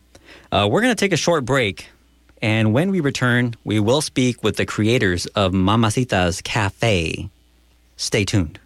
Uh, 0.50 0.66
we're 0.70 0.80
going 0.80 0.94
to 0.94 0.98
take 0.98 1.12
a 1.12 1.16
short 1.16 1.44
break, 1.44 1.88
and 2.42 2.72
when 2.72 2.90
we 2.90 3.00
return, 3.00 3.54
we 3.64 3.80
will 3.80 4.00
speak 4.00 4.42
with 4.42 4.56
the 4.56 4.66
creators 4.66 5.26
of 5.26 5.52
Mamacita's 5.52 6.40
Cafe. 6.40 7.28
Stay 7.96 8.24
tuned. 8.24 8.58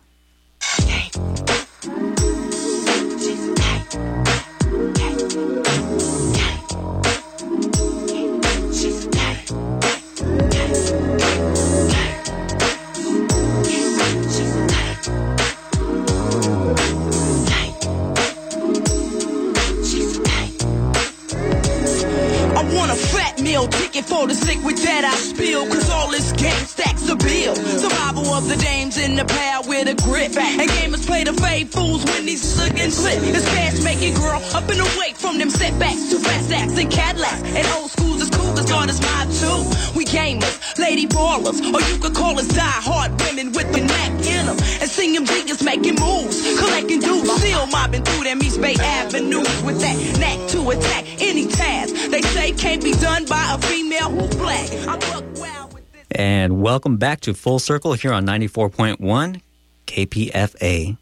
Meal 23.55 23.69
ticket 23.69 24.05
for 24.05 24.27
the 24.27 24.35
sick 24.35 24.59
with 24.65 24.83
that 24.83 25.05
I 25.05 25.15
spill. 25.15 25.67
Cause 25.67 25.89
all 25.91 26.11
this 26.11 26.33
game 26.33 26.67
stacks 26.67 27.09
a 27.09 27.15
bill. 27.15 27.55
Survival 27.55 28.27
of 28.35 28.49
the 28.49 28.57
dames 28.57 28.99
in 28.99 29.15
the 29.15 29.25
pad 29.25 29.67
with 29.69 29.87
a 29.87 29.95
grip. 30.03 30.35
And 30.37 30.69
gamers 30.71 31.07
play 31.07 31.23
the 31.23 31.35
fade 31.35 31.69
fools 31.69 32.05
when 32.05 32.27
these 32.27 32.43
suckin' 32.43 32.91
slip. 32.91 33.23
It's 33.23 33.49
fast 33.55 33.85
making 33.85 34.15
girl 34.15 34.43
up 34.59 34.69
and 34.69 34.81
awake 34.81 35.17
from 35.17 35.39
them 35.39 35.51
setbacks 35.51 36.11
to 36.11 36.19
fast 36.19 36.51
acts 36.51 36.77
and 36.79 36.91
Cadillacs. 36.91 37.43
And 37.55 37.67
old 37.79 37.91
schools 37.91 38.23
is 38.23 38.31
cool, 38.31 38.53
cause 38.59 38.69
God 38.69 38.91
is 38.91 39.01
mine 39.01 39.31
too. 39.31 39.61
We 39.95 40.05
gamers, 40.05 40.79
lady 40.79 41.07
ballers, 41.07 41.63
or 41.63 41.81
you 41.93 41.99
could 42.03 42.15
call 42.15 42.39
us 42.39 42.49
die 42.49 42.81
hard 42.91 43.13
women 43.23 43.53
with 43.53 43.71
the 43.73 43.83
neck 43.83 44.13
in 44.27 44.47
them. 44.47 44.59
And 44.83 44.91
sing 44.91 45.15
them 45.15 45.27
niggas 45.27 45.63
making 45.65 45.97
moves, 46.03 46.43
collecting 46.59 47.01
dudes, 47.01 47.31
still 47.39 47.67
mobbing 47.69 48.03
through 48.03 48.25
them 48.25 48.43
East 48.43 48.61
Bay 48.61 48.75
avenues 48.81 49.63
with 49.63 49.79
that 49.81 49.97
knack 50.19 50.39
to 50.51 50.59
attack 50.71 51.05
any 51.23 51.47
task. 51.47 51.94
They 52.15 52.23
say 52.23 52.53
can't 52.53 52.81
be 52.81 52.93
done 52.93 53.25
by 53.25 53.57
a 53.57 53.59
female 53.67 54.09
who's 54.09 54.37
black. 54.37 54.71
I 54.87 54.97
buck 54.99 55.25
wild 55.35 55.75
with 55.75 55.91
this. 55.91 56.07
And 56.11 56.63
welcome 56.63 56.97
back 56.97 57.19
to 57.23 57.35
Full 57.35 57.59
Circle 57.59 57.95
here 57.95 58.13
on 58.13 58.25
94.1 58.25 59.41
KPFA. 59.89 60.97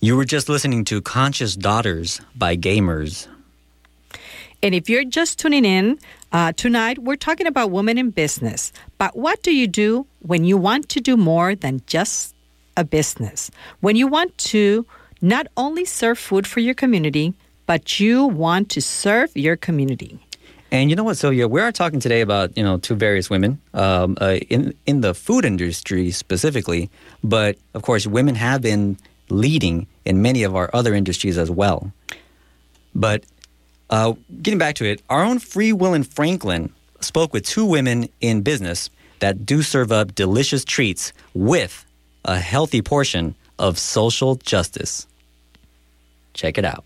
You 0.00 0.16
were 0.16 0.24
just 0.24 0.48
listening 0.48 0.84
to 0.86 1.00
Conscious 1.00 1.54
Daughters 1.54 2.20
by 2.34 2.56
Gamers. 2.56 3.28
And 4.60 4.74
if 4.74 4.90
you're 4.90 5.04
just 5.04 5.38
tuning 5.38 5.64
in, 5.64 6.00
uh, 6.32 6.50
tonight 6.50 6.98
we're 6.98 7.14
talking 7.14 7.46
about 7.46 7.70
women 7.70 7.96
in 7.96 8.10
business. 8.10 8.72
But 8.98 9.14
what 9.14 9.44
do 9.44 9.54
you 9.54 9.68
do 9.68 10.04
when 10.18 10.42
you 10.42 10.56
want 10.56 10.88
to 10.88 11.00
do 11.00 11.16
more 11.16 11.54
than 11.54 11.80
just 11.86 12.34
a 12.76 12.82
business? 12.82 13.52
When 13.78 13.94
you 13.94 14.08
want 14.08 14.36
to 14.38 14.84
not 15.22 15.46
only 15.56 15.84
serve 15.84 16.18
food 16.18 16.44
for 16.44 16.58
your 16.58 16.74
community, 16.74 17.34
but 17.66 18.00
you 18.00 18.24
want 18.26 18.68
to 18.70 18.82
serve 18.82 19.30
your 19.36 19.54
community. 19.54 20.18
And 20.72 20.88
you 20.88 20.96
know 20.96 21.02
what, 21.02 21.16
Sylvia? 21.16 21.48
We 21.48 21.60
are 21.60 21.72
talking 21.72 21.98
today 21.98 22.20
about 22.20 22.56
you 22.56 22.62
know 22.62 22.78
two 22.78 22.94
various 22.94 23.28
women 23.28 23.60
um, 23.74 24.16
uh, 24.20 24.38
in 24.48 24.74
in 24.86 25.00
the 25.00 25.14
food 25.14 25.44
industry 25.44 26.10
specifically, 26.12 26.90
but 27.24 27.56
of 27.74 27.82
course, 27.82 28.06
women 28.06 28.36
have 28.36 28.62
been 28.62 28.96
leading 29.28 29.86
in 30.04 30.22
many 30.22 30.44
of 30.44 30.54
our 30.54 30.70
other 30.72 30.94
industries 30.94 31.38
as 31.38 31.50
well. 31.50 31.92
But 32.94 33.24
uh, 33.90 34.14
getting 34.42 34.58
back 34.58 34.76
to 34.76 34.84
it, 34.84 35.02
our 35.10 35.24
own 35.24 35.40
Free 35.40 35.72
Will 35.72 35.94
and 35.94 36.06
Franklin 36.06 36.72
spoke 37.00 37.32
with 37.32 37.44
two 37.44 37.64
women 37.64 38.08
in 38.20 38.42
business 38.42 38.90
that 39.18 39.44
do 39.44 39.62
serve 39.62 39.90
up 39.90 40.14
delicious 40.14 40.64
treats 40.64 41.12
with 41.34 41.84
a 42.24 42.38
healthy 42.38 42.82
portion 42.82 43.34
of 43.58 43.78
social 43.78 44.36
justice. 44.36 45.06
Check 46.34 46.58
it 46.58 46.64
out. 46.64 46.84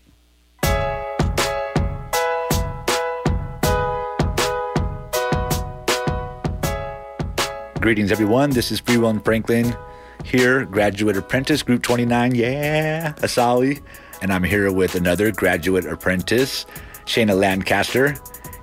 Greetings, 7.85 8.11
everyone. 8.11 8.49
This 8.49 8.71
is 8.71 8.79
Free 8.79 8.97
Will 8.97 9.09
and 9.09 9.23
Franklin 9.23 9.77
here, 10.23 10.65
graduate 10.65 11.17
apprentice, 11.17 11.61
Group 11.61 11.83
29. 11.83 12.33
Yeah, 12.33 13.13
Asali. 13.17 13.79
And 14.23 14.33
I'm 14.33 14.43
here 14.43 14.71
with 14.71 14.95
another 14.95 15.31
graduate 15.31 15.85
apprentice, 15.85 16.65
Shayna 17.05 17.39
Lancaster. 17.39 18.15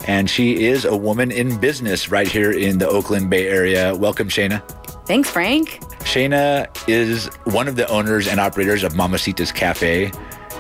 And 0.09 0.29
she 0.29 0.65
is 0.65 0.85
a 0.85 0.97
woman 0.97 1.31
in 1.31 1.57
business 1.59 2.11
right 2.11 2.27
here 2.27 2.51
in 2.51 2.79
the 2.79 2.89
Oakland 2.89 3.31
Bay 3.31 3.47
Area. 3.47 3.95
Welcome, 3.95 4.27
Shayna. 4.27 4.61
Thanks, 5.07 5.31
Frank. 5.31 5.79
Shayna 6.01 6.67
is 6.89 7.27
one 7.45 7.69
of 7.69 7.77
the 7.77 7.89
owners 7.91 8.27
and 8.27 8.41
operators 8.41 8.83
of 8.83 8.95
Mamacita's 8.95 9.53
Cafe. 9.53 10.11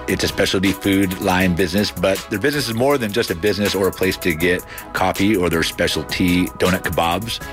It's 0.07 0.23
a 0.23 0.29
specialty 0.29 0.71
food 0.71 1.21
line 1.21 1.57
business, 1.57 1.91
but 1.91 2.25
their 2.31 2.39
business 2.39 2.69
is 2.69 2.75
more 2.75 2.97
than 2.97 3.13
just 3.13 3.29
a 3.29 3.35
business 3.35 3.75
or 3.75 3.89
a 3.89 3.93
place 3.93 4.17
to 4.19 4.33
get 4.37 4.65
coffee 4.93 5.35
or 5.35 5.51
their 5.51 5.65
specialty 5.65 6.47
donut 6.61 6.85
kebabs. 6.85 7.45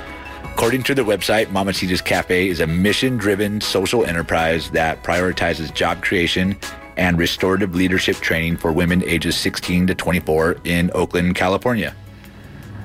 According 0.59 0.83
to 0.83 0.93
their 0.93 1.05
website, 1.05 1.49
Mama 1.51 1.71
Mamacita's 1.71 2.01
Cafe 2.01 2.49
is 2.49 2.59
a 2.59 2.67
mission 2.67 3.15
driven 3.15 3.61
social 3.61 4.03
enterprise 4.03 4.69
that 4.71 5.01
prioritizes 5.03 5.73
job 5.73 6.03
creation 6.03 6.57
and 6.97 7.17
restorative 7.17 7.75
leadership 7.75 8.17
training 8.17 8.57
for 8.57 8.73
women 8.73 9.01
ages 9.05 9.37
16 9.37 9.87
to 9.87 9.95
24 9.95 10.57
in 10.65 10.91
Oakland, 10.93 11.35
California. 11.35 11.95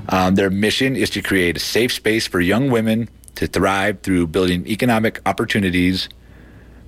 Um, 0.09 0.37
their 0.37 0.51
mission 0.51 0.95
is 0.95 1.11
to 1.11 1.21
create 1.21 1.57
a 1.57 1.61
safe 1.61 1.93
space 1.93 2.29
for 2.29 2.41
young 2.41 2.71
women 2.71 3.09
to 3.35 3.49
thrive 3.49 4.03
through 4.03 4.29
building 4.29 4.65
economic 4.69 5.21
opportunities, 5.27 6.09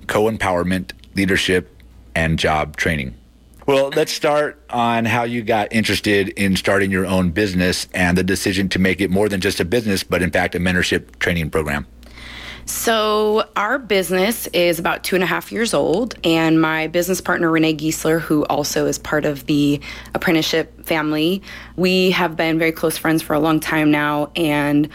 co 0.07 0.31
empowerment, 0.31 0.93
leadership, 1.15 1.69
and 2.15 2.39
job 2.39 2.77
training. 2.77 3.13
Well, 3.67 3.89
let's 3.97 4.13
start 4.13 4.57
on 4.69 5.03
how 5.03 5.23
you 5.23 5.43
got 5.43 5.73
interested 5.73 6.29
in 6.29 6.55
starting 6.55 6.89
your 6.89 7.05
own 7.05 7.31
business 7.31 7.89
and 7.93 8.17
the 8.17 8.23
decision 8.23 8.69
to 8.69 8.79
make 8.79 9.01
it 9.01 9.11
more 9.11 9.27
than 9.27 9.41
just 9.41 9.59
a 9.59 9.65
business, 9.65 10.03
but 10.03 10.21
in 10.21 10.31
fact, 10.31 10.55
a 10.55 10.59
mentorship 10.59 11.19
training 11.19 11.49
program. 11.49 11.85
So, 12.69 13.47
our 13.55 13.79
business 13.79 14.45
is 14.47 14.77
about 14.77 15.05
two 15.05 15.15
and 15.15 15.23
a 15.23 15.27
half 15.27 15.53
years 15.53 15.73
old, 15.73 16.15
and 16.25 16.59
my 16.59 16.87
business 16.87 17.21
partner, 17.21 17.49
Renee 17.49 17.75
Giesler, 17.75 18.19
who 18.19 18.45
also 18.47 18.87
is 18.87 18.99
part 18.99 19.23
of 19.23 19.45
the 19.45 19.79
apprenticeship 20.13 20.85
family, 20.85 21.41
we 21.77 22.11
have 22.11 22.35
been 22.35 22.59
very 22.59 22.73
close 22.73 22.97
friends 22.97 23.21
for 23.21 23.33
a 23.33 23.39
long 23.39 23.61
time 23.61 23.89
now. 23.89 24.31
And 24.35 24.89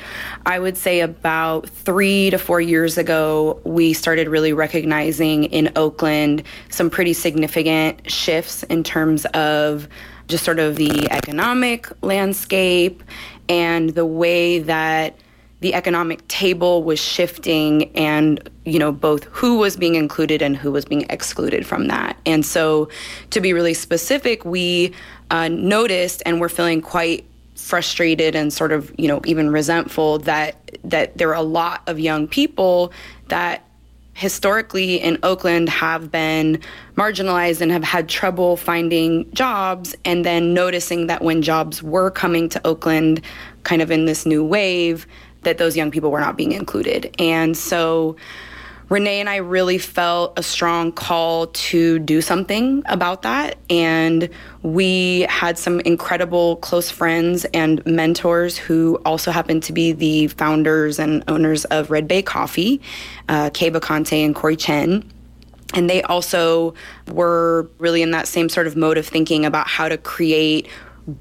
I 0.44 0.58
would 0.58 0.76
say 0.76 1.00
about 1.00 1.66
three 1.66 2.28
to 2.28 2.36
four 2.36 2.60
years 2.60 2.98
ago, 2.98 3.58
we 3.64 3.94
started 3.94 4.28
really 4.28 4.52
recognizing 4.52 5.44
in 5.44 5.72
Oakland 5.74 6.42
some 6.68 6.90
pretty 6.90 7.14
significant 7.14 8.10
shifts 8.10 8.64
in 8.64 8.84
terms 8.84 9.24
of 9.32 9.88
just 10.28 10.44
sort 10.44 10.58
of 10.58 10.76
the 10.76 11.10
economic 11.10 11.88
landscape 12.02 13.02
and 13.48 13.90
the 13.90 14.06
way 14.06 14.58
that 14.58 15.16
the 15.62 15.74
economic 15.74 16.26
table 16.26 16.82
was 16.82 16.98
shifting 16.98 17.84
and 17.96 18.50
you 18.64 18.78
know 18.78 18.90
both 18.90 19.24
who 19.24 19.58
was 19.58 19.76
being 19.76 19.94
included 19.94 20.42
and 20.42 20.56
who 20.56 20.72
was 20.72 20.84
being 20.84 21.06
excluded 21.08 21.64
from 21.64 21.86
that. 21.86 22.16
And 22.26 22.44
so 22.44 22.88
to 23.30 23.40
be 23.40 23.52
really 23.52 23.74
specific 23.74 24.44
we 24.44 24.92
uh, 25.30 25.48
noticed 25.48 26.22
and 26.26 26.40
we're 26.40 26.48
feeling 26.48 26.82
quite 26.82 27.24
frustrated 27.54 28.34
and 28.34 28.52
sort 28.52 28.72
of 28.72 28.92
you 28.98 29.06
know 29.06 29.20
even 29.24 29.50
resentful 29.50 30.18
that 30.18 30.56
that 30.82 31.16
there 31.16 31.28
are 31.28 31.34
a 31.34 31.42
lot 31.42 31.82
of 31.86 32.00
young 32.00 32.26
people 32.26 32.92
that 33.28 33.64
historically 34.14 34.96
in 34.96 35.16
Oakland 35.22 35.68
have 35.68 36.10
been 36.10 36.60
marginalized 36.96 37.60
and 37.60 37.70
have 37.70 37.84
had 37.84 38.08
trouble 38.08 38.56
finding 38.56 39.30
jobs, 39.32 39.94
and 40.04 40.22
then 40.24 40.52
noticing 40.52 41.06
that 41.06 41.22
when 41.22 41.40
jobs 41.40 41.82
were 41.82 42.10
coming 42.10 42.48
to 42.50 42.60
Oakland, 42.66 43.22
kind 43.62 43.80
of 43.80 43.90
in 43.90 44.04
this 44.04 44.26
new 44.26 44.44
wave, 44.44 45.06
that 45.42 45.58
those 45.58 45.76
young 45.76 45.90
people 45.90 46.10
were 46.10 46.20
not 46.20 46.36
being 46.36 46.52
included. 46.52 47.14
And 47.18 47.56
so 47.56 48.16
Renee 48.92 49.20
and 49.20 49.28
I 49.30 49.36
really 49.36 49.78
felt 49.78 50.38
a 50.38 50.42
strong 50.42 50.92
call 50.92 51.46
to 51.46 51.98
do 52.00 52.20
something 52.20 52.82
about 52.84 53.22
that. 53.22 53.56
And 53.70 54.28
we 54.62 55.20
had 55.30 55.56
some 55.56 55.80
incredible 55.80 56.56
close 56.56 56.90
friends 56.90 57.46
and 57.54 57.84
mentors 57.86 58.58
who 58.58 59.00
also 59.06 59.30
happened 59.30 59.62
to 59.62 59.72
be 59.72 59.92
the 59.92 60.26
founders 60.28 60.98
and 60.98 61.24
owners 61.26 61.64
of 61.66 61.90
Red 61.90 62.06
Bay 62.06 62.20
Coffee, 62.20 62.82
uh, 63.30 63.48
Keba 63.48 63.80
Konte 63.80 64.22
and 64.22 64.34
Corey 64.34 64.56
Chen. 64.56 65.10
And 65.72 65.88
they 65.88 66.02
also 66.02 66.74
were 67.10 67.70
really 67.78 68.02
in 68.02 68.10
that 68.10 68.28
same 68.28 68.50
sort 68.50 68.66
of 68.66 68.76
mode 68.76 68.98
of 68.98 69.06
thinking 69.06 69.46
about 69.46 69.68
how 69.68 69.88
to 69.88 69.96
create 69.96 70.68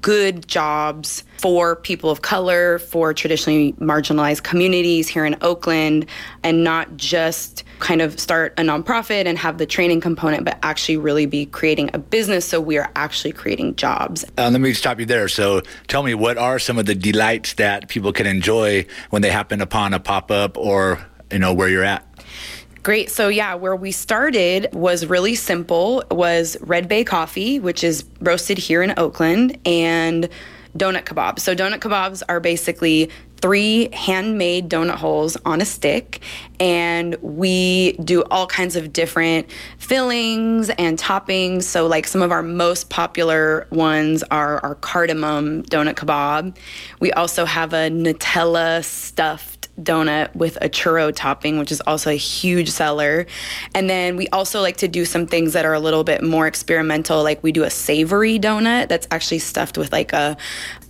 good 0.02 0.46
jobs 0.46 1.24
for 1.42 1.74
people 1.74 2.08
of 2.08 2.22
color, 2.22 2.78
for 2.78 3.12
traditionally 3.12 3.72
marginalized 3.74 4.44
communities 4.44 5.08
here 5.08 5.24
in 5.24 5.36
Oakland, 5.42 6.06
and 6.44 6.62
not 6.62 6.96
just 6.96 7.64
kind 7.80 8.00
of 8.00 8.20
start 8.20 8.54
a 8.58 8.62
nonprofit 8.62 9.26
and 9.26 9.36
have 9.36 9.58
the 9.58 9.66
training 9.66 10.00
component, 10.00 10.44
but 10.44 10.56
actually 10.62 10.96
really 10.96 11.26
be 11.26 11.46
creating 11.46 11.90
a 11.94 11.98
business 11.98 12.46
so 12.46 12.60
we 12.60 12.78
are 12.78 12.88
actually 12.94 13.32
creating 13.32 13.74
jobs. 13.74 14.24
Uh, 14.38 14.50
let 14.50 14.60
me 14.60 14.72
stop 14.72 15.00
you 15.00 15.06
there. 15.06 15.26
So 15.26 15.62
tell 15.88 16.04
me, 16.04 16.14
what 16.14 16.38
are 16.38 16.60
some 16.60 16.78
of 16.78 16.86
the 16.86 16.94
delights 16.94 17.54
that 17.54 17.88
people 17.88 18.12
can 18.12 18.26
enjoy 18.26 18.86
when 19.10 19.22
they 19.22 19.30
happen 19.30 19.60
upon 19.60 19.94
a 19.94 19.98
pop 19.98 20.30
up 20.30 20.56
or, 20.56 21.04
you 21.32 21.40
know, 21.40 21.52
where 21.52 21.68
you're 21.68 21.82
at? 21.82 22.06
Great. 22.84 23.10
So 23.10 23.28
yeah, 23.28 23.54
where 23.54 23.74
we 23.74 23.90
started 23.90 24.68
was 24.72 25.06
really 25.06 25.34
simple. 25.34 26.04
Was 26.10 26.56
Red 26.60 26.86
Bay 26.88 27.02
Coffee, 27.02 27.58
which 27.58 27.82
is 27.82 28.04
roasted 28.20 28.58
here 28.58 28.82
in 28.82 28.94
Oakland, 28.96 29.58
and 29.66 30.28
donut 30.76 31.04
kebabs. 31.04 31.40
So 31.40 31.54
donut 31.54 31.78
kebabs 31.78 32.22
are 32.28 32.40
basically 32.40 33.10
three 33.42 33.88
handmade 33.92 34.70
donut 34.70 34.94
holes 34.94 35.36
on 35.44 35.60
a 35.60 35.64
stick 35.64 36.20
and 36.60 37.16
we 37.16 37.92
do 37.94 38.22
all 38.30 38.46
kinds 38.46 38.76
of 38.76 38.92
different 38.92 39.50
fillings 39.78 40.70
and 40.70 40.96
toppings 40.96 41.64
so 41.64 41.88
like 41.88 42.06
some 42.06 42.22
of 42.22 42.30
our 42.30 42.44
most 42.44 42.88
popular 42.88 43.66
ones 43.70 44.22
are 44.30 44.60
our 44.60 44.76
cardamom 44.76 45.64
donut 45.64 45.94
kebab 45.94 46.56
we 47.00 47.10
also 47.12 47.44
have 47.44 47.72
a 47.72 47.90
nutella 47.90 48.82
stuffed 48.84 49.51
donut 49.80 50.34
with 50.34 50.56
a 50.60 50.68
churro 50.68 51.12
topping, 51.14 51.58
which 51.58 51.72
is 51.72 51.80
also 51.82 52.10
a 52.10 52.14
huge 52.14 52.70
seller. 52.70 53.26
And 53.74 53.88
then 53.88 54.16
we 54.16 54.28
also 54.28 54.60
like 54.60 54.76
to 54.78 54.88
do 54.88 55.04
some 55.04 55.26
things 55.26 55.54
that 55.54 55.64
are 55.64 55.74
a 55.74 55.80
little 55.80 56.04
bit 56.04 56.22
more 56.22 56.46
experimental. 56.46 57.22
Like 57.22 57.42
we 57.42 57.52
do 57.52 57.64
a 57.64 57.70
savory 57.70 58.38
donut 58.38 58.88
that's 58.88 59.08
actually 59.10 59.38
stuffed 59.38 59.78
with 59.78 59.92
like 59.92 60.12
a 60.12 60.36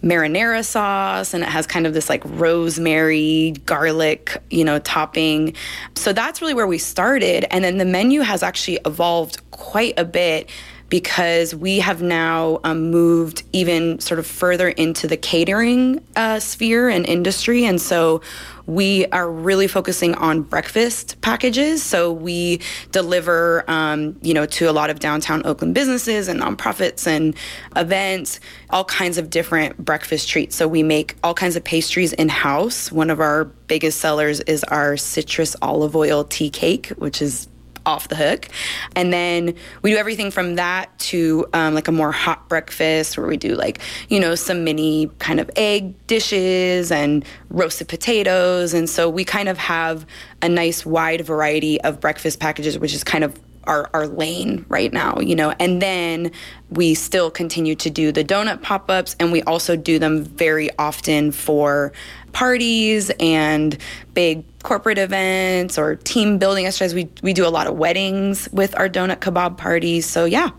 marinara 0.02 0.64
sauce 0.64 1.32
and 1.32 1.44
it 1.44 1.48
has 1.48 1.66
kind 1.66 1.86
of 1.86 1.94
this 1.94 2.08
like 2.08 2.22
rosemary 2.24 3.52
garlic 3.66 4.36
you 4.50 4.64
know 4.64 4.80
topping 4.80 5.54
so 5.94 6.12
that's 6.12 6.40
really 6.40 6.54
where 6.54 6.66
we 6.66 6.76
started 6.76 7.46
and 7.54 7.62
then 7.62 7.78
the 7.78 7.84
menu 7.84 8.20
has 8.20 8.42
actually 8.42 8.80
evolved 8.84 9.40
quite 9.52 9.94
a 9.96 10.04
bit 10.04 10.50
because 10.92 11.54
we 11.54 11.78
have 11.78 12.02
now 12.02 12.60
um, 12.64 12.90
moved 12.90 13.44
even 13.54 13.98
sort 13.98 14.18
of 14.20 14.26
further 14.26 14.68
into 14.68 15.06
the 15.06 15.16
catering 15.16 16.04
uh, 16.16 16.38
sphere 16.38 16.90
and 16.90 17.06
industry. 17.06 17.64
And 17.64 17.80
so 17.80 18.20
we 18.66 19.06
are 19.06 19.30
really 19.30 19.66
focusing 19.66 20.14
on 20.14 20.42
breakfast 20.42 21.20
packages. 21.20 21.82
So 21.82 22.12
we 22.12 22.60
deliver, 22.90 23.64
um, 23.68 24.16
you 24.22 24.34
know, 24.34 24.46
to 24.46 24.70
a 24.70 24.72
lot 24.72 24.90
of 24.90 25.00
downtown 25.00 25.44
Oakland 25.44 25.74
businesses 25.74 26.28
and 26.28 26.40
nonprofits 26.40 27.06
and 27.06 27.34
events, 27.76 28.40
all 28.70 28.84
kinds 28.84 29.18
of 29.18 29.30
different 29.30 29.76
breakfast 29.82 30.28
treats. 30.28 30.56
So 30.56 30.68
we 30.68 30.82
make 30.82 31.16
all 31.22 31.34
kinds 31.34 31.56
of 31.56 31.64
pastries 31.64 32.12
in 32.12 32.28
house. 32.28 32.92
One 32.92 33.10
of 33.10 33.20
our 33.20 33.44
biggest 33.44 34.00
sellers 34.00 34.40
is 34.40 34.64
our 34.64 34.96
citrus 34.96 35.56
olive 35.62 35.96
oil 35.96 36.24
tea 36.24 36.50
cake, 36.50 36.88
which 36.96 37.22
is 37.22 37.48
off 37.86 38.08
the 38.08 38.16
hook. 38.16 38.48
And 38.96 39.12
then 39.12 39.54
we 39.82 39.90
do 39.90 39.96
everything 39.96 40.30
from 40.30 40.56
that 40.56 40.96
to 41.00 41.46
um, 41.52 41.74
like 41.74 41.88
a 41.88 41.92
more 41.92 42.12
hot 42.12 42.48
breakfast 42.48 43.16
where 43.18 43.26
we 43.26 43.36
do 43.36 43.54
like, 43.54 43.80
you 44.08 44.20
know, 44.20 44.34
some 44.34 44.64
mini 44.64 45.10
kind 45.18 45.40
of 45.40 45.50
egg 45.56 45.94
dishes 46.06 46.90
and 46.92 47.24
roasted 47.50 47.88
potatoes. 47.88 48.74
And 48.74 48.88
so 48.88 49.08
we 49.08 49.24
kind 49.24 49.48
of 49.48 49.58
have 49.58 50.06
a 50.40 50.48
nice 50.48 50.84
wide 50.84 51.22
variety 51.22 51.80
of 51.82 52.00
breakfast 52.00 52.40
packages, 52.40 52.78
which 52.78 52.94
is 52.94 53.04
kind 53.04 53.24
of 53.24 53.38
our, 53.64 53.88
our 53.94 54.06
lane 54.06 54.64
right 54.68 54.92
now, 54.92 55.18
you 55.18 55.34
know. 55.34 55.50
And 55.58 55.80
then 55.80 56.32
we 56.70 56.94
still 56.94 57.30
continue 57.30 57.74
to 57.76 57.90
do 57.90 58.12
the 58.12 58.24
donut 58.24 58.62
pop 58.62 58.90
ups, 58.90 59.16
and 59.20 59.32
we 59.32 59.42
also 59.42 59.76
do 59.76 59.98
them 59.98 60.24
very 60.24 60.70
often 60.78 61.32
for 61.32 61.92
parties 62.32 63.10
and 63.20 63.76
big 64.14 64.44
corporate 64.62 64.98
events 64.98 65.78
or 65.78 65.96
team 65.96 66.38
building 66.38 66.66
exercises. 66.66 66.94
We, 66.94 67.08
we 67.22 67.32
do 67.32 67.46
a 67.46 67.50
lot 67.50 67.66
of 67.66 67.76
weddings 67.76 68.48
with 68.52 68.76
our 68.78 68.88
donut 68.88 69.18
kebab 69.18 69.56
parties. 69.56 70.06
So, 70.06 70.24
yeah. 70.24 70.50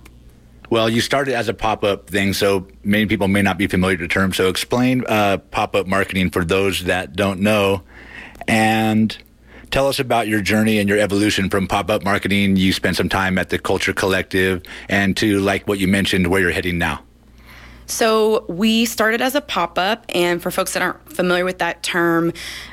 Well, 0.69 0.89
you 0.89 1.01
started 1.01 1.35
as 1.35 1.49
a 1.49 1.53
pop 1.53 1.83
up 1.83 2.09
thing, 2.09 2.33
so 2.33 2.67
many 2.83 3.05
people 3.05 3.27
may 3.27 3.41
not 3.41 3.57
be 3.57 3.67
familiar 3.67 3.97
with 3.97 4.09
the 4.09 4.13
term. 4.13 4.33
So, 4.33 4.49
explain 4.49 5.03
uh, 5.07 5.37
pop 5.37 5.75
up 5.75 5.87
marketing 5.87 6.29
for 6.29 6.43
those 6.43 6.85
that 6.85 7.15
don't 7.15 7.41
know. 7.41 7.83
And 8.47 9.15
tell 9.73 9.87
us 9.87 9.99
about 9.99 10.27
your 10.27 10.39
journey 10.39 10.77
and 10.77 10.87
your 10.87 10.99
evolution 10.99 11.49
from 11.49 11.67
pop 11.67 11.89
up 11.89 12.03
marketing. 12.03 12.55
You 12.55 12.71
spent 12.71 12.95
some 12.95 13.09
time 13.09 13.39
at 13.39 13.49
the 13.49 13.57
Culture 13.57 13.91
Collective 13.91 14.61
and 14.87 15.17
to, 15.17 15.39
like 15.39 15.67
what 15.67 15.79
you 15.79 15.87
mentioned, 15.87 16.27
where 16.27 16.39
you're 16.39 16.51
heading 16.51 16.77
now. 16.77 17.03
So 17.87 18.45
we 18.47 18.85
started 18.85 19.21
as 19.21 19.35
a 19.35 19.41
pop 19.41 19.77
up, 19.77 20.05
and 20.09 20.41
for 20.41 20.51
folks 20.51 20.73
that 20.73 20.81
aren't 20.81 21.11
familiar 21.11 21.43
with 21.43 21.57
that 21.57 21.83
term, 21.83 22.31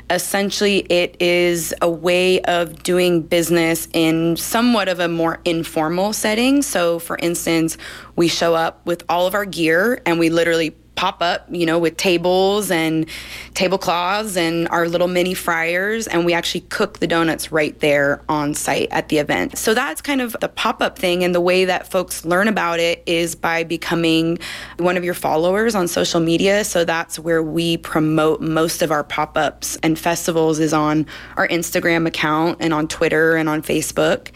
essentially 0.09 0.79
it 0.89 1.17
is 1.19 1.73
a 1.81 1.89
way 1.89 2.39
of 2.43 2.81
doing 2.83 3.23
business 3.23 3.89
in 3.93 4.37
somewhat 4.37 4.87
of 4.87 4.99
a 4.99 5.07
more 5.07 5.41
informal 5.43 6.13
setting. 6.13 6.61
So, 6.61 6.99
for 6.99 7.17
instance, 7.17 7.77
we 8.15 8.27
show 8.27 8.55
up 8.55 8.85
with 8.85 9.03
all 9.09 9.27
of 9.27 9.33
our 9.33 9.45
gear 9.45 10.01
and 10.05 10.17
we 10.17 10.29
literally 10.29 10.75
pop 10.95 11.21
up, 11.21 11.47
you 11.49 11.65
know, 11.65 11.79
with 11.79 11.97
tables 11.97 12.69
and 12.69 13.07
tablecloths 13.53 14.37
and 14.37 14.67
our 14.69 14.87
little 14.87 15.07
mini 15.07 15.33
fryers, 15.33 16.07
and 16.07 16.25
we 16.25 16.33
actually 16.33 16.61
cook 16.61 16.99
the 16.99 17.07
donuts 17.07 17.51
right 17.51 17.79
there 17.79 18.21
on 18.29 18.53
site 18.53 18.87
at 18.91 19.09
the 19.09 19.17
event. 19.17 19.57
So 19.57 19.73
that's 19.73 20.01
kind 20.01 20.21
of 20.21 20.35
the 20.41 20.49
pop 20.49 20.81
up 20.81 20.99
thing, 20.99 21.23
and 21.23 21.33
the 21.33 21.41
way 21.41 21.65
that 21.65 21.87
folks 21.87 22.23
learn 22.25 22.47
about 22.47 22.79
it 22.79 23.03
is 23.05 23.35
by 23.35 23.63
becoming 23.63 24.37
one 24.77 24.97
of 24.97 25.03
your 25.03 25.13
followers 25.13 25.75
on 25.75 25.87
social 25.87 26.19
media. 26.19 26.63
So 26.63 26.85
that's 26.85 27.17
where 27.17 27.41
we 27.41 27.77
promote 27.77 28.41
most 28.41 28.81
of 28.81 28.91
our 28.91 29.03
pop 29.03 29.37
ups 29.37 29.77
and 29.81 29.97
festivals 29.97 30.59
is 30.59 30.73
on 30.73 31.07
our 31.37 31.47
Instagram 31.47 32.05
account 32.07 32.57
and 32.59 32.73
on 32.73 32.87
Twitter 32.87 33.35
and 33.35 33.49
on 33.49 33.61
Facebook. 33.61 34.31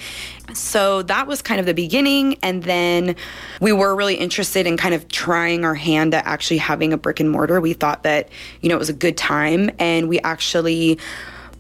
So 0.54 1.02
that 1.04 1.28
was 1.28 1.42
kind 1.42 1.60
of 1.60 1.66
the 1.66 1.74
beginning. 1.74 2.38
And 2.42 2.64
then 2.64 3.16
we 3.60 3.72
were 3.72 3.96
really 3.96 4.16
interested 4.16 4.68
in 4.68 4.78
kind 4.78 4.94
of 4.94 5.08
trying 5.08 5.66
our 5.66 5.76
hand 5.76 6.14
at 6.14 6.26
actually 6.26 6.58
having 6.58 6.94
a 6.94 6.98
brick 6.98 7.20
and 7.20 7.30
mortar. 7.30 7.60
We 7.60 7.74
thought 7.74 8.04
that, 8.04 8.30
you 8.62 8.70
know, 8.70 8.76
it 8.76 8.80
was 8.80 8.90
a 8.90 8.94
good 8.94 9.18
time. 9.18 9.72
And 9.80 10.08
we 10.08 10.20
actually 10.20 11.00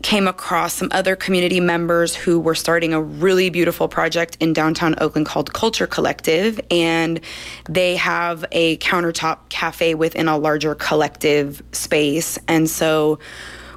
came 0.04 0.28
across 0.28 0.74
some 0.74 0.90
other 0.92 1.16
community 1.16 1.60
members 1.60 2.16
who 2.16 2.40
were 2.40 2.54
starting 2.54 2.94
a 2.94 3.02
really 3.02 3.50
beautiful 3.50 3.88
project 3.88 4.38
in 4.40 4.54
downtown 4.54 4.94
Oakland 5.00 5.26
called 5.26 5.52
Culture 5.54 5.88
Collective. 5.88 6.60
And 6.70 7.20
they 7.68 7.96
have 7.96 8.46
a 8.52 8.78
countertop 8.78 9.50
cafe 9.50 9.96
within 9.96 10.28
a 10.28 10.38
larger 10.38 10.76
collective 10.76 11.64
space. 11.72 12.38
And 12.48 12.70
so 12.70 13.18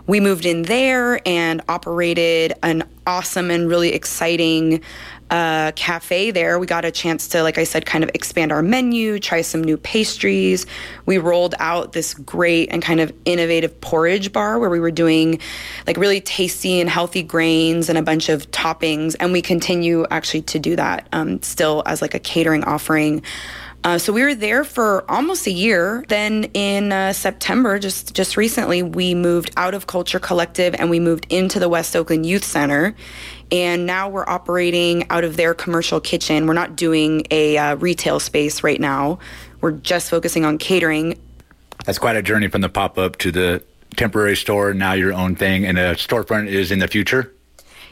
we 0.08 0.20
moved 0.20 0.46
in 0.46 0.62
there 0.62 1.20
and 1.28 1.62
operated 1.68 2.54
an 2.62 2.82
awesome 3.06 3.50
and 3.50 3.68
really 3.68 3.92
exciting 3.92 4.82
uh, 5.30 5.72
cafe 5.72 6.30
there. 6.30 6.58
We 6.58 6.66
got 6.66 6.86
a 6.86 6.90
chance 6.90 7.28
to, 7.28 7.42
like 7.42 7.58
I 7.58 7.64
said, 7.64 7.84
kind 7.84 8.02
of 8.02 8.10
expand 8.14 8.50
our 8.50 8.62
menu, 8.62 9.18
try 9.18 9.42
some 9.42 9.62
new 9.62 9.76
pastries. 9.76 10.64
We 11.04 11.18
rolled 11.18 11.54
out 11.58 11.92
this 11.92 12.14
great 12.14 12.70
and 12.72 12.82
kind 12.82 13.00
of 13.00 13.12
innovative 13.26 13.78
porridge 13.82 14.32
bar 14.32 14.58
where 14.58 14.70
we 14.70 14.80
were 14.80 14.90
doing 14.90 15.38
like 15.86 15.98
really 15.98 16.22
tasty 16.22 16.80
and 16.80 16.88
healthy 16.88 17.22
grains 17.22 17.90
and 17.90 17.98
a 17.98 18.02
bunch 18.02 18.30
of 18.30 18.50
toppings. 18.50 19.14
And 19.20 19.32
we 19.32 19.42
continue 19.42 20.06
actually 20.10 20.42
to 20.42 20.58
do 20.58 20.74
that 20.76 21.06
um, 21.12 21.42
still 21.42 21.82
as 21.84 22.00
like 22.00 22.14
a 22.14 22.18
catering 22.18 22.64
offering. 22.64 23.22
Uh, 23.84 23.96
so 23.96 24.12
we 24.12 24.22
were 24.22 24.34
there 24.34 24.64
for 24.64 25.08
almost 25.10 25.46
a 25.46 25.50
year. 25.50 26.04
Then 26.08 26.44
in 26.52 26.92
uh, 26.92 27.12
September, 27.12 27.78
just 27.78 28.14
just 28.14 28.36
recently, 28.36 28.82
we 28.82 29.14
moved 29.14 29.50
out 29.56 29.72
of 29.72 29.86
Culture 29.86 30.18
Collective 30.18 30.74
and 30.78 30.90
we 30.90 30.98
moved 31.00 31.26
into 31.30 31.60
the 31.60 31.68
West 31.68 31.94
Oakland 31.94 32.26
Youth 32.26 32.44
Center. 32.44 32.94
And 33.50 33.86
now 33.86 34.08
we're 34.08 34.28
operating 34.28 35.08
out 35.10 35.24
of 35.24 35.36
their 35.36 35.54
commercial 35.54 36.00
kitchen. 36.00 36.46
We're 36.46 36.54
not 36.54 36.76
doing 36.76 37.26
a 37.30 37.56
uh, 37.56 37.76
retail 37.76 38.20
space 38.20 38.62
right 38.62 38.80
now. 38.80 39.20
We're 39.60 39.72
just 39.72 40.10
focusing 40.10 40.44
on 40.44 40.58
catering. 40.58 41.18
That's 41.84 41.98
quite 41.98 42.16
a 42.16 42.22
journey 42.22 42.48
from 42.48 42.60
the 42.60 42.68
pop 42.68 42.98
up 42.98 43.16
to 43.18 43.30
the 43.30 43.62
temporary 43.96 44.36
store, 44.36 44.74
now 44.74 44.92
your 44.92 45.12
own 45.12 45.34
thing, 45.34 45.64
and 45.64 45.78
a 45.78 45.94
storefront 45.94 46.48
is 46.48 46.70
in 46.70 46.78
the 46.78 46.88
future. 46.88 47.32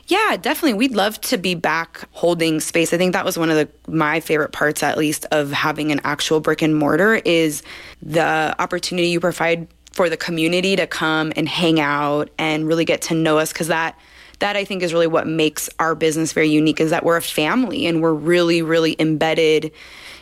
Yeah, 0.09 0.37
definitely. 0.37 0.75
We'd 0.75 0.95
love 0.95 1.21
to 1.23 1.37
be 1.37 1.55
back 1.57 2.09
holding 2.12 2.61
space. 2.61 2.92
I 2.92 2.97
think 2.97 3.12
that 3.12 3.25
was 3.25 3.37
one 3.37 3.51
of 3.51 3.57
the 3.57 3.69
my 3.90 4.21
favorite 4.21 4.53
parts 4.53 4.83
at 4.83 4.97
least 4.97 5.27
of 5.33 5.51
having 5.51 5.90
an 5.90 6.01
actual 6.05 6.38
brick 6.40 6.62
and 6.62 6.77
mortar 6.77 7.16
is 7.25 7.62
the 8.03 8.55
opportunity 8.61 9.09
you 9.09 9.19
provide 9.19 9.66
for 9.92 10.09
the 10.09 10.16
community 10.16 10.77
to 10.77 10.87
come 10.87 11.33
and 11.35 11.49
hang 11.49 11.81
out 11.81 12.31
and 12.38 12.69
really 12.69 12.85
get 12.85 13.03
to 13.03 13.14
know 13.14 13.38
us 13.38 13.53
cuz 13.53 13.66
that 13.66 13.99
that 14.38 14.55
I 14.55 14.64
think 14.64 14.83
is 14.83 14.92
really 14.92 15.07
what 15.07 15.27
makes 15.27 15.71
our 15.81 15.95
business 15.95 16.33
very 16.33 16.49
unique 16.49 16.81
is 16.81 16.90
that 16.90 17.03
we're 17.05 17.16
a 17.16 17.23
family 17.23 17.87
and 17.87 18.01
we're 18.01 18.12
really 18.12 18.62
really 18.62 18.95
embedded 19.01 19.73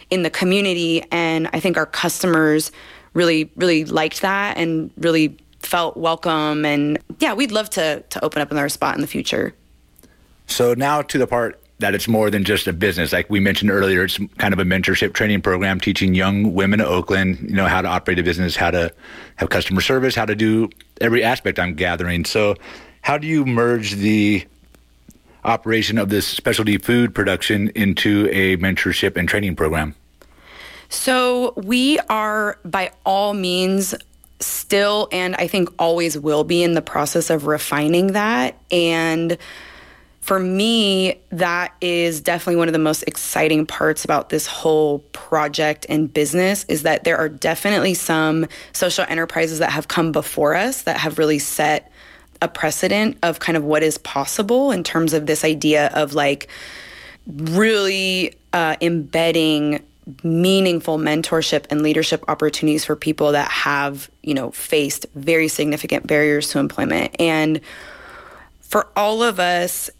in 0.09 0.23
the 0.23 0.31
community 0.31 1.03
and 1.11 1.51
I 1.53 1.61
think 1.61 1.77
our 1.77 1.87
customers 1.87 2.73
really 3.13 3.51
really 3.57 3.85
liked 3.85 4.23
that 4.23 4.57
and 4.57 4.91
really 4.97 5.37
felt 5.59 5.97
welcome 5.97 6.65
and 6.65 6.99
yeah, 7.19 7.35
we'd 7.35 7.53
love 7.53 7.69
to 7.71 8.03
to 8.09 8.25
open 8.25 8.41
up 8.41 8.51
another 8.51 8.71
spot 8.71 8.95
in 8.95 9.03
the 9.03 9.07
future. 9.07 9.55
So 10.47 10.75
now 10.75 11.03
to 11.03 11.19
the 11.19 11.27
part 11.27 11.61
that 11.79 11.95
it's 11.95 12.07
more 12.07 12.31
than 12.31 12.45
just 12.45 12.67
a 12.67 12.73
business. 12.73 13.13
Like 13.13 13.29
we 13.29 13.41
mentioned 13.41 13.71
earlier, 13.71 14.05
it's 14.05 14.19
kind 14.39 14.55
of 14.55 14.61
a 14.61 14.65
mentorship 14.65 15.13
training 15.13 15.43
program 15.43 15.81
teaching 15.81 16.15
young 16.15 16.55
women 16.55 16.81
in 16.81 16.87
Oakland, 16.87 17.39
you 17.41 17.57
know, 17.57 17.67
how 17.67 17.83
to 17.83 17.89
operate 17.89 18.19
a 18.19 18.23
business, 18.23 18.55
how 18.55 18.71
to 18.71 18.93
have 19.37 19.51
customer 19.51 19.81
service, 19.81 20.15
how 20.15 20.25
to 20.25 20.37
do 20.37 20.71
every 21.01 21.25
aspect 21.25 21.59
I'm 21.59 21.75
gathering. 21.75 22.25
So 22.25 22.55
how 23.03 23.19
do 23.19 23.27
you 23.27 23.45
merge 23.45 23.97
the 23.97 24.47
operation 25.45 25.99
of 25.99 26.09
this 26.09 26.27
specialty 26.27 26.79
food 26.79 27.15
production 27.15 27.71
into 27.75 28.29
a 28.31 28.57
mentorship 28.57 29.17
and 29.17 29.29
training 29.29 29.57
program? 29.57 29.95
So 30.89 31.55
we 31.57 31.99
are 32.09 32.59
by 32.65 32.93
all 33.05 33.35
means 33.35 33.95
still 34.41 35.09
and 35.11 35.35
I 35.37 35.49
think 35.49 35.71
always 35.79 36.19
will 36.19 36.45
be 36.45 36.63
in 36.63 36.75
the 36.75 36.83
process 36.83 37.31
of 37.31 37.47
refining 37.47 38.09
that 38.09 38.59
and 38.71 39.39
for 40.25 40.41
me, 40.41 41.21
that 41.33 41.75
is 41.83 42.23
definitely 42.23 42.57
one 42.57 42.67
of 42.67 42.73
the 42.73 42.79
most 42.79 43.03
exciting 43.03 43.67
parts 43.67 44.07
about 44.07 44.31
this 44.31 44.47
whole 44.47 45.01
project 45.13 45.85
and 45.91 46.11
business 46.11 46.65
is 46.65 46.83
that 46.85 47.05
there 47.05 47.19
are 47.19 47.29
definitely 47.29 47.93
some 47.93 48.47
social 48.73 49.05
enterprises 49.11 49.59
that 49.59 49.71
have 49.71 49.89
come 49.89 50.13
before 50.13 50.55
us 50.55 50.81
that 50.85 50.97
have 50.97 51.19
really 51.19 51.39
set 51.39 51.93
a 52.41 52.49
precedent 52.49 53.19
of 53.23 53.39
kind 53.39 53.55
of 53.55 53.65
what 53.65 53.83
is 53.83 53.99
possible 53.99 54.71
in 54.71 54.83
terms 54.83 55.13
of 55.13 55.27
this 55.27 55.45
idea 55.45 55.89
of 55.89 56.15
like 56.15 56.49
really 57.27 58.35
uh, 58.55 58.77
embedding 58.81 59.85
meaningful 60.23 60.97
mentorship 60.97 61.67
and 61.69 61.83
leadership 61.83 62.25
opportunities 62.29 62.83
for 62.83 62.97
people 62.97 63.33
that 63.33 63.51
have 63.51 64.11
you 64.23 64.33
know 64.33 64.51
faced 64.53 65.05
very 65.15 65.49
significant 65.49 66.07
barriers 66.07 66.49
to 66.49 66.59
employment. 66.59 67.15
And 67.21 67.61
for 68.63 68.89
all 68.97 69.23
of 69.23 69.39
us 69.39 69.91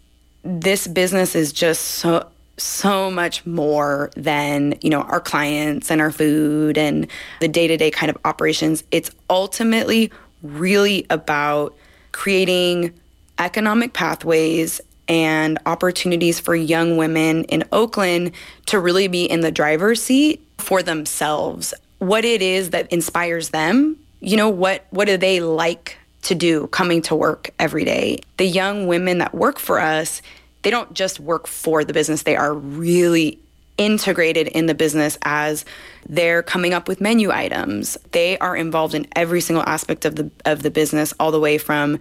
this 0.45 0.87
business 0.87 1.35
is 1.35 1.51
just 1.51 1.81
so 1.81 2.29
so 2.57 3.11
much 3.11 3.45
more 3.45 4.11
than 4.15 4.75
you 4.81 4.89
know 4.89 5.01
our 5.01 5.19
clients 5.19 5.91
and 5.91 5.99
our 5.99 6.11
food 6.11 6.77
and 6.77 7.07
the 7.41 7.47
day-to-day 7.47 7.91
kind 7.91 8.09
of 8.09 8.17
operations. 8.23 8.83
It's 8.91 9.11
ultimately 9.29 10.11
really 10.41 11.05
about 11.09 11.75
creating 12.11 12.93
economic 13.39 13.91
pathways 13.91 14.79
and 15.07 15.59
opportunities 15.65 16.39
for 16.39 16.55
young 16.55 16.95
women 16.95 17.43
in 17.45 17.63
Oakland 17.71 18.31
to 18.67 18.79
really 18.79 19.07
be 19.07 19.25
in 19.25 19.41
the 19.41 19.51
driver's 19.51 20.01
seat 20.01 20.41
for 20.57 20.81
themselves. 20.81 21.73
What 21.99 22.23
it 22.23 22.41
is 22.41 22.69
that 22.69 22.91
inspires 22.91 23.49
them 23.49 23.97
you 24.25 24.37
know 24.37 24.49
what 24.49 24.85
what 24.89 25.05
do 25.05 25.17
they 25.17 25.39
like 25.39 25.97
to 26.25 26.35
do 26.35 26.67
coming 26.67 27.01
to 27.03 27.15
work 27.15 27.51
every 27.59 27.85
day. 27.85 28.19
The 28.37 28.45
young 28.45 28.87
women 28.87 29.19
that 29.19 29.33
work 29.33 29.59
for 29.59 29.79
us, 29.79 30.21
they 30.63 30.71
don't 30.71 30.93
just 30.93 31.19
work 31.19 31.47
for 31.47 31.83
the 31.83 31.93
business, 31.93 32.23
they 32.23 32.35
are 32.35 32.53
really 32.53 33.39
integrated 33.77 34.47
in 34.47 34.67
the 34.67 34.73
business 34.73 35.17
as 35.23 35.65
they're 36.07 36.41
coming 36.41 36.73
up 36.73 36.87
with 36.87 37.01
menu 37.01 37.31
items. 37.31 37.97
They 38.11 38.37
are 38.39 38.55
involved 38.55 38.95
in 38.95 39.05
every 39.15 39.41
single 39.41 39.63
aspect 39.65 40.05
of 40.05 40.15
the 40.15 40.31
of 40.45 40.63
the 40.63 40.71
business 40.71 41.13
all 41.19 41.31
the 41.31 41.39
way 41.39 41.57
from 41.57 41.99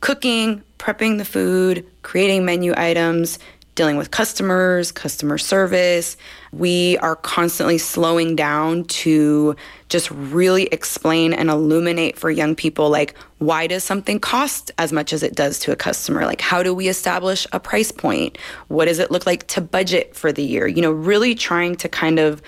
cooking, 0.00 0.62
prepping 0.78 1.18
the 1.18 1.24
food, 1.24 1.86
creating 2.02 2.44
menu 2.44 2.72
items, 2.76 3.38
dealing 3.74 3.96
with 3.96 4.10
customers, 4.10 4.92
customer 4.92 5.38
service. 5.38 6.16
We 6.52 6.98
are 6.98 7.16
constantly 7.16 7.78
slowing 7.78 8.36
down 8.36 8.84
to 8.84 9.56
just 9.88 10.10
really 10.10 10.64
explain 10.66 11.32
and 11.32 11.48
illuminate 11.48 12.18
for 12.18 12.30
young 12.30 12.54
people 12.54 12.90
like 12.90 13.14
why 13.38 13.66
does 13.66 13.82
something 13.82 14.20
cost 14.20 14.70
as 14.76 14.92
much 14.92 15.12
as 15.12 15.22
it 15.22 15.34
does 15.34 15.58
to 15.60 15.72
a 15.72 15.76
customer? 15.76 16.26
Like 16.26 16.40
how 16.40 16.62
do 16.62 16.74
we 16.74 16.88
establish 16.88 17.46
a 17.52 17.60
price 17.60 17.90
point? 17.90 18.36
What 18.68 18.84
does 18.86 18.98
it 18.98 19.10
look 19.10 19.24
like 19.24 19.46
to 19.48 19.60
budget 19.60 20.14
for 20.14 20.32
the 20.32 20.42
year? 20.42 20.66
You 20.66 20.82
know, 20.82 20.92
really 20.92 21.34
trying 21.34 21.76
to 21.76 21.88
kind 21.88 22.18
of 22.18 22.42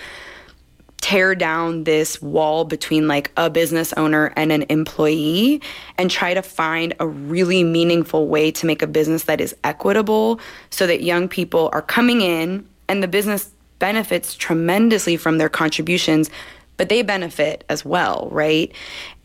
tear 1.03 1.35
down 1.35 1.83
this 1.83 2.21
wall 2.21 2.63
between 2.63 3.09
like 3.09 3.29
a 3.35 3.49
business 3.49 3.91
owner 3.97 4.31
and 4.37 4.53
an 4.53 4.63
employee 4.69 5.61
and 5.97 6.09
try 6.09 6.33
to 6.33 6.41
find 6.41 6.93
a 7.01 7.05
really 7.05 7.61
meaningful 7.61 8.29
way 8.29 8.49
to 8.49 8.65
make 8.65 8.81
a 8.81 8.87
business 8.87 9.23
that 9.23 9.41
is 9.41 9.53
equitable 9.65 10.39
so 10.69 10.87
that 10.87 11.03
young 11.03 11.27
people 11.27 11.69
are 11.73 11.81
coming 11.81 12.21
in 12.21 12.65
and 12.87 13.03
the 13.03 13.07
business 13.09 13.51
benefits 13.79 14.33
tremendously 14.33 15.17
from 15.17 15.39
their 15.39 15.49
contributions 15.49 16.29
but 16.77 16.87
they 16.87 17.01
benefit 17.01 17.65
as 17.67 17.83
well 17.83 18.29
right? 18.31 18.71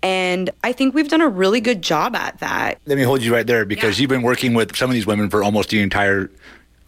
And 0.02 0.50
i 0.64 0.72
think 0.72 0.96
we've 0.96 1.08
done 1.08 1.20
a 1.20 1.28
really 1.28 1.60
good 1.60 1.80
job 1.80 2.16
at 2.16 2.40
that. 2.40 2.80
Let 2.86 2.98
me 2.98 3.04
hold 3.04 3.22
you 3.22 3.32
right 3.32 3.46
there 3.46 3.64
because 3.64 4.00
you've 4.00 4.10
been 4.10 4.22
working 4.22 4.52
with 4.52 4.74
some 4.74 4.90
of 4.90 4.94
these 4.94 5.06
women 5.06 5.30
for 5.30 5.44
almost 5.44 5.70
the 5.70 5.80
entire 5.80 6.28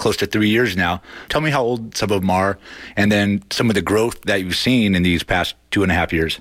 close 0.00 0.16
to 0.16 0.26
three 0.26 0.48
years 0.48 0.76
now. 0.76 1.00
Tell 1.28 1.40
me 1.40 1.50
how 1.50 1.62
old 1.62 1.96
some 1.96 2.10
of 2.10 2.22
them 2.22 2.30
are 2.30 2.58
and 2.96 3.12
then 3.12 3.42
some 3.50 3.68
of 3.68 3.74
the 3.74 3.82
growth 3.82 4.22
that 4.22 4.42
you've 4.42 4.56
seen 4.56 4.94
in 4.94 5.02
these 5.02 5.22
past 5.22 5.54
two 5.70 5.82
and 5.82 5.92
a 5.92 5.94
half 5.94 6.12
years. 6.12 6.40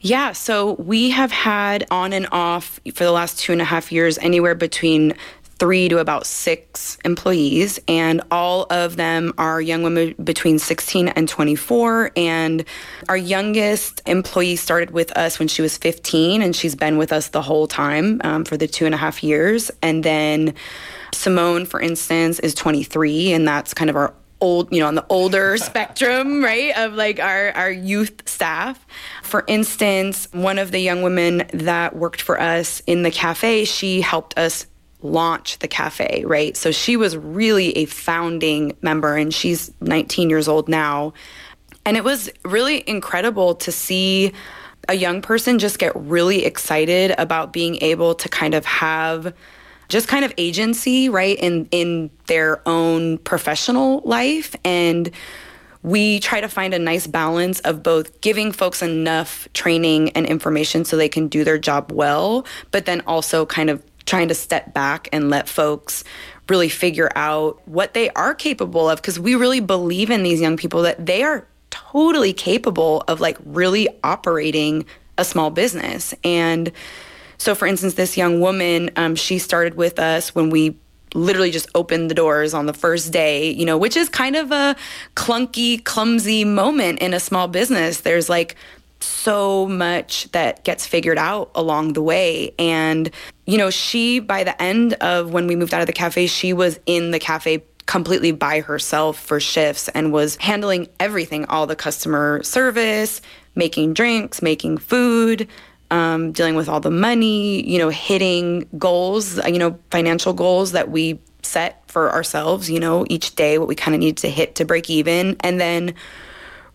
Yeah, 0.00 0.32
so 0.32 0.74
we 0.74 1.10
have 1.10 1.32
had 1.32 1.86
on 1.90 2.12
and 2.12 2.28
off 2.30 2.78
for 2.94 3.04
the 3.04 3.12
last 3.12 3.38
two 3.38 3.52
and 3.52 3.62
a 3.62 3.64
half 3.64 3.90
years 3.90 4.18
anywhere 4.18 4.54
between 4.54 5.14
three 5.58 5.88
to 5.88 5.98
about 5.98 6.26
six 6.26 6.98
employees, 7.04 7.80
and 7.88 8.22
all 8.30 8.66
of 8.70 8.96
them 8.96 9.32
are 9.38 9.60
young 9.60 9.82
women 9.82 10.14
between 10.22 10.58
16 10.58 11.08
and 11.08 11.28
24. 11.28 12.12
And 12.16 12.64
our 13.08 13.16
youngest 13.16 14.02
employee 14.06 14.56
started 14.56 14.90
with 14.90 15.16
us 15.16 15.38
when 15.38 15.48
she 15.48 15.62
was 15.62 15.76
15, 15.78 16.42
and 16.42 16.54
she's 16.54 16.74
been 16.74 16.98
with 16.98 17.12
us 17.12 17.28
the 17.28 17.42
whole 17.42 17.66
time 17.66 18.20
um, 18.24 18.44
for 18.44 18.56
the 18.56 18.66
two 18.66 18.86
and 18.86 18.94
a 18.94 18.98
half 18.98 19.22
years. 19.22 19.70
And 19.82 20.04
then 20.04 20.54
Simone, 21.12 21.64
for 21.64 21.80
instance, 21.80 22.38
is 22.40 22.54
23, 22.54 23.32
and 23.32 23.48
that's 23.48 23.72
kind 23.72 23.88
of 23.88 23.96
our 23.96 24.14
old, 24.40 24.70
you 24.70 24.80
know, 24.80 24.86
on 24.86 24.94
the 24.94 25.06
older 25.08 25.56
spectrum, 25.56 26.44
right, 26.44 26.76
of 26.76 26.94
like 26.94 27.18
our, 27.20 27.52
our 27.52 27.70
youth 27.70 28.28
staff. 28.28 28.84
For 29.22 29.44
instance, 29.46 30.28
one 30.32 30.58
of 30.58 30.70
the 30.70 30.80
young 30.80 31.02
women 31.02 31.48
that 31.54 31.96
worked 31.96 32.20
for 32.20 32.40
us 32.40 32.82
in 32.86 33.02
the 33.02 33.10
cafe, 33.10 33.64
she 33.64 34.02
helped 34.02 34.36
us 34.38 34.66
launch 35.10 35.58
the 35.58 35.68
cafe, 35.68 36.24
right? 36.26 36.56
So 36.56 36.70
she 36.70 36.96
was 36.96 37.16
really 37.16 37.76
a 37.76 37.86
founding 37.86 38.76
member, 38.82 39.16
and 39.16 39.32
she's 39.32 39.72
19 39.80 40.30
years 40.30 40.48
old 40.48 40.68
now. 40.68 41.12
And 41.84 41.96
it 41.96 42.04
was 42.04 42.30
really 42.44 42.88
incredible 42.88 43.54
to 43.56 43.72
see 43.72 44.32
a 44.88 44.94
young 44.94 45.22
person 45.22 45.58
just 45.58 45.78
get 45.78 45.94
really 45.96 46.44
excited 46.44 47.14
about 47.18 47.52
being 47.52 47.76
able 47.82 48.14
to 48.14 48.28
kind 48.28 48.54
of 48.54 48.64
have 48.64 49.34
just 49.88 50.08
kind 50.08 50.24
of 50.24 50.32
agency, 50.36 51.08
right, 51.08 51.38
in 51.38 51.68
in 51.70 52.10
their 52.26 52.66
own 52.68 53.18
professional 53.18 54.00
life 54.04 54.54
and 54.64 55.10
we 55.86 56.18
try 56.18 56.40
to 56.40 56.48
find 56.48 56.74
a 56.74 56.80
nice 56.80 57.06
balance 57.06 57.60
of 57.60 57.80
both 57.80 58.20
giving 58.20 58.50
folks 58.50 58.82
enough 58.82 59.46
training 59.54 60.10
and 60.10 60.26
information 60.26 60.84
so 60.84 60.96
they 60.96 61.08
can 61.08 61.28
do 61.28 61.44
their 61.44 61.58
job 61.58 61.92
well, 61.92 62.44
but 62.72 62.86
then 62.86 63.02
also 63.06 63.46
kind 63.46 63.70
of 63.70 63.80
trying 64.06 64.28
to 64.28 64.34
step 64.34 64.72
back 64.72 65.08
and 65.12 65.30
let 65.30 65.48
folks 65.48 66.04
really 66.48 66.68
figure 66.68 67.10
out 67.16 67.60
what 67.66 67.92
they 67.92 68.08
are 68.10 68.34
capable 68.34 68.88
of 68.88 68.98
because 68.98 69.18
we 69.18 69.34
really 69.34 69.60
believe 69.60 70.10
in 70.10 70.22
these 70.22 70.40
young 70.40 70.56
people 70.56 70.82
that 70.82 71.04
they 71.04 71.22
are 71.22 71.46
totally 71.70 72.32
capable 72.32 73.02
of 73.08 73.20
like 73.20 73.36
really 73.44 73.88
operating 74.04 74.86
a 75.18 75.24
small 75.24 75.50
business 75.50 76.14
and 76.22 76.72
so, 77.38 77.54
for 77.54 77.66
instance, 77.66 77.94
this 77.94 78.16
young 78.16 78.40
woman, 78.40 78.90
um, 78.96 79.14
she 79.14 79.38
started 79.38 79.74
with 79.74 79.98
us 79.98 80.34
when 80.34 80.50
we 80.50 80.76
literally 81.14 81.50
just 81.50 81.68
opened 81.74 82.10
the 82.10 82.14
doors 82.14 82.52
on 82.54 82.66
the 82.66 82.72
first 82.72 83.12
day, 83.12 83.50
you 83.50 83.64
know, 83.64 83.78
which 83.78 83.96
is 83.96 84.08
kind 84.08 84.36
of 84.36 84.52
a 84.52 84.76
clunky, 85.14 85.82
clumsy 85.82 86.44
moment 86.44 86.98
in 87.00 87.14
a 87.14 87.20
small 87.20 87.48
business. 87.48 88.00
There's 88.00 88.28
like 88.28 88.56
so 89.00 89.66
much 89.66 90.30
that 90.32 90.64
gets 90.64 90.86
figured 90.86 91.18
out 91.18 91.50
along 91.54 91.92
the 91.92 92.02
way. 92.02 92.54
And, 92.58 93.10
you 93.46 93.58
know, 93.58 93.70
she, 93.70 94.20
by 94.20 94.44
the 94.44 94.60
end 94.60 94.94
of 94.94 95.32
when 95.32 95.46
we 95.46 95.56
moved 95.56 95.74
out 95.74 95.80
of 95.80 95.86
the 95.86 95.92
cafe, 95.92 96.26
she 96.26 96.52
was 96.52 96.80
in 96.86 97.10
the 97.10 97.18
cafe 97.18 97.64
completely 97.86 98.32
by 98.32 98.60
herself 98.60 99.18
for 99.18 99.38
shifts 99.38 99.88
and 99.88 100.12
was 100.12 100.36
handling 100.36 100.88
everything 100.98 101.44
all 101.46 101.66
the 101.66 101.76
customer 101.76 102.42
service, 102.42 103.20
making 103.54 103.94
drinks, 103.94 104.42
making 104.42 104.78
food, 104.78 105.48
um, 105.90 106.32
dealing 106.32 106.56
with 106.56 106.68
all 106.68 106.80
the 106.80 106.90
money, 106.90 107.68
you 107.68 107.78
know, 107.78 107.88
hitting 107.88 108.68
goals, 108.76 109.38
uh, 109.38 109.46
you 109.46 109.58
know, 109.58 109.78
financial 109.90 110.32
goals 110.32 110.72
that 110.72 110.90
we 110.90 111.20
set 111.42 111.88
for 111.88 112.10
ourselves, 112.10 112.68
you 112.68 112.80
know, 112.80 113.06
each 113.08 113.36
day 113.36 113.58
what 113.58 113.68
we 113.68 113.74
kind 113.74 113.94
of 113.94 114.00
needed 114.00 114.16
to 114.16 114.28
hit 114.28 114.56
to 114.56 114.64
break 114.64 114.90
even. 114.90 115.36
And 115.40 115.60
then 115.60 115.94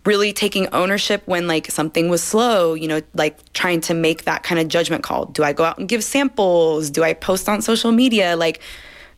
really 0.05 0.33
taking 0.33 0.67
ownership 0.69 1.21
when 1.25 1.47
like 1.47 1.69
something 1.69 2.09
was 2.09 2.23
slow, 2.23 2.73
you 2.73 2.87
know, 2.87 3.01
like 3.13 3.37
trying 3.53 3.81
to 3.81 3.93
make 3.93 4.23
that 4.23 4.43
kind 4.43 4.59
of 4.59 4.67
judgment 4.67 5.03
call. 5.03 5.25
Do 5.25 5.43
I 5.43 5.53
go 5.53 5.63
out 5.63 5.77
and 5.77 5.87
give 5.87 6.03
samples? 6.03 6.89
Do 6.89 7.03
I 7.03 7.13
post 7.13 7.47
on 7.47 7.61
social 7.61 7.91
media? 7.91 8.35
Like 8.35 8.61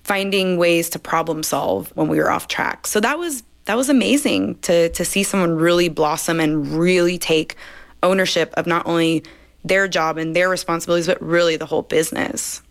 finding 0.03 0.57
ways 0.57 0.89
to 0.89 0.99
problem 0.99 1.43
solve 1.43 1.91
when 1.95 2.07
we 2.07 2.17
were 2.17 2.29
off 2.29 2.47
track. 2.47 2.88
So 2.88 2.99
that 2.99 3.17
was 3.17 3.43
that 3.65 3.77
was 3.77 3.89
amazing 3.89 4.55
to 4.59 4.89
to 4.89 5.05
see 5.05 5.23
someone 5.23 5.55
really 5.55 5.89
blossom 5.89 6.39
and 6.39 6.67
really 6.67 7.17
take 7.17 7.55
ownership 8.01 8.53
of 8.55 8.67
not 8.67 8.86
only 8.86 9.23
their 9.63 9.88
job 9.88 10.17
and 10.17 10.36
their 10.36 10.49
responsibilities 10.49 11.07
but 11.07 11.21
really 11.21 11.55
the 11.55 11.65
whole 11.65 11.84
business. 11.84 12.61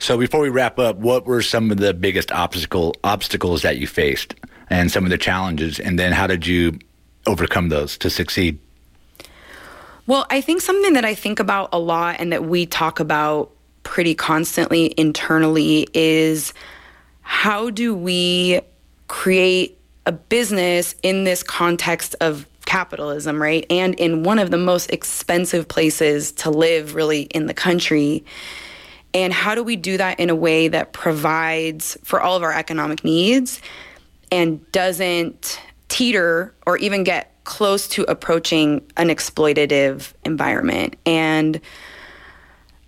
So 0.00 0.16
before 0.16 0.40
we 0.40 0.48
wrap 0.48 0.78
up, 0.78 0.96
what 0.96 1.26
were 1.26 1.42
some 1.42 1.70
of 1.70 1.76
the 1.76 1.92
biggest 1.92 2.32
obstacle 2.32 2.96
obstacles 3.04 3.62
that 3.62 3.76
you 3.76 3.86
faced 3.86 4.34
and 4.70 4.90
some 4.90 5.04
of 5.04 5.10
the 5.10 5.18
challenges 5.18 5.78
and 5.78 5.98
then 5.98 6.12
how 6.12 6.26
did 6.26 6.46
you 6.46 6.78
overcome 7.26 7.68
those 7.68 7.98
to 7.98 8.08
succeed? 8.08 8.58
Well, 10.06 10.26
I 10.30 10.40
think 10.40 10.60
something 10.62 10.94
that 10.94 11.04
I 11.04 11.14
think 11.14 11.38
about 11.38 11.68
a 11.72 11.78
lot 11.78 12.16
and 12.18 12.32
that 12.32 12.44
we 12.44 12.66
talk 12.66 13.00
about 13.00 13.50
pretty 13.82 14.14
constantly 14.14 14.94
internally 14.96 15.86
is 15.92 16.54
how 17.22 17.70
do 17.70 17.94
we 17.94 18.60
create 19.08 19.78
a 20.06 20.12
business 20.12 20.94
in 21.02 21.24
this 21.24 21.42
context 21.42 22.16
of 22.20 22.46
capitalism, 22.64 23.40
right? 23.40 23.66
And 23.70 23.94
in 23.96 24.22
one 24.22 24.38
of 24.38 24.50
the 24.50 24.56
most 24.56 24.90
expensive 24.90 25.68
places 25.68 26.32
to 26.32 26.50
live, 26.50 26.94
really, 26.94 27.22
in 27.22 27.46
the 27.46 27.54
country. 27.54 28.24
And 29.12 29.32
how 29.32 29.54
do 29.54 29.62
we 29.62 29.76
do 29.76 29.96
that 29.96 30.20
in 30.20 30.30
a 30.30 30.36
way 30.36 30.68
that 30.68 30.92
provides 30.92 31.98
for 32.04 32.20
all 32.20 32.36
of 32.36 32.42
our 32.42 32.52
economic 32.52 33.04
needs 33.04 33.60
and 34.30 34.70
doesn't 34.72 35.60
teeter 35.88 36.54
or 36.66 36.76
even 36.78 37.04
get 37.04 37.34
close 37.44 37.88
to 37.88 38.02
approaching 38.04 38.80
an 38.96 39.08
exploitative 39.08 40.12
environment? 40.24 40.96
And 41.04 41.60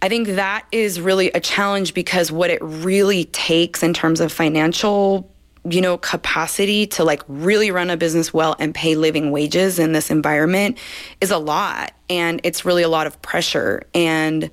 I 0.02 0.08
think 0.08 0.28
that 0.28 0.66
is 0.72 1.00
really 1.00 1.30
a 1.30 1.40
challenge 1.40 1.94
because 1.94 2.32
what 2.32 2.50
it 2.50 2.60
really 2.60 3.26
takes 3.26 3.82
in 3.82 3.94
terms 3.94 4.20
of 4.20 4.32
financial 4.32 5.28
you 5.64 5.80
know 5.80 5.96
capacity 5.96 6.86
to 6.88 7.04
like 7.04 7.22
really 7.28 7.70
run 7.70 7.88
a 7.88 7.96
business 7.96 8.34
well 8.34 8.56
and 8.58 8.74
pay 8.74 8.96
living 8.96 9.30
wages 9.30 9.78
in 9.78 9.92
this 9.92 10.10
environment 10.10 10.76
is 11.20 11.30
a 11.30 11.38
lot 11.38 11.92
and 12.10 12.40
it's 12.42 12.64
really 12.64 12.82
a 12.82 12.88
lot 12.88 13.06
of 13.06 13.20
pressure 13.22 13.82
and 13.94 14.50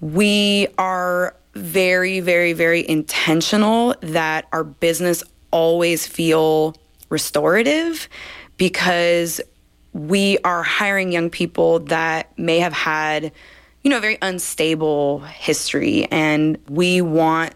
we 0.00 0.68
are 0.76 1.34
very 1.54 2.20
very 2.20 2.52
very 2.52 2.86
intentional 2.86 3.94
that 4.02 4.46
our 4.52 4.62
business 4.62 5.24
always 5.50 6.06
feel 6.06 6.76
restorative 7.08 8.08
because 8.56 9.40
we 9.92 10.38
are 10.44 10.62
hiring 10.62 11.12
young 11.12 11.30
people 11.30 11.80
that 11.80 12.38
may 12.38 12.60
have 12.60 12.72
had 12.72 13.32
you 13.82 13.90
know 13.90 13.98
a 13.98 14.00
very 14.00 14.18
unstable 14.20 15.20
history. 15.20 16.06
And 16.10 16.58
we 16.68 17.00
want 17.00 17.54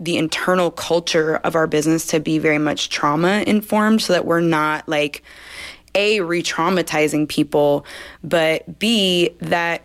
the 0.00 0.16
internal 0.16 0.70
culture 0.70 1.36
of 1.36 1.54
our 1.54 1.66
business 1.66 2.06
to 2.08 2.20
be 2.20 2.38
very 2.38 2.58
much 2.58 2.88
trauma 2.88 3.44
informed 3.46 4.02
so 4.02 4.14
that 4.14 4.24
we're 4.24 4.40
not 4.40 4.88
like 4.88 5.22
a 5.94 6.20
re-traumatizing 6.20 7.28
people 7.28 7.84
but 8.22 8.78
b 8.78 9.28
that 9.40 9.82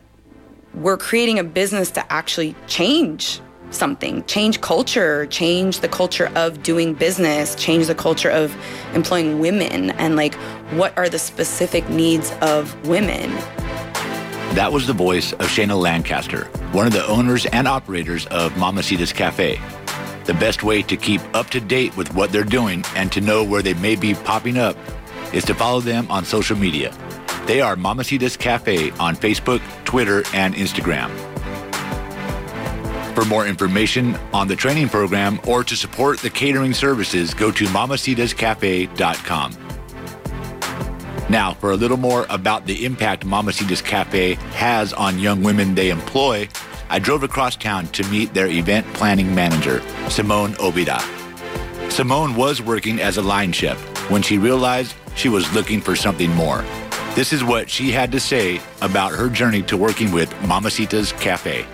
we're 0.75 0.97
creating 0.97 1.39
a 1.39 1.43
business 1.43 1.91
to 1.91 2.13
actually 2.13 2.55
change 2.67 3.41
something, 3.75 4.23
change 4.25 4.61
culture, 4.61 5.25
change 5.27 5.81
the 5.81 5.87
culture 5.87 6.31
of 6.35 6.63
doing 6.63 6.93
business, 6.93 7.53
change 7.55 7.87
the 7.87 7.95
culture 7.95 8.29
of 8.29 8.55
employing 8.93 9.39
women, 9.39 9.91
and 9.91 10.15
like 10.15 10.33
what 10.71 10.97
are 10.97 11.09
the 11.09 11.19
specific 11.19 11.87
needs 11.89 12.31
of 12.41 12.73
women. 12.87 13.29
That 14.55 14.71
was 14.71 14.87
the 14.87 14.93
voice 14.93 15.33
of 15.33 15.41
Shayna 15.41 15.79
Lancaster, 15.79 16.45
one 16.71 16.87
of 16.87 16.93
the 16.93 17.05
owners 17.07 17.45
and 17.47 17.67
operators 17.67 18.25
of 18.27 18.53
Mamacita's 18.53 19.11
Cafe. 19.11 19.59
The 20.23 20.33
best 20.35 20.63
way 20.63 20.81
to 20.83 20.95
keep 20.95 21.21
up 21.35 21.49
to 21.49 21.59
date 21.59 21.95
with 21.97 22.13
what 22.15 22.31
they're 22.31 22.43
doing 22.43 22.83
and 22.95 23.11
to 23.11 23.21
know 23.21 23.43
where 23.43 23.61
they 23.61 23.73
may 23.75 23.95
be 23.95 24.13
popping 24.13 24.57
up 24.57 24.77
is 25.33 25.43
to 25.45 25.53
follow 25.53 25.81
them 25.81 26.09
on 26.09 26.23
social 26.23 26.57
media. 26.57 26.95
They 27.45 27.61
are 27.61 27.75
Mamacita's 27.75 28.37
Cafe 28.37 28.91
on 28.91 29.15
Facebook, 29.15 29.61
Twitter, 29.83 30.23
and 30.33 30.55
Instagram. 30.55 31.11
For 33.15 33.23
more 33.23 33.47
information 33.47 34.15
on 34.33 34.49
the 34.49 34.57
training 34.57 34.89
program 34.89 35.39
or 35.47 35.63
to 35.63 35.75
support 35.77 36.19
the 36.19 36.29
catering 36.29 36.73
services, 36.73 37.33
go 37.33 37.49
to 37.49 37.63
mamacitascafe.com. 37.67 39.57
Now, 41.29 41.53
for 41.53 41.71
a 41.71 41.77
little 41.77 41.97
more 41.97 42.25
about 42.29 42.65
the 42.65 42.85
impact 42.85 43.25
Mamacita's 43.25 43.81
Cafe 43.81 44.33
has 44.33 44.91
on 44.91 45.17
young 45.17 45.41
women 45.41 45.73
they 45.73 45.89
employ, 45.91 46.49
I 46.89 46.99
drove 46.99 47.23
across 47.23 47.55
town 47.55 47.87
to 47.87 48.03
meet 48.09 48.33
their 48.33 48.47
event 48.47 48.85
planning 48.93 49.33
manager, 49.33 49.81
Simone 50.09 50.51
Obida. 50.55 51.01
Simone 51.89 52.35
was 52.35 52.61
working 52.61 52.99
as 52.99 53.15
a 53.17 53.21
line 53.21 53.53
chef 53.53 53.79
when 54.11 54.21
she 54.21 54.37
realized 54.37 54.93
she 55.15 55.29
was 55.29 55.51
looking 55.53 55.79
for 55.79 55.95
something 55.95 56.31
more. 56.35 56.65
This 57.15 57.31
is 57.31 57.45
what 57.45 57.69
she 57.69 57.91
had 57.91 58.11
to 58.11 58.19
say 58.19 58.59
about 58.81 59.13
her 59.13 59.29
journey 59.29 59.61
to 59.63 59.77
working 59.77 60.11
with 60.11 60.29
Mamacita's 60.41 61.13
Cafe. 61.13 61.65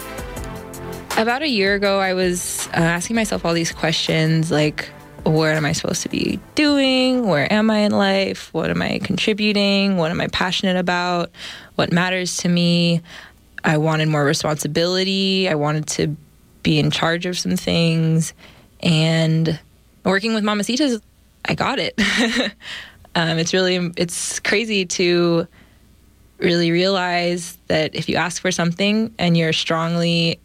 About 1.17 1.43
a 1.43 1.47
year 1.47 1.75
ago, 1.75 1.99
I 1.99 2.13
was 2.13 2.67
uh, 2.69 2.77
asking 2.77 3.15
myself 3.15 3.45
all 3.45 3.53
these 3.53 3.71
questions 3.71 4.49
like, 4.49 4.89
what 5.23 5.55
am 5.55 5.65
I 5.65 5.73
supposed 5.73 6.01
to 6.01 6.09
be 6.09 6.39
doing? 6.55 7.27
Where 7.27 7.51
am 7.51 7.69
I 7.69 7.79
in 7.79 7.91
life? 7.91 8.51
What 8.53 8.71
am 8.71 8.81
I 8.81 8.99
contributing? 9.03 9.97
What 9.97 10.09
am 10.09 10.19
I 10.19 10.27
passionate 10.27 10.77
about? 10.77 11.29
What 11.75 11.91
matters 11.91 12.37
to 12.37 12.49
me? 12.49 13.01
I 13.63 13.77
wanted 13.77 14.07
more 14.07 14.23
responsibility. 14.23 15.47
I 15.47 15.55
wanted 15.55 15.87
to 15.89 16.15
be 16.63 16.79
in 16.79 16.89
charge 16.89 17.25
of 17.25 17.37
some 17.37 17.55
things. 17.55 18.33
And 18.81 19.59
working 20.03 20.33
with 20.33 20.43
Mamacitas, 20.43 21.01
I 21.45 21.53
got 21.53 21.77
it. 21.77 21.93
um, 23.15 23.37
it's 23.37 23.53
really 23.53 23.91
it's 23.97 24.39
crazy 24.39 24.85
to 24.85 25.47
really 26.39 26.71
realize 26.71 27.57
that 27.67 27.93
if 27.93 28.09
you 28.09 28.15
ask 28.15 28.41
for 28.41 28.51
something 28.51 29.13
and 29.19 29.37
you're 29.37 29.53
strongly 29.53 30.39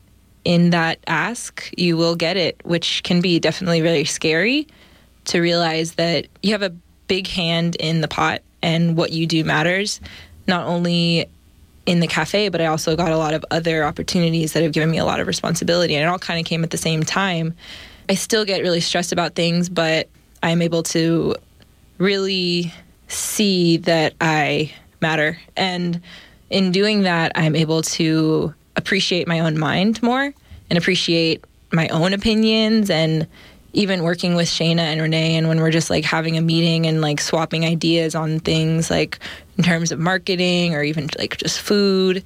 in 0.47 0.71
that 0.71 1.01
ask, 1.09 1.75
you 1.77 1.97
will 1.97 2.15
get 2.15 2.37
it, 2.37 2.61
which 2.65 3.03
can 3.03 3.21
be 3.21 3.41
definitely 3.41 3.81
very 3.81 4.05
scary 4.05 4.69
to 5.25 5.41
realize 5.41 5.95
that 5.95 6.29
you 6.41 6.53
have 6.53 6.63
a 6.63 6.71
big 7.09 7.27
hand 7.27 7.75
in 7.81 8.01
the 8.01 8.07
pot 8.07 8.43
and 8.63 8.97
what 8.97 9.11
you 9.11 9.27
do 9.27 9.43
matters, 9.43 10.01
not 10.47 10.65
only 10.69 11.27
in 11.85 11.99
the 11.99 12.07
cafe, 12.07 12.49
but 12.49 12.61
I 12.61 12.67
also 12.67 12.95
got 12.95 13.11
a 13.11 13.19
lot 13.19 13.35
of 13.35 13.45
other 13.51 13.85
opportunities 13.85 14.53
that 14.53 14.63
have 14.63 14.71
given 14.71 14.89
me 14.89 14.99
a 14.99 15.05
lot 15.05 15.19
of 15.19 15.27
responsibility. 15.27 15.97
And 15.97 16.05
it 16.05 16.07
all 16.07 16.19
kind 16.19 16.39
of 16.39 16.47
came 16.47 16.63
at 16.63 16.71
the 16.71 16.79
same 16.79 17.03
time. 17.03 17.53
I 18.09 18.15
still 18.15 18.45
get 18.45 18.63
really 18.63 18.81
stressed 18.81 19.11
about 19.11 19.35
things, 19.35 19.69
but 19.69 20.09
I'm 20.45 20.63
able 20.63 20.85
to 20.85 21.35
really 21.99 22.73
see 23.09 23.79
that 23.79 24.15
I 24.21 24.73
matter. 25.01 25.41
And 25.57 26.01
in 26.51 26.71
doing 26.71 27.03
that, 27.03 27.33
I'm 27.35 27.57
able 27.57 27.83
to 27.83 28.55
appreciate 28.77 29.27
my 29.27 29.41
own 29.41 29.59
mind 29.59 30.03
more 30.03 30.33
and 30.71 30.79
appreciate 30.79 31.45
my 31.73 31.89
own 31.89 32.13
opinions 32.13 32.91
and 32.91 33.27
even 33.73 34.03
working 34.03 34.35
with 34.35 34.49
Shayna 34.49 34.79
and 34.79 35.01
Renee 35.03 35.37
and 35.37 35.49
when 35.49 35.61
we're 35.61 35.71
just 35.71 35.91
like 35.91 36.05
having 36.05 36.39
a 36.39 36.41
meeting 36.41 36.87
and 36.87 37.01
like 37.03 37.21
swapping 37.21 37.65
ideas 37.65 38.15
on 38.15 38.41
things 38.41 38.91
like 38.91 39.19
in 39.59 39.65
terms 39.65 39.93
of 39.93 39.99
marketing 39.99 40.75
or 40.75 40.83
even 40.83 41.09
like 41.19 41.37
just 41.37 41.61
food. 41.61 42.25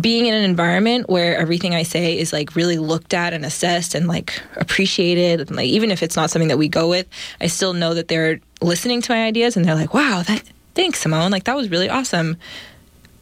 Being 0.00 0.26
in 0.26 0.34
an 0.34 0.44
environment 0.44 1.08
where 1.08 1.36
everything 1.36 1.74
I 1.74 1.82
say 1.82 2.18
is 2.18 2.32
like 2.32 2.56
really 2.56 2.78
looked 2.78 3.14
at 3.14 3.32
and 3.32 3.44
assessed 3.44 3.94
and 3.94 4.06
like 4.06 4.40
appreciated 4.56 5.40
and 5.40 5.56
like 5.56 5.68
even 5.68 5.90
if 5.90 6.02
it's 6.02 6.16
not 6.16 6.30
something 6.30 6.48
that 6.48 6.58
we 6.58 6.68
go 6.68 6.88
with 6.88 7.06
I 7.40 7.46
still 7.46 7.72
know 7.72 7.94
that 7.94 8.08
they're 8.08 8.40
listening 8.60 9.02
to 9.02 9.12
my 9.12 9.24
ideas 9.24 9.56
and 9.56 9.64
they're 9.64 9.74
like 9.74 9.94
wow 9.94 10.22
that 10.26 10.42
thanks 10.74 11.00
Simone. 11.00 11.30
Like 11.30 11.44
that 11.44 11.56
was 11.56 11.70
really 11.70 11.88
awesome 11.88 12.36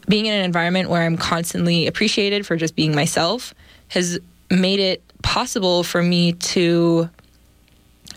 being 0.09 0.27
in 0.27 0.35
an 0.35 0.45
environment 0.45 0.89
where 0.89 1.03
I'm 1.03 1.17
constantly 1.17 1.87
appreciated 1.87 2.47
for 2.47 2.57
just 2.57 2.77
being 2.77 2.95
myself 2.95 3.55
has 3.89 4.19
made 4.51 4.81
it 4.81 5.03
possible 5.23 5.83
for 5.83 6.03
me 6.03 6.33
to 6.33 7.09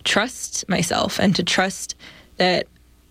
trust 0.03 0.67
myself 0.69 1.19
and 1.19 1.36
to 1.36 1.43
trust 1.43 1.95
that 2.38 2.67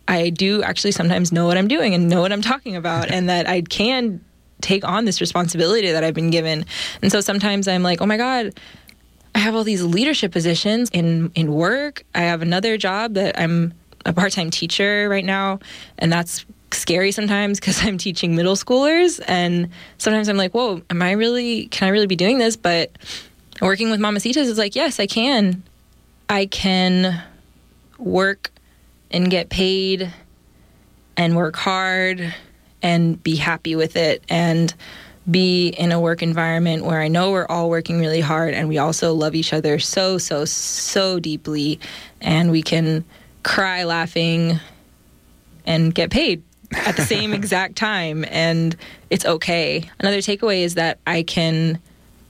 I 0.07 0.31
do 0.31 0.63
actually 0.63 0.93
sometimes 0.93 1.33
know 1.33 1.47
what 1.47 1.57
I'm 1.57 1.69
doing 1.69 1.95
and 1.95 2.09
know 2.09 2.21
what 2.21 2.33
I'm 2.33 2.43
talking 2.43 2.77
about 2.77 3.11
and 3.11 3.29
that 3.29 3.49
I 3.49 3.63
can 3.63 4.23
take 4.61 4.85
on 4.85 5.05
this 5.05 5.21
responsibility 5.21 5.93
that 5.93 6.05
I've 6.05 6.15
been 6.15 6.31
given. 6.31 6.65
And 7.03 7.11
so 7.11 7.21
sometimes 7.21 7.69
I'm 7.69 7.83
like, 7.83 8.01
"Oh 8.01 8.07
my 8.07 8.17
god, 8.17 8.59
I 9.35 9.39
have 9.39 9.55
all 9.55 9.65
these 9.65 9.83
leadership 9.83 10.33
positions 10.33 10.91
in 10.93 11.31
in 11.35 11.53
work. 11.53 12.05
I 12.15 12.23
have 12.23 12.43
another 12.43 12.77
job 12.77 13.15
that 13.15 13.39
I'm 13.39 13.73
a 14.07 14.13
part-time 14.13 14.51
teacher 14.51 15.09
right 15.09 15.25
now, 15.25 15.61
and 15.99 16.13
that's 16.13 16.45
scary 16.77 17.13
sometimes 17.13 17.61
because 17.61 17.83
I'm 17.83 17.99
teaching 17.99 18.37
middle 18.37 18.57
schoolers 18.57 19.21
and 19.27 19.69
sometimes 19.99 20.29
I'm 20.29 20.37
like, 20.37 20.53
"Whoa, 20.53 20.83
am 20.91 21.03
I 21.03 21.13
really 21.13 21.67
can 21.67 21.89
I 21.89 21.91
really 21.91 22.07
be 22.07 22.17
doing 22.17 22.39
this?" 22.39 22.57
But 22.57 22.91
working 23.61 23.91
with 23.91 24.01
Mamacitas 24.01 24.45
is 24.45 24.59
like, 24.59 24.75
yes, 24.75 25.01
I 25.01 25.07
can. 25.07 25.63
I 26.29 26.47
can 26.47 27.23
work 27.99 28.51
and 29.11 29.31
get 29.31 29.49
paid 29.49 30.13
and 31.17 31.37
work 31.37 31.57
hard 31.57 32.35
and 32.83 33.23
be 33.23 33.37
happy 33.37 33.77
with 33.77 33.97
it 33.97 34.23
and 34.29 34.75
be 35.31 35.69
in 35.69 35.93
a 35.93 36.01
work 36.01 36.23
environment 36.23 36.85
where 36.85 37.01
I 37.01 37.09
know 37.09 37.31
we're 37.31 37.47
all 37.47 37.71
working 37.71 37.99
really 37.99 38.21
hard 38.21 38.53
and 38.53 38.69
we 38.69 38.79
also 38.79 39.15
love 39.15 39.35
each 39.35 39.53
other 39.53 39.79
so, 39.79 40.19
so, 40.19 40.45
so 40.45 41.19
deeply. 41.19 41.81
And 42.21 42.51
we 42.51 42.63
can 42.63 43.05
cry 43.43 43.85
laughing 43.85 44.59
and 45.65 45.95
get 45.95 46.11
paid 46.11 46.43
at 46.73 46.97
the 46.97 47.03
same 47.07 47.33
exact 47.33 47.77
time. 47.77 48.25
And 48.29 48.77
it's 49.11 49.25
okay. 49.25 49.89
Another 49.99 50.19
takeaway 50.19 50.63
is 50.63 50.75
that 50.75 50.99
I 51.07 51.23
can 51.23 51.81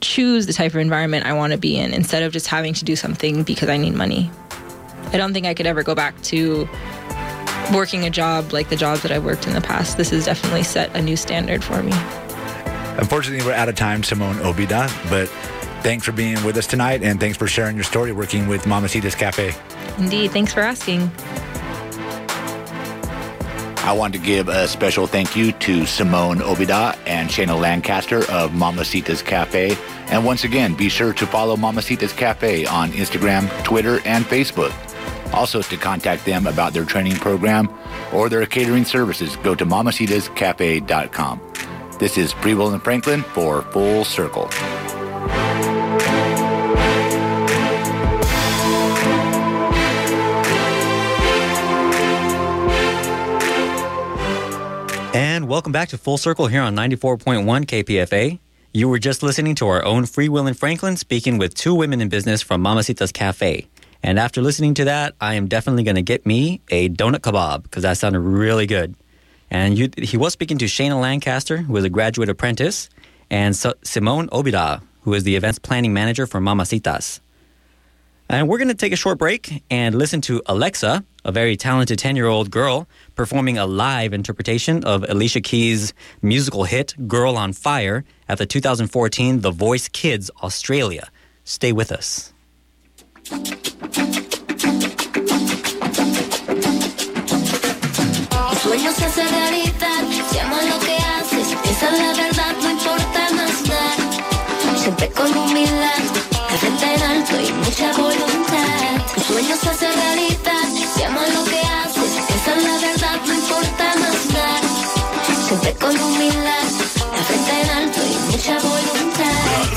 choose 0.00 0.46
the 0.46 0.52
type 0.52 0.72
of 0.72 0.80
environment 0.80 1.26
I 1.26 1.32
want 1.32 1.52
to 1.52 1.58
be 1.58 1.76
in 1.76 1.94
instead 1.94 2.22
of 2.22 2.32
just 2.32 2.46
having 2.46 2.74
to 2.74 2.84
do 2.84 2.94
something 2.96 3.42
because 3.42 3.68
I 3.68 3.76
need 3.76 3.94
money. 3.94 4.30
I 5.12 5.16
don't 5.16 5.32
think 5.32 5.46
I 5.46 5.54
could 5.54 5.66
ever 5.66 5.82
go 5.82 5.94
back 5.94 6.20
to 6.22 6.68
working 7.72 8.04
a 8.04 8.10
job 8.10 8.52
like 8.52 8.68
the 8.68 8.76
jobs 8.76 9.02
that 9.02 9.12
I've 9.12 9.24
worked 9.24 9.46
in 9.46 9.54
the 9.54 9.60
past. 9.60 9.96
This 9.96 10.10
has 10.10 10.26
definitely 10.26 10.62
set 10.62 10.94
a 10.94 11.00
new 11.00 11.16
standard 11.16 11.64
for 11.64 11.82
me. 11.82 11.92
Unfortunately, 12.98 13.44
we're 13.44 13.54
out 13.54 13.68
of 13.68 13.74
time, 13.74 14.02
Simone 14.02 14.36
Obida, 14.36 14.88
but 15.08 15.28
thanks 15.82 16.04
for 16.04 16.12
being 16.12 16.42
with 16.44 16.56
us 16.56 16.66
tonight 16.66 17.02
and 17.02 17.18
thanks 17.18 17.36
for 17.36 17.46
sharing 17.46 17.76
your 17.76 17.84
story 17.84 18.12
working 18.12 18.46
with 18.46 18.64
Mamacitas 18.64 19.16
Cafe. 19.16 19.54
Indeed. 19.98 20.32
Thanks 20.32 20.52
for 20.52 20.60
asking. 20.60 21.10
I 23.84 23.92
want 23.92 24.14
to 24.14 24.18
give 24.18 24.48
a 24.48 24.66
special 24.66 25.06
thank 25.06 25.36
you 25.36 25.52
to 25.52 25.84
Simone 25.84 26.38
Obida 26.38 26.98
and 27.06 27.28
Shayna 27.28 27.60
Lancaster 27.60 28.20
of 28.30 28.52
Mamacitas 28.52 29.22
Cafe. 29.22 29.76
And 30.06 30.24
once 30.24 30.42
again, 30.42 30.74
be 30.74 30.88
sure 30.88 31.12
to 31.12 31.26
follow 31.26 31.54
Mamacitas 31.54 32.16
Cafe 32.16 32.64
on 32.64 32.92
Instagram, 32.92 33.46
Twitter, 33.62 34.00
and 34.06 34.24
Facebook. 34.24 34.72
Also, 35.34 35.60
to 35.60 35.76
contact 35.76 36.24
them 36.24 36.46
about 36.46 36.72
their 36.72 36.86
training 36.86 37.16
program 37.16 37.68
or 38.10 38.30
their 38.30 38.46
catering 38.46 38.86
services, 38.86 39.36
go 39.36 39.54
to 39.54 39.66
mamacitascafe.com. 39.66 41.40
This 41.98 42.16
is 42.16 42.32
Freewheelin' 42.32 42.80
Franklin 42.80 43.22
for 43.22 43.60
Full 43.64 44.06
Circle. 44.06 44.48
And 55.14 55.46
welcome 55.46 55.70
back 55.70 55.90
to 55.90 55.96
Full 55.96 56.18
Circle 56.18 56.48
here 56.48 56.60
on 56.60 56.74
94.1 56.74 57.44
KPFA. 57.66 58.40
You 58.72 58.88
were 58.88 58.98
just 58.98 59.22
listening 59.22 59.54
to 59.54 59.68
our 59.68 59.84
own 59.84 60.06
Freewheelin' 60.06 60.56
Franklin 60.56 60.96
speaking 60.96 61.38
with 61.38 61.54
two 61.54 61.72
women 61.72 62.00
in 62.00 62.08
business 62.08 62.42
from 62.42 62.64
Mamacitas 62.64 63.12
Cafe. 63.12 63.68
And 64.02 64.18
after 64.18 64.42
listening 64.42 64.74
to 64.74 64.84
that, 64.86 65.14
I 65.20 65.34
am 65.34 65.46
definitely 65.46 65.84
going 65.84 65.94
to 65.94 66.02
get 66.02 66.26
me 66.26 66.62
a 66.68 66.88
donut 66.88 67.20
kebab 67.20 67.62
because 67.62 67.84
that 67.84 67.96
sounded 67.96 68.18
really 68.18 68.66
good. 68.66 68.96
And 69.52 69.78
you, 69.78 69.88
he 69.98 70.16
was 70.16 70.32
speaking 70.32 70.58
to 70.58 70.64
Shayna 70.64 71.00
Lancaster, 71.00 71.58
who 71.58 71.76
is 71.76 71.84
a 71.84 71.90
graduate 71.90 72.28
apprentice, 72.28 72.90
and 73.30 73.54
so, 73.54 73.72
Simone 73.84 74.28
Obida, 74.30 74.82
who 75.02 75.14
is 75.14 75.22
the 75.22 75.36
events 75.36 75.60
planning 75.60 75.92
manager 75.92 76.26
for 76.26 76.40
Mamacitas. 76.40 77.20
And 78.28 78.48
we're 78.48 78.58
going 78.58 78.66
to 78.66 78.74
take 78.74 78.92
a 78.92 78.96
short 78.96 79.18
break 79.18 79.62
and 79.70 79.94
listen 79.94 80.20
to 80.22 80.42
Alexa, 80.46 81.04
a 81.24 81.32
very 81.32 81.56
talented 81.56 81.98
10 81.98 82.16
year 82.16 82.26
old 82.26 82.50
girl, 82.50 82.86
performing 83.14 83.58
a 83.58 83.66
live 83.66 84.12
interpretation 84.12 84.84
of 84.84 85.04
Alicia 85.08 85.40
Keys' 85.40 85.92
musical 86.22 86.64
hit 86.64 86.94
Girl 87.08 87.36
on 87.36 87.52
Fire 87.52 88.04
at 88.28 88.38
the 88.38 88.46
2014 88.46 89.40
The 89.40 89.50
Voice 89.50 89.88
Kids 89.88 90.30
Australia. 90.42 91.10
Stay 91.44 91.72
with 91.72 91.90
us. 91.92 92.32
Se 109.34 109.52
hace 109.52 109.82
realidad 109.82 110.83
si 111.04 111.10
amas 111.10 111.28
lo 111.34 111.44
que 111.44 111.60
haces. 111.60 112.12
Esa 112.34 112.56
es 112.56 112.62
la 112.64 112.64
verdad, 112.64 112.64
no 112.64 112.64
importa 112.64 112.64
más 112.64 112.64
nada. 112.64 112.64
Siempre 112.64 112.64
con 112.64 112.64
humildad, 112.64 112.64
de 112.64 112.64
frente 112.64 112.64
en 112.64 112.64
alto 112.64 112.64
y 112.64 112.64
mucha 112.64 112.64
voluntad. 112.64 112.64
Tu 112.64 112.64
sueño 112.64 112.64
se 112.64 112.64
hace 112.64 112.64
realidad 112.64 112.64
si 112.64 112.64
amas 112.64 112.64
lo 112.64 112.64
que 112.64 112.64
haces. 112.64 112.64
Esa 112.64 112.64
es 112.64 112.64
la 112.64 112.72
verdad, 112.72 112.72
no 112.72 112.72
importa 112.72 112.72
más 112.72 112.72
nada. 112.72 112.72
Siempre 112.72 112.72
con 112.72 112.72
humildad, 112.72 112.72
de 112.72 112.72
frente 112.72 112.72
en 112.72 112.72
alto 112.72 112.72
y 112.72 112.72
mucha 112.72 112.72
voluntad. 112.72 112.92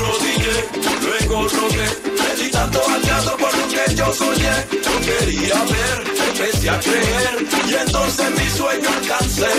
arrodillé, 0.08 0.56
luego 1.02 1.48
rogué, 1.48 1.88
le 2.22 2.42
di 2.42 2.50
tanto 2.50 2.78
al 2.88 3.02
teatro 3.02 3.36
por 3.36 3.52
lo 3.58 3.68
que 3.68 3.94
yo 3.94 4.14
soñé. 4.14 4.56
Yo 4.84 4.94
quería 5.08 5.58
ver, 5.72 5.96
empecé 6.28 6.70
a 6.70 6.80
creer, 6.80 7.34
y 7.68 7.74
entonces 7.74 8.30
mi 8.30 8.48
sueño 8.50 8.88
alcancé. 8.88 9.52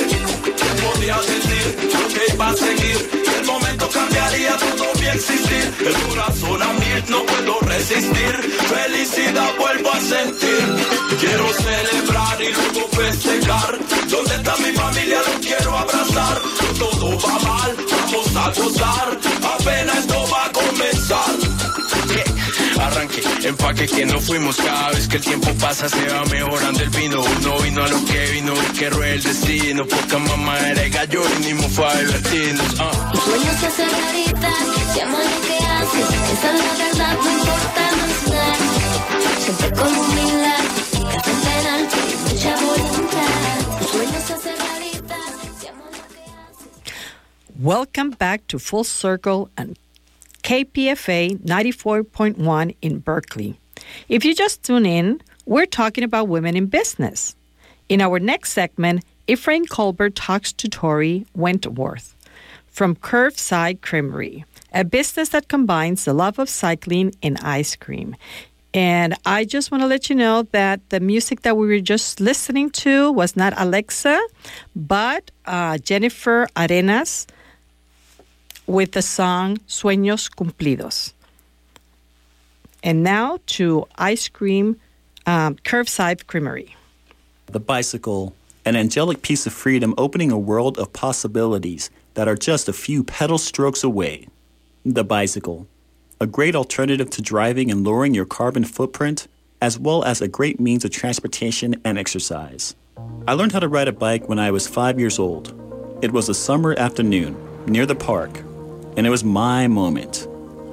Podía 0.82 1.18
sentir 1.22 1.68
lo 1.94 2.08
que 2.08 2.34
iba 2.34 2.48
a 2.50 2.56
seguir, 2.56 3.00
cambiaría 3.90 4.58
todo 4.58 4.94
mi 5.00 5.08
existir. 5.08 5.74
El 5.86 5.94
corazón 6.08 6.62
a 6.62 6.74
mil 6.74 7.04
no 7.10 7.26
puedo 7.26 7.60
resistir, 7.62 8.34
felicidad 8.68 9.52
vuelvo 9.58 9.92
a 9.92 10.00
sentir. 10.00 10.66
Quiero 11.20 11.48
celebrar 11.54 12.42
y 12.42 12.54
luego 12.54 12.88
festejar. 12.90 13.80
¿Dónde 14.10 14.36
está 14.36 14.56
mi 14.58 14.72
familia? 14.74 15.20
Lo 15.28 15.40
quiero 15.40 15.78
abrazar. 15.78 16.42
Todo 16.78 17.18
va 17.20 17.40
mal, 17.40 17.76
vamos 17.92 18.36
a 18.36 18.62
gozar. 18.62 19.18
Apenas 19.56 19.98
esto 19.98 20.26
va 20.32 20.46
a. 20.46 20.59
Arranque, 23.00 23.22
empaque 23.48 23.88
que 23.88 24.06
no 24.06 24.20
fuimos 24.20 24.58
cada 24.58 24.90
vez 24.90 25.08
que 25.08 25.16
el 25.16 25.24
tiempo 25.24 25.48
pasa 25.62 25.88
se 25.88 26.06
va 26.10 26.26
mejorando 26.26 26.82
el 26.82 26.90
vino 26.90 27.22
uno 27.22 27.60
vino 27.60 27.82
a 27.82 27.88
lo 27.88 28.04
que 28.04 28.32
vino 28.34 28.52
y 28.54 28.78
que 28.78 28.90
ruede 28.90 29.14
el 29.14 29.24
destino 29.24 29.86
poca 29.88 30.18
gallo 30.90 31.22
divertirnos 31.96 32.78
se 33.70 33.86
lo 35.24 35.40
que 35.48 35.58
haces. 35.64 36.10
Esa 36.34 36.54
es 36.54 36.60
la 36.60 36.74
verdad, 36.84 37.14
no 37.24 37.32
importa 37.32 37.84
más 37.96 38.16
nada. 38.28 38.56
Siempre 39.46 39.70
con 39.72 39.92
humildad, 39.96 40.66
mucha 42.28 42.52
voluntad. 42.66 43.30
Se. 43.94 44.20
Welcome 47.62 48.12
back 48.20 48.48
to 48.48 48.60
Full 48.60 48.84
Circle 48.84 49.50
and 49.56 49.78
KPFA 50.50 51.38
94.1 51.42 52.76
in 52.82 52.98
Berkeley. 52.98 53.60
If 54.08 54.26
you 54.26 54.34
just 54.34 54.64
tune 54.64 54.88
in, 54.88 55.22
we're 55.46 55.68
talking 55.68 56.04
about 56.04 56.28
women 56.28 56.58
in 56.58 56.66
business. 56.66 57.36
In 57.88 58.02
our 58.02 58.18
next 58.18 58.54
segment, 58.54 59.06
Ephraim 59.28 59.68
Colbert 59.68 60.16
talks 60.16 60.52
to 60.54 60.68
Tori 60.68 61.28
Wentworth 61.36 62.16
from 62.66 62.96
Curbside 62.96 63.82
Creamery, 63.82 64.44
a 64.74 64.84
business 64.84 65.30
that 65.30 65.50
combines 65.50 66.06
the 66.06 66.14
love 66.14 66.40
of 66.40 66.50
cycling 66.50 67.14
and 67.22 67.38
ice 67.42 67.76
cream. 67.76 68.16
And 68.74 69.14
I 69.28 69.46
just 69.46 69.70
want 69.70 69.84
to 69.84 69.88
let 69.88 70.10
you 70.10 70.16
know 70.16 70.48
that 70.52 70.82
the 70.90 71.00
music 71.00 71.44
that 71.44 71.58
we 71.58 71.68
were 71.68 71.80
just 71.80 72.20
listening 72.20 72.72
to 72.72 73.12
was 73.12 73.36
not 73.36 73.54
Alexa, 73.56 74.20
but 74.76 75.30
uh, 75.46 75.78
Jennifer 75.78 76.48
Arenas 76.58 77.28
with 78.70 78.92
the 78.92 79.02
song 79.02 79.58
Sueños 79.68 80.30
Cumplidos. 80.30 81.14
And 82.84 83.02
now 83.02 83.40
to 83.58 83.88
Ice 83.98 84.30
Cream 84.30 84.80
um, 85.26 85.58
Creamery. 85.64 86.76
The 87.48 87.60
bicycle, 87.60 88.36
an 88.66 88.76
angelic 88.76 89.24
piece 89.24 89.48
of 89.48 89.54
freedom 89.54 89.96
opening 89.98 90.32
a 90.32 90.38
world 90.38 90.78
of 90.78 90.94
possibilities 90.94 91.90
that 92.14 92.28
are 92.28 92.36
just 92.36 92.70
a 92.70 92.74
few 92.74 93.04
pedal 93.04 93.40
strokes 93.40 93.84
away. 93.84 94.28
The 94.86 95.04
bicycle, 95.04 95.68
a 96.22 96.28
great 96.28 96.56
alternative 96.56 97.10
to 97.10 97.24
driving 97.24 97.72
and 97.72 97.84
lowering 97.84 98.14
your 98.14 98.26
carbon 98.26 98.66
footprint, 98.66 99.28
as 99.64 99.80
well 99.80 100.04
as 100.04 100.22
a 100.22 100.28
great 100.28 100.60
means 100.60 100.86
of 100.86 100.92
transportation 100.92 101.82
and 101.84 101.98
exercise. 101.98 102.76
I 103.28 103.34
learned 103.34 103.54
how 103.54 103.62
to 103.62 103.68
ride 103.68 103.88
a 103.88 103.94
bike 103.94 104.30
when 104.30 104.38
I 104.38 104.52
was 104.52 104.68
five 104.68 105.00
years 105.00 105.18
old. 105.18 105.56
It 106.04 106.12
was 106.12 106.30
a 106.30 106.36
summer 106.36 106.78
afternoon 106.78 107.36
near 107.66 107.88
the 107.88 107.96
park, 107.96 108.44
and 109.00 109.08
it 109.08 109.12
was 109.12 109.24
my 109.24 109.66
moment. 109.66 110.28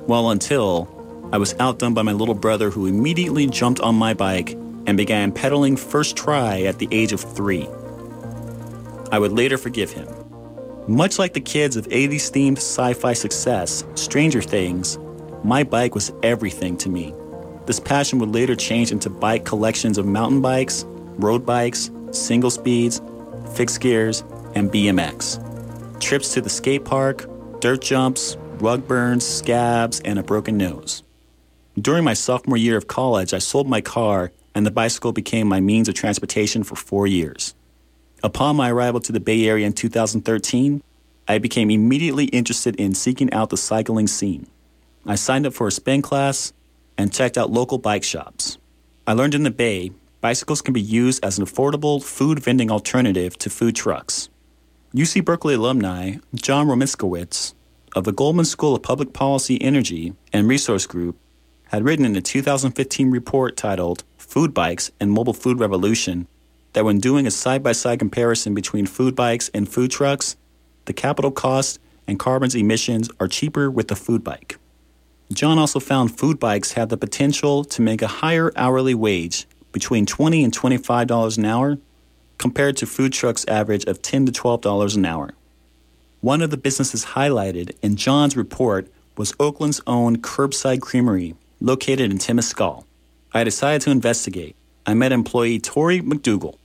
Well, 0.09 0.31
until 0.31 0.89
I 1.33 1.39
was 1.39 1.55
outdone 1.61 1.95
by 1.95 2.03
my 2.03 2.11
little 2.11 2.35
brother 2.35 2.71
who 2.71 2.87
immediately 2.87 3.47
jumped 3.47 3.79
on 3.79 3.95
my 3.95 4.15
bike 4.15 4.51
and 4.89 4.97
began 4.97 5.31
pedaling 5.31 5.77
first 5.77 6.17
try 6.17 6.63
at 6.63 6.81
the 6.81 6.89
age 6.91 7.13
of 7.13 7.21
three. 7.21 7.69
I 9.13 9.21
would 9.21 9.31
later 9.31 9.57
forgive 9.57 9.93
him. 9.93 10.09
Much 10.89 11.21
like 11.21 11.35
the 11.35 11.41
kids 11.41 11.77
of 11.77 11.87
80s 11.87 12.33
themed 12.33 12.57
sci 12.57 12.95
fi 12.95 13.13
success, 13.13 13.85
Stranger 13.95 14.43
Things, 14.43 14.99
my 15.45 15.63
bike 15.63 15.95
was 15.95 16.13
everything 16.25 16.77
to 16.79 16.89
me. 16.89 17.15
This 17.67 17.79
passion 17.79 18.19
would 18.19 18.35
later 18.35 18.57
change 18.57 18.91
into 18.91 19.09
bike 19.09 19.45
collections 19.45 19.99
of 19.99 20.05
mountain 20.05 20.43
bikes, 20.43 20.85
road 21.15 21.47
bikes, 21.47 21.93
single 22.11 22.51
speeds, 22.51 23.01
fixed 23.55 23.81
gears, 23.81 24.25
and 24.57 24.73
BMX. 24.73 25.41
Trips 26.01 26.35
to 26.35 26.41
the 26.41 26.51
skate 26.51 26.85
park, 26.85 27.25
dirt 27.67 27.83
jumps, 27.83 28.37
rug 28.61 28.87
burns, 28.87 29.27
scabs, 29.27 29.99
and 30.05 30.21
a 30.21 30.23
broken 30.23 30.57
nose. 30.57 31.03
During 31.77 32.05
my 32.05 32.15
sophomore 32.15 32.57
year 32.57 32.77
of 32.77 32.87
college, 32.87 33.35
I 33.35 33.41
sold 33.41 33.69
my 33.69 33.81
car, 33.81 34.31
and 34.55 34.65
the 34.65 34.71
bicycle 34.71 35.11
became 35.11 35.49
my 35.49 35.59
means 35.59 35.89
of 35.89 35.97
transportation 35.97 36.63
for 36.63 36.77
four 36.77 37.09
years. 37.09 37.57
Upon 38.23 38.55
my 38.55 38.71
arrival 38.71 39.01
to 39.01 39.11
the 39.11 39.19
Bay 39.19 39.49
Area 39.49 39.67
in 39.67 39.73
2013, 39.73 40.81
I 41.27 41.39
became 41.39 41.69
immediately 41.73 42.27
interested 42.27 42.77
in 42.77 42.95
seeking 42.95 43.33
out 43.33 43.51
the 43.51 43.57
cycling 43.57 44.07
scene. 44.07 44.47
I 45.05 45.17
signed 45.17 45.45
up 45.45 45.53
for 45.53 45.67
a 45.67 45.73
spin 45.73 46.03
class 46.03 46.53
and 46.97 47.13
checked 47.13 47.37
out 47.37 47.51
local 47.51 47.79
bike 47.79 48.05
shops. 48.05 48.59
I 49.09 49.13
learned 49.15 49.35
in 49.35 49.43
the 49.43 49.51
Bay, 49.51 49.91
bicycles 50.21 50.63
can 50.63 50.73
be 50.73 50.81
used 50.81 51.25
as 51.25 51.37
an 51.37 51.45
affordable 51.45 52.01
food 52.01 52.39
vending 52.39 52.71
alternative 52.71 53.37
to 53.39 53.51
food 53.51 53.75
trucks. 53.75 54.29
UC 54.95 55.25
Berkeley 55.25 55.55
alumni 55.55 56.19
John 56.33 56.69
Romiskowitz 56.69 57.55
of 57.97 58.05
the 58.05 58.13
Goldman 58.13 58.45
School 58.45 58.77
of 58.77 58.83
Public 58.83 59.15
Policy, 59.15 59.61
Energy, 59.63 60.13
and 60.31 60.47
Resource 60.47 60.87
Group 60.87 61.17
had 61.69 61.83
written 61.83 62.05
in 62.05 62.15
a 62.15 62.21
2015 62.21 63.11
report 63.11 63.57
titled 63.57 64.05
Food 64.19 64.53
Bikes 64.53 64.91
and 65.01 65.11
Mobile 65.11 65.33
Food 65.33 65.59
Revolution 65.59 66.29
that 66.75 66.85
when 66.85 67.01
doing 67.01 67.27
a 67.27 67.31
side 67.31 67.63
by 67.63 67.73
side 67.73 67.99
comparison 67.99 68.53
between 68.53 68.85
food 68.85 69.17
bikes 69.17 69.49
and 69.55 69.67
food 69.67 69.91
trucks, 69.91 70.37
the 70.85 70.93
capital 70.93 71.31
cost 71.31 71.81
and 72.07 72.19
carbon's 72.19 72.55
emissions 72.55 73.09
are 73.19 73.29
cheaper 73.29 73.71
with 73.71 73.89
the 73.89 73.97
food 73.97 74.23
bike. 74.23 74.59
John 75.33 75.59
also 75.59 75.81
found 75.81 76.17
food 76.17 76.39
bikes 76.39 76.73
have 76.73 76.91
the 76.91 76.99
potential 76.99 77.65
to 77.65 77.81
make 77.81 78.03
a 78.03 78.07
higher 78.07 78.53
hourly 78.57 78.95
wage 78.95 79.47
between 79.73 80.05
20 80.05 80.45
and 80.45 80.53
$25 80.53 81.39
an 81.39 81.45
hour 81.47 81.79
compared 82.37 82.77
to 82.77 82.87
food 82.87 83.15
trucks' 83.15 83.47
average 83.49 83.87
of 83.87 84.03
10 84.03 84.27
to 84.27 84.33
$12 84.33 84.97
an 84.97 85.07
hour. 85.07 85.36
One 86.27 86.43
of 86.43 86.51
the 86.51 86.57
businesses 86.57 87.05
highlighted 87.05 87.77
in 87.83 87.95
John's 87.95 88.37
report 88.37 88.89
was 89.17 89.33
Oakland's 89.39 89.81
own 89.87 90.17
Curbside 90.17 90.81
Creamery, 90.81 91.37
located 91.61 92.11
in 92.11 92.19
Temescal. 92.19 92.83
I 93.33 93.45
decided 93.45 93.83
to 93.83 93.93
investigate. 93.93 94.57
I 94.87 94.95
met 94.95 95.13
employee 95.13 95.61
Tori 95.61 96.01
McDougal. 96.01 96.57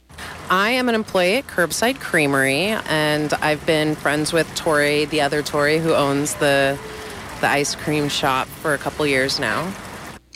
I 0.49 0.71
am 0.71 0.89
an 0.89 0.95
employee 0.95 1.35
at 1.35 1.45
Curbside 1.45 1.99
Creamery, 1.99 2.69
and 2.89 3.35
I've 3.35 3.63
been 3.67 3.93
friends 3.93 4.33
with 4.33 4.51
Tori, 4.55 5.05
the 5.05 5.21
other 5.21 5.43
Tori, 5.43 5.77
who 5.77 5.93
owns 5.93 6.33
the 6.33 6.75
the 7.41 7.47
ice 7.47 7.75
cream 7.75 8.09
shop 8.09 8.47
for 8.47 8.73
a 8.73 8.79
couple 8.79 9.05
years 9.05 9.39
now. 9.39 9.71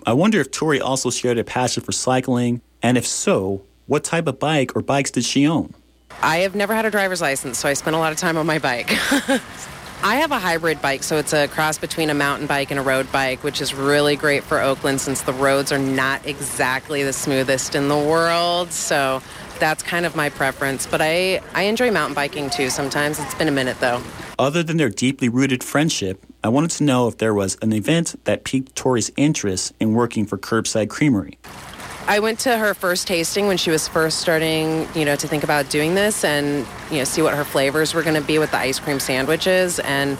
I 0.05 0.13
wonder 0.13 0.39
if 0.39 0.51
Tori 0.51 0.79
also 0.79 1.09
shared 1.09 1.39
a 1.39 1.43
passion 1.43 1.81
for 1.81 1.93
cycling, 1.93 2.61
and 2.83 2.95
if 2.95 3.07
so, 3.07 3.63
what 3.87 4.03
type 4.03 4.27
of 4.27 4.37
bike 4.37 4.75
or 4.75 4.83
bikes 4.83 5.09
did 5.09 5.23
she 5.23 5.47
own? 5.47 5.73
I 6.21 6.37
have 6.37 6.55
never 6.55 6.73
had 6.73 6.85
a 6.85 6.91
driver's 6.91 7.21
license, 7.21 7.57
so 7.57 7.69
I 7.69 7.73
spent 7.73 7.95
a 7.95 7.99
lot 7.99 8.11
of 8.11 8.17
time 8.17 8.37
on 8.37 8.45
my 8.45 8.59
bike. 8.59 8.89
I 10.03 10.17
have 10.17 10.31
a 10.31 10.39
hybrid 10.39 10.81
bike, 10.81 11.03
so 11.03 11.17
it's 11.17 11.33
a 11.33 11.47
cross 11.47 11.77
between 11.77 12.09
a 12.09 12.13
mountain 12.13 12.47
bike 12.47 12.69
and 12.69 12.79
a 12.79 12.83
road 12.83 13.11
bike, 13.11 13.43
which 13.43 13.59
is 13.59 13.73
really 13.73 14.15
great 14.15 14.43
for 14.43 14.61
Oakland 14.61 15.01
since 15.01 15.21
the 15.21 15.33
roads 15.33 15.71
are 15.71 15.79
not 15.79 16.25
exactly 16.27 17.03
the 17.03 17.13
smoothest 17.13 17.73
in 17.73 17.87
the 17.87 17.97
world. 17.97 18.71
So 18.71 19.23
that's 19.59 19.81
kind 19.81 20.05
of 20.05 20.15
my 20.15 20.29
preference. 20.29 20.85
But 20.85 21.01
I, 21.01 21.41
I 21.53 21.63
enjoy 21.63 21.91
mountain 21.91 22.13
biking 22.13 22.49
too 22.49 22.69
sometimes. 22.69 23.19
It's 23.19 23.33
been 23.35 23.47
a 23.47 23.51
minute 23.51 23.79
though. 23.79 24.01
Other 24.37 24.61
than 24.61 24.77
their 24.77 24.89
deeply 24.89 25.29
rooted 25.29 25.63
friendship, 25.63 26.23
I 26.43 26.49
wanted 26.49 26.71
to 26.71 26.83
know 26.83 27.07
if 27.07 27.17
there 27.17 27.33
was 27.33 27.57
an 27.61 27.73
event 27.73 28.15
that 28.25 28.43
piqued 28.43 28.75
Tori's 28.75 29.11
interest 29.15 29.73
in 29.79 29.93
working 29.93 30.25
for 30.25 30.37
Curbside 30.37 30.89
Creamery. 30.89 31.39
I 32.07 32.19
went 32.19 32.37
to 32.41 32.55
her 32.55 32.75
first 32.75 33.07
tasting 33.07 33.47
when 33.47 33.57
she 33.57 33.71
was 33.71 33.87
first 33.87 34.19
starting, 34.19 34.87
you 34.93 35.05
know, 35.05 35.15
to 35.15 35.27
think 35.27 35.43
about 35.43 35.71
doing 35.71 35.95
this 35.95 36.23
and, 36.23 36.67
you 36.91 36.99
know, 36.99 37.03
see 37.03 37.23
what 37.23 37.33
her 37.33 37.43
flavors 37.43 37.95
were 37.95 38.03
going 38.03 38.15
to 38.15 38.21
be 38.21 38.37
with 38.37 38.51
the 38.51 38.57
ice 38.57 38.79
cream 38.79 38.99
sandwiches. 38.99 39.79
And 39.79 40.15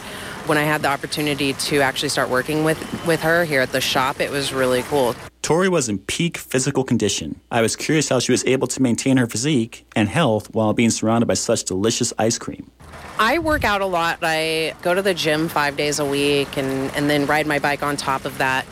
when 0.46 0.58
I 0.58 0.62
had 0.62 0.82
the 0.82 0.88
opportunity 0.88 1.52
to 1.52 1.80
actually 1.82 2.08
start 2.08 2.28
working 2.28 2.64
with, 2.64 2.78
with 3.06 3.22
her 3.22 3.44
here 3.44 3.60
at 3.60 3.70
the 3.70 3.80
shop, 3.80 4.20
it 4.20 4.32
was 4.32 4.52
really 4.52 4.82
cool. 4.82 5.14
Tori 5.42 5.68
was 5.68 5.88
in 5.88 6.00
peak 6.00 6.38
physical 6.38 6.82
condition. 6.82 7.40
I 7.52 7.62
was 7.62 7.76
curious 7.76 8.08
how 8.08 8.18
she 8.18 8.32
was 8.32 8.44
able 8.46 8.66
to 8.66 8.82
maintain 8.82 9.16
her 9.16 9.28
physique 9.28 9.86
and 9.94 10.08
health 10.08 10.52
while 10.52 10.72
being 10.72 10.90
surrounded 10.90 11.26
by 11.26 11.34
such 11.34 11.62
delicious 11.62 12.12
ice 12.18 12.36
cream. 12.36 12.68
I 13.20 13.38
work 13.38 13.62
out 13.62 13.80
a 13.80 13.86
lot. 13.86 14.18
I 14.22 14.74
go 14.82 14.92
to 14.92 15.02
the 15.02 15.14
gym 15.14 15.48
five 15.48 15.76
days 15.76 16.00
a 16.00 16.04
week 16.04 16.56
and, 16.56 16.92
and 16.96 17.08
then 17.08 17.26
ride 17.26 17.46
my 17.46 17.60
bike 17.60 17.84
on 17.84 17.96
top 17.96 18.24
of 18.24 18.36
that. 18.38 18.66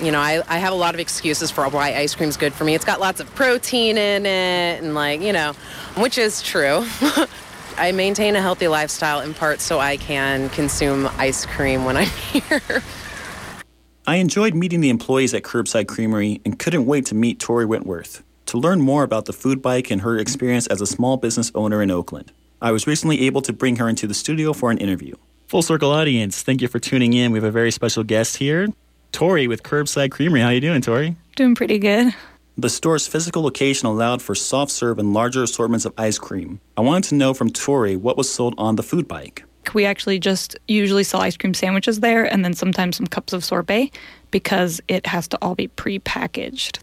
You 0.00 0.12
know, 0.12 0.20
I, 0.20 0.42
I 0.46 0.58
have 0.58 0.72
a 0.72 0.76
lot 0.76 0.94
of 0.94 1.00
excuses 1.00 1.50
for 1.50 1.68
why 1.68 1.94
ice 1.94 2.14
cream's 2.14 2.36
good 2.36 2.52
for 2.52 2.64
me. 2.64 2.74
It's 2.74 2.84
got 2.84 3.00
lots 3.00 3.20
of 3.20 3.34
protein 3.34 3.98
in 3.98 4.26
it 4.26 4.82
and, 4.82 4.94
like, 4.94 5.20
you 5.20 5.32
know, 5.32 5.54
which 5.96 6.18
is 6.18 6.40
true. 6.40 6.86
I 7.76 7.92
maintain 7.92 8.36
a 8.36 8.40
healthy 8.40 8.68
lifestyle 8.68 9.20
in 9.20 9.34
part 9.34 9.60
so 9.60 9.80
I 9.80 9.96
can 9.96 10.50
consume 10.50 11.08
ice 11.16 11.46
cream 11.46 11.84
when 11.84 11.96
I'm 11.96 12.08
here. 12.32 12.82
I 14.06 14.16
enjoyed 14.16 14.54
meeting 14.54 14.80
the 14.80 14.88
employees 14.88 15.34
at 15.34 15.42
Curbside 15.42 15.86
Creamery 15.86 16.40
and 16.44 16.58
couldn't 16.58 16.86
wait 16.86 17.06
to 17.06 17.14
meet 17.14 17.38
Tori 17.38 17.66
Wentworth 17.66 18.22
to 18.46 18.58
learn 18.58 18.80
more 18.80 19.02
about 19.02 19.26
the 19.26 19.32
food 19.32 19.60
bike 19.60 19.90
and 19.90 20.00
her 20.00 20.16
experience 20.18 20.66
as 20.68 20.80
a 20.80 20.86
small 20.86 21.18
business 21.18 21.52
owner 21.54 21.82
in 21.82 21.90
Oakland. 21.90 22.32
I 22.62 22.72
was 22.72 22.86
recently 22.86 23.20
able 23.26 23.42
to 23.42 23.52
bring 23.52 23.76
her 23.76 23.88
into 23.88 24.06
the 24.06 24.14
studio 24.14 24.52
for 24.52 24.70
an 24.70 24.78
interview. 24.78 25.14
Full 25.48 25.62
Circle 25.62 25.90
audience, 25.90 26.42
thank 26.42 26.62
you 26.62 26.68
for 26.68 26.78
tuning 26.78 27.12
in. 27.12 27.32
We 27.32 27.36
have 27.36 27.44
a 27.44 27.50
very 27.50 27.70
special 27.70 28.02
guest 28.02 28.38
here, 28.38 28.68
Tori 29.12 29.48
with 29.48 29.62
Curbside 29.62 30.10
Creamery. 30.10 30.40
How 30.40 30.50
you 30.50 30.60
doing, 30.60 30.80
Tori? 30.80 31.16
Doing 31.36 31.54
pretty 31.54 31.78
good. 31.78 32.14
The 32.56 32.68
store's 32.68 33.06
physical 33.06 33.42
location 33.42 33.86
allowed 33.86 34.20
for 34.20 34.34
soft 34.34 34.72
serve 34.72 34.98
and 34.98 35.14
larger 35.14 35.42
assortments 35.42 35.84
of 35.84 35.92
ice 35.96 36.18
cream. 36.18 36.60
I 36.76 36.80
wanted 36.80 37.08
to 37.10 37.14
know 37.14 37.32
from 37.34 37.50
Tori 37.50 37.96
what 37.96 38.16
was 38.16 38.30
sold 38.30 38.54
on 38.58 38.76
the 38.76 38.82
food 38.82 39.06
bike. 39.06 39.44
We 39.74 39.84
actually 39.84 40.18
just 40.18 40.56
usually 40.66 41.04
sell 41.04 41.20
ice 41.20 41.36
cream 41.36 41.54
sandwiches 41.54 42.00
there 42.00 42.24
and 42.24 42.44
then 42.44 42.54
sometimes 42.54 42.96
some 42.96 43.06
cups 43.06 43.32
of 43.32 43.44
sorbet 43.44 43.92
because 44.30 44.80
it 44.88 45.06
has 45.06 45.28
to 45.28 45.38
all 45.42 45.54
be 45.54 45.68
pre-packaged. 45.68 46.80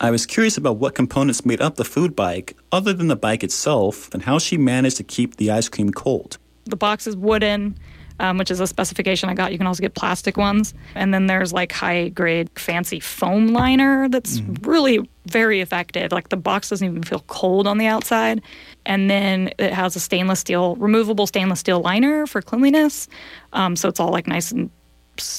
I 0.00 0.10
was 0.10 0.26
curious 0.26 0.56
about 0.56 0.78
what 0.78 0.94
components 0.94 1.46
made 1.46 1.60
up 1.60 1.76
the 1.76 1.84
food 1.84 2.16
bike 2.16 2.56
other 2.72 2.92
than 2.92 3.08
the 3.08 3.16
bike 3.16 3.44
itself 3.44 4.12
and 4.12 4.22
how 4.22 4.38
she 4.38 4.56
managed 4.56 4.96
to 4.96 5.04
keep 5.04 5.36
the 5.36 5.50
ice 5.50 5.68
cream 5.68 5.90
cold. 5.90 6.38
The 6.64 6.76
box 6.76 7.06
is 7.06 7.16
wooden, 7.16 7.78
um, 8.20 8.38
which 8.38 8.50
is 8.50 8.60
a 8.60 8.66
specification 8.66 9.28
I 9.28 9.34
got. 9.34 9.52
You 9.52 9.58
can 9.58 9.66
also 9.66 9.80
get 9.80 9.94
plastic 9.94 10.36
ones. 10.36 10.74
And 10.94 11.12
then 11.12 11.26
there's 11.26 11.52
like 11.52 11.72
high 11.72 12.08
grade 12.08 12.50
fancy 12.58 13.00
foam 13.00 13.48
liner 13.48 14.08
that's 14.08 14.40
really 14.62 15.08
very 15.26 15.60
effective. 15.60 16.12
Like 16.12 16.28
the 16.28 16.36
box 16.36 16.68
doesn't 16.68 16.86
even 16.86 17.02
feel 17.02 17.24
cold 17.26 17.66
on 17.66 17.78
the 17.78 17.86
outside. 17.86 18.42
And 18.86 19.10
then 19.10 19.50
it 19.58 19.72
has 19.72 19.96
a 19.96 20.00
stainless 20.00 20.40
steel, 20.40 20.76
removable 20.76 21.26
stainless 21.26 21.60
steel 21.60 21.80
liner 21.80 22.26
for 22.26 22.42
cleanliness. 22.42 23.08
Um, 23.52 23.76
so 23.76 23.88
it's 23.88 24.00
all 24.00 24.10
like 24.10 24.26
nice 24.26 24.50
and 24.52 24.70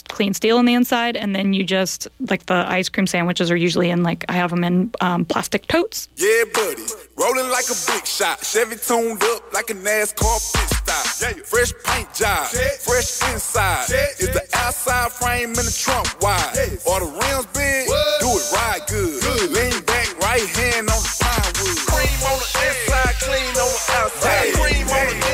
clean 0.08 0.34
steel 0.34 0.58
on 0.58 0.66
the 0.66 0.74
inside. 0.74 1.16
And 1.18 1.36
then 1.36 1.54
you 1.54 1.64
just, 1.64 2.08
like 2.30 2.46
the 2.46 2.66
ice 2.68 2.90
cream 2.90 3.08
sandwiches 3.08 3.52
are 3.52 3.58
usually 3.58 3.90
in 3.90 4.04
like, 4.04 4.26
I 4.30 4.34
have 4.34 4.50
them 4.50 4.64
in 4.64 4.92
um, 5.02 5.26
plastic 5.26 5.68
totes. 5.68 6.10
Yeah, 6.16 6.44
buddy. 6.54 6.84
Rolling 7.18 7.50
like 7.50 7.66
a 7.72 7.78
big 7.88 8.06
shot. 8.06 8.44
Chevy 8.44 8.76
tuned 8.76 9.24
up 9.24 9.54
like 9.54 9.70
a 9.70 9.74
NASCAR 9.74 10.36
pit 10.52 10.70
stop. 10.70 11.06
Fresh 11.46 11.72
paint 11.86 12.14
job. 12.14 12.48
Fresh 12.84 13.24
inside. 13.32 13.90
Is 14.20 14.30
the 14.36 14.44
outside 14.54 15.12
frame 15.14 15.50
in 15.50 15.64
the 15.64 15.72
trunk 15.72 16.08
wide? 16.22 16.52
Or 16.86 17.00
the 17.00 17.08
rims 17.08 17.48
big? 17.56 17.88
Do 18.20 18.28
it 18.36 18.52
right 18.52 18.82
good. 18.88 19.24
Lean 19.52 19.80
back, 19.86 20.12
right 20.20 20.44
hand 20.44 20.90
on 20.92 21.00
the 21.00 21.14
pine 21.24 21.54
wood. 21.64 21.78
Cream 21.88 22.20
on 22.28 22.36
the 22.36 22.50
inside, 22.68 23.16
clean 23.24 23.56
on 23.64 23.72
the 23.72 23.82
outside. 23.96 24.54
Cream 24.60 24.88
on 24.92 25.08
the 25.08 25.25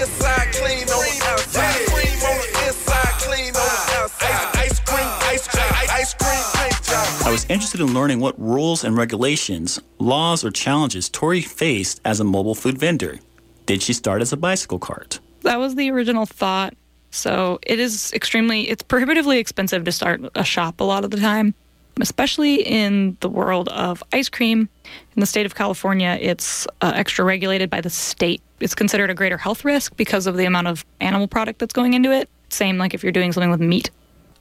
in 7.82 7.94
learning 7.94 8.20
what 8.20 8.40
rules 8.40 8.84
and 8.84 8.96
regulations, 8.96 9.82
laws, 10.00 10.46
or 10.46 10.52
challenges 10.52 11.10
Tori 11.10 11.42
faced 11.42 12.00
as 12.06 12.20
a 12.20 12.24
mobile 12.24 12.56
food 12.56 12.78
vendor. 12.78 13.20
Did 13.66 13.82
she 13.82 13.94
start 13.94 14.22
as 14.22 14.32
a 14.32 14.38
bicycle 14.38 14.80
cart? 14.80 15.20
That 15.42 15.60
was 15.60 15.76
the 15.76 15.90
original 15.92 16.26
thought. 16.26 16.74
So 17.10 17.60
it 17.64 17.80
is 17.80 18.14
extremely, 18.14 18.70
it's 18.70 18.84
prohibitively 18.84 19.40
expensive 19.40 19.84
to 19.84 19.92
start 19.92 20.22
a 20.36 20.44
shop 20.44 20.80
a 20.80 20.84
lot 20.84 21.04
of 21.04 21.12
the 21.12 21.18
time, 21.18 21.54
especially 22.00 22.62
in 22.62 23.18
the 23.20 23.30
world 23.30 23.68
of 23.70 24.02
ice 24.14 24.30
cream. 24.30 24.70
In 25.16 25.20
the 25.20 25.26
state 25.26 25.46
of 25.46 25.56
California, 25.56 26.18
it's 26.22 26.68
uh, 26.82 26.94
extra 26.96 27.26
regulated 27.26 27.70
by 27.70 27.82
the 27.82 27.90
state. 27.90 28.42
It's 28.60 28.76
considered 28.76 29.10
a 29.10 29.14
greater 29.14 29.38
health 29.38 29.66
risk 29.66 29.96
because 29.98 30.28
of 30.28 30.38
the 30.38 30.46
amount 30.46 30.68
of 30.68 30.86
animal 31.02 31.28
product 31.28 31.60
that's 31.60 31.74
going 31.74 31.94
into 31.94 32.12
it. 32.12 32.30
Same 32.50 32.78
like 32.78 32.94
if 32.94 33.04
you're 33.04 33.12
doing 33.12 33.34
something 33.34 33.52
with 33.52 33.62
meat. 33.62 33.90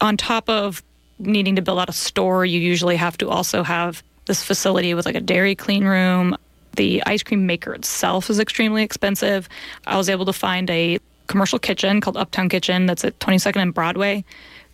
On 0.01 0.17
top 0.17 0.49
of 0.49 0.83
needing 1.21 1.57
to 1.57 1.63
build 1.63 1.79
out 1.79 1.89
a 1.89 1.93
store, 1.93 2.45
you 2.45 2.61
usually 2.61 2.97
have 2.97 3.17
to 3.19 3.29
also 3.29 3.63
have 3.63 4.03
this 4.27 4.43
facility 4.43 4.95
with 4.95 5.07
like 5.07 5.15
a 5.15 5.21
dairy 5.21 5.55
clean 5.55 5.85
room. 5.85 6.37
The 6.77 7.03
ice 7.07 7.23
cream 7.23 7.47
maker 7.47 7.75
itself 7.75 8.31
is 8.31 8.39
extremely 8.39 8.83
expensive. 8.83 9.49
I 9.87 9.97
was 9.97 10.09
able 10.09 10.25
to 10.27 10.33
find 10.33 10.71
a 10.71 10.99
commercial 11.27 11.59
kitchen 11.59 12.01
called 12.01 12.17
Uptown 12.17 12.49
Kitchen 12.49 12.87
that's 12.87 13.05
at 13.05 13.19
22nd 13.21 13.57
and 13.57 13.75
Broadway 13.75 14.25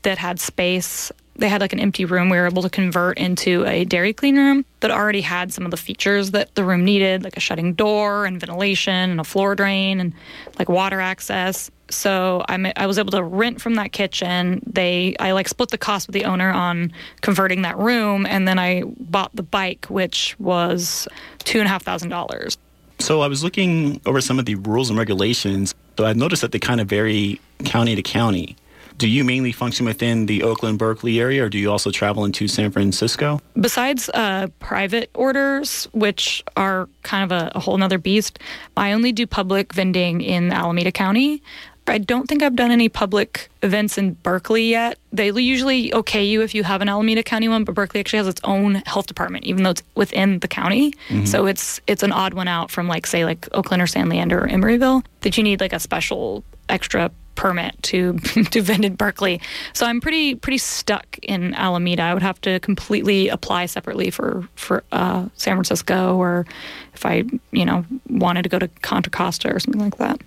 that 0.03 0.18
had 0.18 0.40
space. 0.40 1.12
They 1.36 1.49
had 1.49 1.61
like 1.61 1.72
an 1.72 1.80
empty 1.80 2.05
room 2.05 2.30
we 2.30 2.38
were 2.38 2.47
able 2.47 2.62
to 2.62 2.70
convert 2.70 3.18
into 3.18 3.66
a 3.66 3.84
dairy 3.84 4.12
clean 4.14 4.36
room 4.36 4.64
that 4.80 4.90
already 4.90 5.20
had 5.20 5.53
some 5.53 5.64
of 5.64 5.70
the 5.70 5.76
features 5.76 6.30
that 6.30 6.55
the 6.55 6.64
room 6.64 6.84
needed, 6.84 7.24
like 7.24 7.36
a 7.36 7.40
shutting 7.40 7.74
door 7.74 8.24
and 8.24 8.40
ventilation 8.40 9.11
and 9.11 9.20
a 9.20 9.24
floor 9.24 9.55
drain 9.55 10.01
and 10.01 10.14
like 10.59 10.68
water 10.68 11.01
access. 11.01 11.70
So 11.91 12.45
I'm, 12.49 12.66
I 12.76 12.87
was 12.87 12.99
able 12.99 13.12
to 13.12 13.22
rent 13.22 13.61
from 13.61 13.74
that 13.74 13.93
kitchen. 13.93 14.62
They 14.66 15.16
I 15.20 15.32
like 15.32 15.49
split 15.49 15.70
the 15.70 15.78
cost 15.78 16.09
with 16.09 16.14
the 16.14 16.24
owner 16.24 16.51
on 16.51 16.93
converting 17.20 17.62
that 17.62 17.78
room, 17.78 18.26
and 18.26 18.47
then 18.47 18.59
I 18.59 18.82
bought 18.99 19.34
the 19.34 19.43
bike, 19.43 19.87
which 19.87 20.39
was 20.39 21.07
two 21.39 21.59
and 21.59 21.66
a 21.66 21.70
half 21.70 21.82
thousand 21.82 22.09
dollars. 22.11 22.59
So 22.99 23.20
I 23.20 23.28
was 23.28 23.45
looking 23.45 24.01
over 24.07 24.20
some 24.20 24.39
of 24.39 24.47
the 24.47 24.55
rules 24.57 24.91
and 24.91 24.99
regulations. 24.99 25.74
So 25.99 26.07
I've 26.07 26.16
noticed 26.16 26.43
that 26.43 26.53
they 26.53 26.59
kind 26.59 26.80
of 26.80 26.89
vary 26.89 27.41
county 27.64 27.95
to 27.95 28.03
county. 28.03 28.57
Do 28.99 29.09
you 29.09 29.24
mainly 29.24 29.53
function 29.53 29.84
within 29.84 30.24
the 30.24 30.43
Oakland 30.43 30.78
Berkeley 30.78 31.20
area, 31.20 31.45
or 31.45 31.51
do 31.51 31.59
you 31.59 31.70
also 31.70 31.91
travel 31.91 32.24
into 32.24 32.49
San 32.49 32.70
Francisco? 32.70 33.43
Besides 33.61 34.09
uh, 34.14 34.47
private 34.59 35.11
orders, 35.12 35.87
which 35.93 36.43
are 36.57 36.89
kind 37.03 37.30
of 37.30 37.43
a, 37.43 37.53
a 37.55 37.61
whole 37.61 37.76
nother 37.76 37.99
beast, 37.99 38.39
I 38.74 38.93
only 38.93 39.12
do 39.12 39.26
public 39.26 39.74
vending 39.74 40.22
in 40.22 40.51
Alameda 40.51 40.93
County. 40.93 41.43
I 41.89 41.99
don't 41.99 42.28
think 42.28 42.43
I've 42.43 42.57
done 42.57 42.70
any 42.70 42.89
public 42.89 43.49
events 43.62 43.97
in 43.99 44.14
Berkeley 44.14 44.70
yet. 44.70 44.99
They 45.12 45.30
usually 45.30 45.93
okay 45.95 46.24
you 46.24 46.43
if 46.43 46.55
you 46.55 46.64
have 46.64 46.82
an 46.82 46.89
Alameda 46.89 47.22
County 47.22 47.49
one, 47.49 47.64
but 47.64 47.74
Berkeley 47.74 48.01
actually 48.01 48.18
has 48.18 48.28
its 48.28 48.41
own 48.45 48.76
health 48.87 49.07
department, 49.07 49.45
even 49.45 49.62
though 49.62 49.70
it's 49.70 49.82
within 49.95 50.41
the 50.41 50.49
county. 50.49 50.93
Mhm. 51.09 51.26
So 51.28 51.47
it's 51.47 51.80
it's 51.87 52.03
an 52.03 52.12
odd 52.12 52.34
one 52.34 52.49
out 52.49 52.70
from 52.70 52.89
like 52.89 53.07
say 53.07 53.24
like 53.24 53.49
Oakland 53.53 53.82
or 53.82 53.87
San 53.87 54.09
Leandro 54.09 54.43
or 54.43 54.49
Emeryville 54.49 55.05
that 55.20 55.37
you 55.37 55.43
need 55.43 55.61
like 55.61 55.72
a 55.72 55.80
special 55.80 56.45
extra 56.68 57.11
permit 57.37 57.74
to 57.82 58.14
to 58.51 58.62
vend 58.62 58.84
in 58.84 58.95
Berkeley. 58.95 59.41
So 59.72 59.87
I'm 59.87 60.01
pretty 60.01 60.34
pretty 60.34 60.59
stuck 60.59 61.18
in 61.22 61.55
Alameda. 61.55 62.03
I 62.03 62.14
would 62.14 62.22
have 62.22 62.41
to 62.43 62.59
completely 62.61 63.28
apply 63.28 63.66
separately 63.66 64.11
for 64.11 64.49
for 64.57 64.82
uh, 64.93 65.26
San 65.37 65.55
Francisco, 65.55 66.16
or 66.16 66.47
if 66.95 67.07
I 67.07 67.24
you 67.53 67.64
know 67.64 67.84
wanted 68.09 68.43
to 68.43 68.49
go 68.49 68.59
to 68.59 68.68
Contra 68.82 69.11
Costa 69.11 69.55
or 69.55 69.61
something 69.61 69.80
like 69.80 69.99
that, 69.99 70.20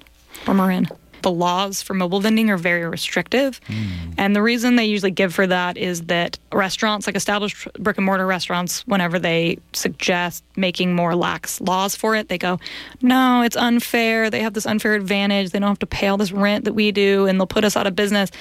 or 0.48 0.54
Marin. 0.54 0.88
The 1.22 1.32
laws 1.32 1.82
for 1.82 1.94
mobile 1.94 2.20
vending 2.20 2.50
are 2.50 2.58
very 2.58 2.86
restrictive. 2.86 3.60
Hmm. 3.68 4.12
And 4.18 4.36
the 4.36 4.42
reason 4.42 4.76
they 4.76 4.86
usually 4.86 5.12
give 5.12 5.34
for 5.34 5.48
that 5.48 5.78
is 5.78 6.04
that 6.04 6.38
restaurants, 6.52 7.08
like 7.08 7.16
established 7.16 7.68
brick 7.74 7.98
and 7.98 8.06
mortar 8.06 8.26
restaurants, 8.26 8.86
whenever 8.88 9.20
they 9.20 9.60
suggest 9.74 10.44
making 10.56 10.96
more 10.96 11.16
lax 11.16 11.62
laws 11.62 11.96
for 11.96 12.16
it, 12.16 12.30
they 12.30 12.38
go, 12.38 12.60
no, 13.02 13.42
it's 13.42 13.56
unfair. 13.56 14.30
They 14.30 14.42
have 14.42 14.54
this 14.54 14.66
unfair 14.66 14.94
advantage. 14.96 15.52
They 15.52 15.60
don't 15.60 15.70
have 15.70 15.80
to 15.80 15.86
pay 15.86 16.08
all 16.08 16.18
this 16.18 16.32
rent 16.32 16.66
that 16.66 16.74
we 16.74 16.92
do, 16.92 17.26
and 17.26 17.40
they'll 17.40 17.48
put 17.48 17.64
us 17.64 17.76
out 17.76 17.88
of 17.88 17.96
business. 17.96 18.32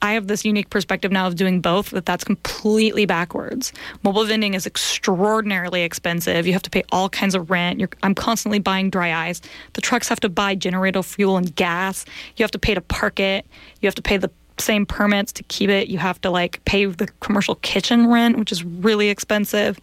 I 0.00 0.12
have 0.12 0.26
this 0.26 0.44
unique 0.44 0.70
perspective 0.70 1.10
now 1.10 1.26
of 1.26 1.36
doing 1.36 1.60
both, 1.60 1.90
that 1.90 2.06
that's 2.06 2.24
completely 2.24 3.06
backwards. 3.06 3.72
Mobile 4.02 4.24
vending 4.24 4.54
is 4.54 4.66
extraordinarily 4.66 5.82
expensive. 5.82 6.46
You 6.46 6.52
have 6.52 6.62
to 6.62 6.70
pay 6.70 6.84
all 6.92 7.08
kinds 7.08 7.34
of 7.34 7.50
rent. 7.50 7.80
You're, 7.80 7.88
I'm 8.02 8.14
constantly 8.14 8.58
buying 8.58 8.90
dry 8.90 9.28
ice. 9.28 9.40
The 9.72 9.80
trucks 9.80 10.08
have 10.08 10.20
to 10.20 10.28
buy 10.28 10.54
generator 10.54 11.02
fuel 11.02 11.36
and 11.36 11.54
gas. 11.54 12.04
You 12.36 12.44
have 12.44 12.50
to 12.52 12.58
pay 12.58 12.74
to 12.74 12.80
park 12.80 13.18
it. 13.18 13.46
You 13.80 13.86
have 13.86 13.94
to 13.96 14.02
pay 14.02 14.16
the 14.16 14.30
same 14.60 14.86
permits 14.86 15.32
to 15.32 15.42
keep 15.44 15.70
it. 15.70 15.88
You 15.88 15.98
have 15.98 16.20
to 16.22 16.30
like 16.30 16.64
pay 16.64 16.84
the 16.86 17.06
commercial 17.20 17.56
kitchen 17.56 18.08
rent, 18.08 18.38
which 18.38 18.52
is 18.52 18.64
really 18.64 19.08
expensive. 19.08 19.78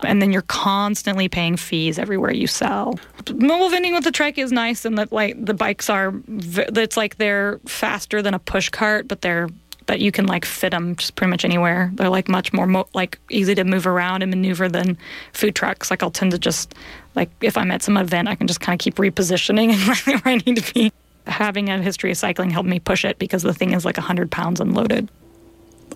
And 0.00 0.22
then 0.22 0.32
you're 0.32 0.42
constantly 0.42 1.28
paying 1.28 1.56
fees 1.56 1.98
everywhere 1.98 2.32
you 2.32 2.46
sell. 2.46 2.98
Mobile 3.34 3.70
vending 3.70 3.94
with 3.94 4.04
the 4.04 4.12
trike 4.12 4.38
is 4.38 4.52
nice 4.52 4.84
in 4.84 4.94
that 4.96 5.12
like 5.12 5.44
the 5.44 5.54
bikes 5.54 5.90
are, 5.90 6.14
it's 6.28 6.96
like 6.96 7.16
they're 7.16 7.60
faster 7.66 8.22
than 8.22 8.34
a 8.34 8.38
push 8.38 8.68
cart, 8.68 9.08
but 9.08 9.22
they're 9.22 9.48
but 9.88 10.00
you 10.00 10.12
can 10.12 10.26
like 10.26 10.44
fit 10.44 10.70
them 10.70 10.94
just 10.96 11.14
pretty 11.14 11.30
much 11.30 11.46
anywhere. 11.46 11.90
They're 11.94 12.10
like 12.10 12.28
much 12.28 12.52
more 12.52 12.66
mo- 12.66 12.88
like 12.92 13.18
easy 13.30 13.54
to 13.54 13.64
move 13.64 13.86
around 13.86 14.20
and 14.22 14.28
maneuver 14.28 14.68
than 14.68 14.98
food 15.32 15.54
trucks. 15.54 15.90
Like 15.90 16.02
I'll 16.02 16.10
tend 16.10 16.32
to 16.32 16.38
just 16.38 16.74
like 17.16 17.30
if 17.40 17.56
I'm 17.56 17.70
at 17.70 17.82
some 17.82 17.96
event, 17.96 18.28
I 18.28 18.34
can 18.34 18.46
just 18.46 18.60
kind 18.60 18.78
of 18.78 18.84
keep 18.84 18.96
repositioning 18.96 19.72
and 19.72 20.20
where 20.22 20.34
I 20.34 20.36
need 20.44 20.62
to 20.62 20.74
be. 20.74 20.92
Having 21.28 21.68
a 21.68 21.82
history 21.82 22.10
of 22.10 22.16
cycling 22.16 22.50
helped 22.50 22.68
me 22.68 22.80
push 22.80 23.04
it 23.04 23.18
because 23.18 23.42
the 23.42 23.54
thing 23.54 23.72
is 23.72 23.84
like 23.84 23.96
100 23.96 24.30
pounds 24.30 24.60
unloaded. 24.60 25.10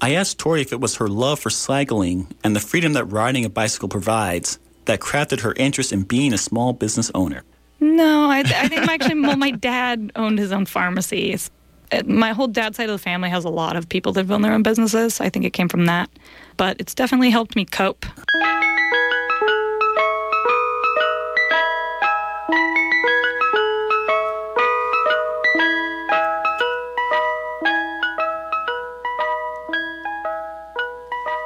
I 0.00 0.14
asked 0.14 0.38
Tori 0.38 0.60
if 0.60 0.72
it 0.72 0.80
was 0.80 0.96
her 0.96 1.08
love 1.08 1.40
for 1.40 1.50
cycling 1.50 2.26
and 2.44 2.56
the 2.56 2.60
freedom 2.60 2.92
that 2.94 3.04
riding 3.04 3.44
a 3.44 3.50
bicycle 3.50 3.88
provides 3.88 4.58
that 4.86 5.00
crafted 5.00 5.40
her 5.40 5.54
interest 5.54 5.92
in 5.92 6.02
being 6.02 6.32
a 6.32 6.38
small 6.38 6.72
business 6.72 7.10
owner. 7.14 7.44
No, 7.80 8.30
I, 8.30 8.40
I 8.40 8.68
think 8.68 8.88
actually, 8.88 9.20
well, 9.20 9.36
my 9.36 9.50
dad 9.50 10.12
owned 10.16 10.38
his 10.38 10.52
own 10.52 10.66
pharmacies. 10.66 11.50
Uh, 11.90 12.02
My 12.06 12.32
whole 12.32 12.46
dad's 12.46 12.76
side 12.76 12.88
of 12.88 12.92
the 12.92 13.02
family 13.02 13.28
has 13.28 13.44
a 13.44 13.48
lot 13.50 13.76
of 13.76 13.88
people 13.88 14.12
that 14.12 14.30
own 14.30 14.42
their 14.42 14.52
own 14.52 14.62
businesses. 14.62 15.20
I 15.20 15.28
think 15.28 15.44
it 15.44 15.50
came 15.52 15.68
from 15.68 15.86
that. 15.86 16.08
But 16.56 16.80
it's 16.80 16.94
definitely 16.94 17.30
helped 17.30 17.56
me 17.56 17.64
cope. 17.64 18.06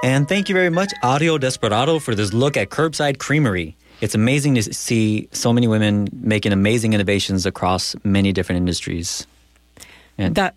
And 0.02 0.28
thank 0.28 0.48
you 0.48 0.54
very 0.54 0.70
much, 0.70 0.92
Audio 1.02 1.38
Desperado, 1.38 1.98
for 1.98 2.14
this 2.14 2.32
look 2.32 2.56
at 2.56 2.68
Curbside 2.70 3.18
Creamery. 3.18 3.76
It's 4.00 4.14
amazing 4.14 4.54
to 4.56 4.62
see 4.62 5.28
so 5.32 5.52
many 5.52 5.66
women 5.66 6.08
making 6.12 6.52
amazing 6.52 6.92
innovations 6.92 7.46
across 7.46 7.96
many 8.04 8.32
different 8.32 8.58
industries. 8.58 9.26
And 10.18 10.34
Da- 10.34 10.50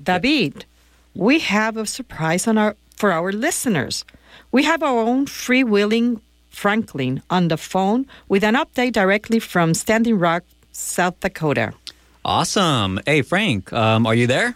David, 0.00 0.66
we 1.14 1.40
have 1.40 1.76
a 1.76 1.86
surprise 1.86 2.46
on 2.46 2.58
our 2.58 2.76
for 2.96 3.10
our 3.12 3.32
listeners. 3.32 4.04
We 4.52 4.62
have 4.64 4.82
our 4.82 5.00
own 5.00 5.26
freewheeling 5.26 6.20
Franklin 6.50 7.22
on 7.30 7.48
the 7.48 7.56
phone 7.56 8.06
with 8.28 8.44
an 8.44 8.54
update 8.54 8.92
directly 8.92 9.40
from 9.40 9.74
Standing 9.74 10.18
Rock, 10.18 10.44
South 10.72 11.18
Dakota. 11.20 11.72
awesome. 12.24 13.00
Hey, 13.06 13.22
Frank, 13.22 13.72
um, 13.72 14.06
are 14.06 14.14
you 14.14 14.26
there? 14.28 14.54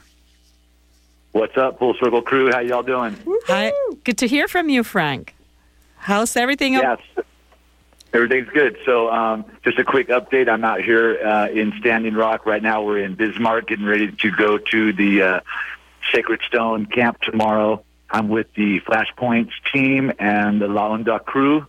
What's 1.36 1.58
up, 1.58 1.78
Full 1.78 1.92
Circle 2.00 2.22
crew? 2.22 2.50
How 2.50 2.60
y'all 2.60 2.82
doing? 2.82 3.14
Hi, 3.46 3.70
good 4.04 4.16
to 4.18 4.26
hear 4.26 4.48
from 4.48 4.70
you, 4.70 4.82
Frank. 4.82 5.36
How's 5.98 6.34
everything? 6.34 6.72
Yes. 6.72 6.98
Everything's 8.14 8.48
good. 8.48 8.78
So, 8.86 9.12
um, 9.12 9.44
just 9.62 9.78
a 9.78 9.84
quick 9.84 10.08
update. 10.08 10.48
I'm 10.48 10.64
out 10.64 10.80
here 10.80 11.20
uh, 11.22 11.48
in 11.48 11.74
Standing 11.78 12.14
Rock 12.14 12.46
right 12.46 12.62
now. 12.62 12.82
We're 12.84 13.00
in 13.00 13.16
Bismarck, 13.16 13.66
getting 13.66 13.84
ready 13.84 14.12
to 14.12 14.30
go 14.30 14.56
to 14.56 14.94
the 14.94 15.22
uh, 15.22 15.40
Sacred 16.10 16.40
Stone 16.48 16.86
camp 16.86 17.20
tomorrow. 17.20 17.84
I'm 18.10 18.30
with 18.30 18.46
the 18.54 18.80
Flashpoints 18.80 19.52
team 19.74 20.12
and 20.18 20.58
the 20.58 20.68
La 20.68 20.88
Onda 20.96 21.22
crew, 21.22 21.66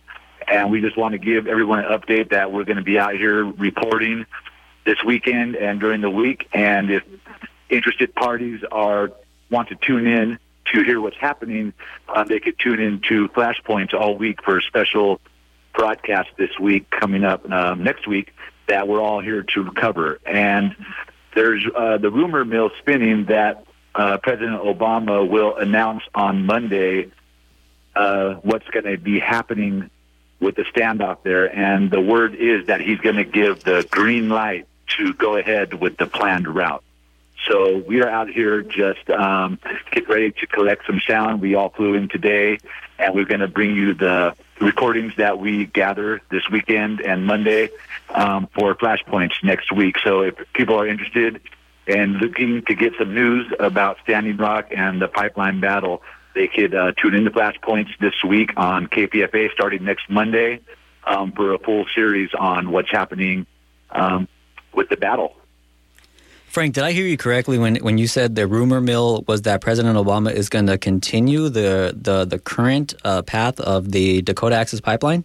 and 0.50 0.70
we 0.70 0.80
just 0.80 0.96
want 0.96 1.12
to 1.12 1.18
give 1.18 1.46
everyone 1.46 1.80
an 1.80 1.92
update 1.92 2.30
that 2.30 2.52
we're 2.52 2.64
going 2.64 2.78
to 2.78 2.82
be 2.82 2.98
out 2.98 3.16
here 3.16 3.44
reporting 3.44 4.24
this 4.86 5.04
weekend 5.04 5.56
and 5.56 5.78
during 5.78 6.00
the 6.00 6.08
week. 6.08 6.48
And 6.54 6.90
if 6.90 7.02
interested 7.68 8.14
parties 8.14 8.62
are 8.72 9.10
want 9.50 9.68
to 9.68 9.76
tune 9.76 10.06
in 10.06 10.38
to 10.72 10.82
hear 10.82 11.00
what's 11.00 11.16
happening, 11.16 11.72
uh, 12.08 12.24
they 12.24 12.40
could 12.40 12.58
tune 12.58 12.80
in 12.80 13.00
to 13.08 13.28
Flashpoints 13.28 13.94
all 13.94 14.16
week 14.16 14.42
for 14.42 14.58
a 14.58 14.62
special 14.62 15.20
broadcast 15.74 16.28
this 16.36 16.50
week 16.58 16.90
coming 16.90 17.24
up 17.24 17.50
um, 17.50 17.82
next 17.82 18.06
week 18.06 18.34
that 18.66 18.86
we're 18.86 19.00
all 19.00 19.20
here 19.20 19.42
to 19.42 19.70
cover. 19.72 20.18
And 20.26 20.76
there's 21.34 21.64
uh, 21.74 21.98
the 21.98 22.10
rumor 22.10 22.44
mill 22.44 22.70
spinning 22.78 23.26
that 23.26 23.64
uh, 23.94 24.18
President 24.18 24.62
Obama 24.62 25.28
will 25.28 25.56
announce 25.56 26.02
on 26.14 26.46
Monday 26.46 27.10
uh, 27.96 28.34
what's 28.42 28.68
going 28.68 28.84
to 28.84 28.98
be 28.98 29.18
happening 29.18 29.90
with 30.40 30.54
the 30.54 30.64
standoff 30.64 31.22
there. 31.22 31.46
And 31.54 31.90
the 31.90 32.00
word 32.00 32.34
is 32.34 32.66
that 32.66 32.80
he's 32.80 32.98
going 32.98 33.16
to 33.16 33.24
give 33.24 33.64
the 33.64 33.86
green 33.90 34.28
light 34.28 34.66
to 34.98 35.12
go 35.14 35.36
ahead 35.36 35.74
with 35.74 35.96
the 35.96 36.06
planned 36.06 36.46
route. 36.46 36.84
So 37.46 37.78
we 37.78 38.02
are 38.02 38.08
out 38.08 38.28
here 38.28 38.62
just 38.62 39.08
um, 39.10 39.58
get 39.90 40.08
ready 40.08 40.32
to 40.32 40.46
collect 40.46 40.86
some 40.86 41.00
sound. 41.06 41.40
We 41.40 41.54
all 41.54 41.70
flew 41.70 41.94
in 41.94 42.08
today, 42.08 42.58
and 42.98 43.14
we're 43.14 43.24
going 43.24 43.40
to 43.40 43.48
bring 43.48 43.74
you 43.74 43.94
the 43.94 44.34
recordings 44.60 45.14
that 45.16 45.38
we 45.38 45.66
gather 45.66 46.20
this 46.30 46.48
weekend 46.50 47.00
and 47.00 47.26
Monday 47.26 47.70
um, 48.10 48.48
for 48.54 48.74
Flashpoints 48.74 49.42
next 49.42 49.72
week. 49.72 49.96
So 50.02 50.22
if 50.22 50.34
people 50.52 50.78
are 50.80 50.86
interested 50.86 51.40
and 51.86 52.14
looking 52.16 52.62
to 52.66 52.74
get 52.74 52.92
some 52.98 53.14
news 53.14 53.50
about 53.58 53.98
Standing 54.02 54.36
Rock 54.36 54.68
and 54.70 55.00
the 55.00 55.08
pipeline 55.08 55.60
battle, 55.60 56.02
they 56.34 56.48
could 56.48 56.74
uh, 56.74 56.92
tune 56.92 57.14
into 57.14 57.30
Flashpoints 57.30 57.96
this 57.98 58.22
week 58.24 58.52
on 58.56 58.88
KPFA 58.88 59.50
starting 59.52 59.84
next 59.84 60.10
Monday 60.10 60.60
um, 61.04 61.32
for 61.32 61.54
a 61.54 61.58
full 61.58 61.86
series 61.94 62.30
on 62.34 62.70
what's 62.70 62.90
happening 62.90 63.46
um, 63.90 64.28
with 64.74 64.88
the 64.88 64.96
battle. 64.96 65.37
Frank, 66.48 66.74
did 66.74 66.82
I 66.82 66.92
hear 66.92 67.06
you 67.06 67.18
correctly 67.18 67.58
when, 67.58 67.76
when 67.76 67.98
you 67.98 68.06
said 68.06 68.34
the 68.34 68.46
rumor 68.46 68.80
mill 68.80 69.22
was 69.28 69.42
that 69.42 69.60
President 69.60 69.98
Obama 69.98 70.32
is 70.32 70.48
going 70.48 70.66
to 70.66 70.78
continue 70.78 71.50
the 71.50 71.94
the, 71.94 72.24
the 72.24 72.38
current 72.38 72.94
uh, 73.04 73.22
path 73.22 73.60
of 73.60 73.92
the 73.92 74.22
Dakota 74.22 74.56
Access 74.56 74.80
Pipeline? 74.80 75.24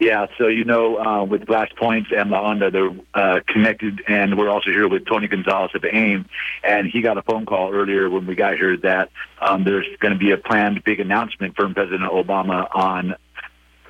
Yeah, 0.00 0.26
so 0.36 0.46
you 0.46 0.64
know, 0.64 0.96
uh, 0.98 1.24
with 1.24 1.46
Flashpoints 1.46 2.16
and 2.16 2.30
La 2.30 2.42
Onda, 2.42 2.70
they're 2.70 2.90
uh, 3.14 3.40
connected, 3.46 4.02
and 4.06 4.38
we're 4.38 4.48
also 4.48 4.70
here 4.70 4.88
with 4.88 5.06
Tony 5.06 5.26
Gonzalez 5.26 5.72
of 5.74 5.84
AIM, 5.84 6.26
and 6.62 6.88
he 6.88 7.00
got 7.00 7.18
a 7.18 7.22
phone 7.22 7.46
call 7.46 7.72
earlier 7.72 8.08
when 8.08 8.26
we 8.26 8.36
got 8.36 8.56
here 8.56 8.76
that 8.78 9.10
um, 9.40 9.64
there's 9.64 9.86
going 9.98 10.12
to 10.12 10.18
be 10.18 10.30
a 10.30 10.36
planned 10.36 10.84
big 10.84 11.00
announcement 11.00 11.56
from 11.56 11.74
President 11.74 12.10
Obama 12.12 12.68
on 12.72 13.16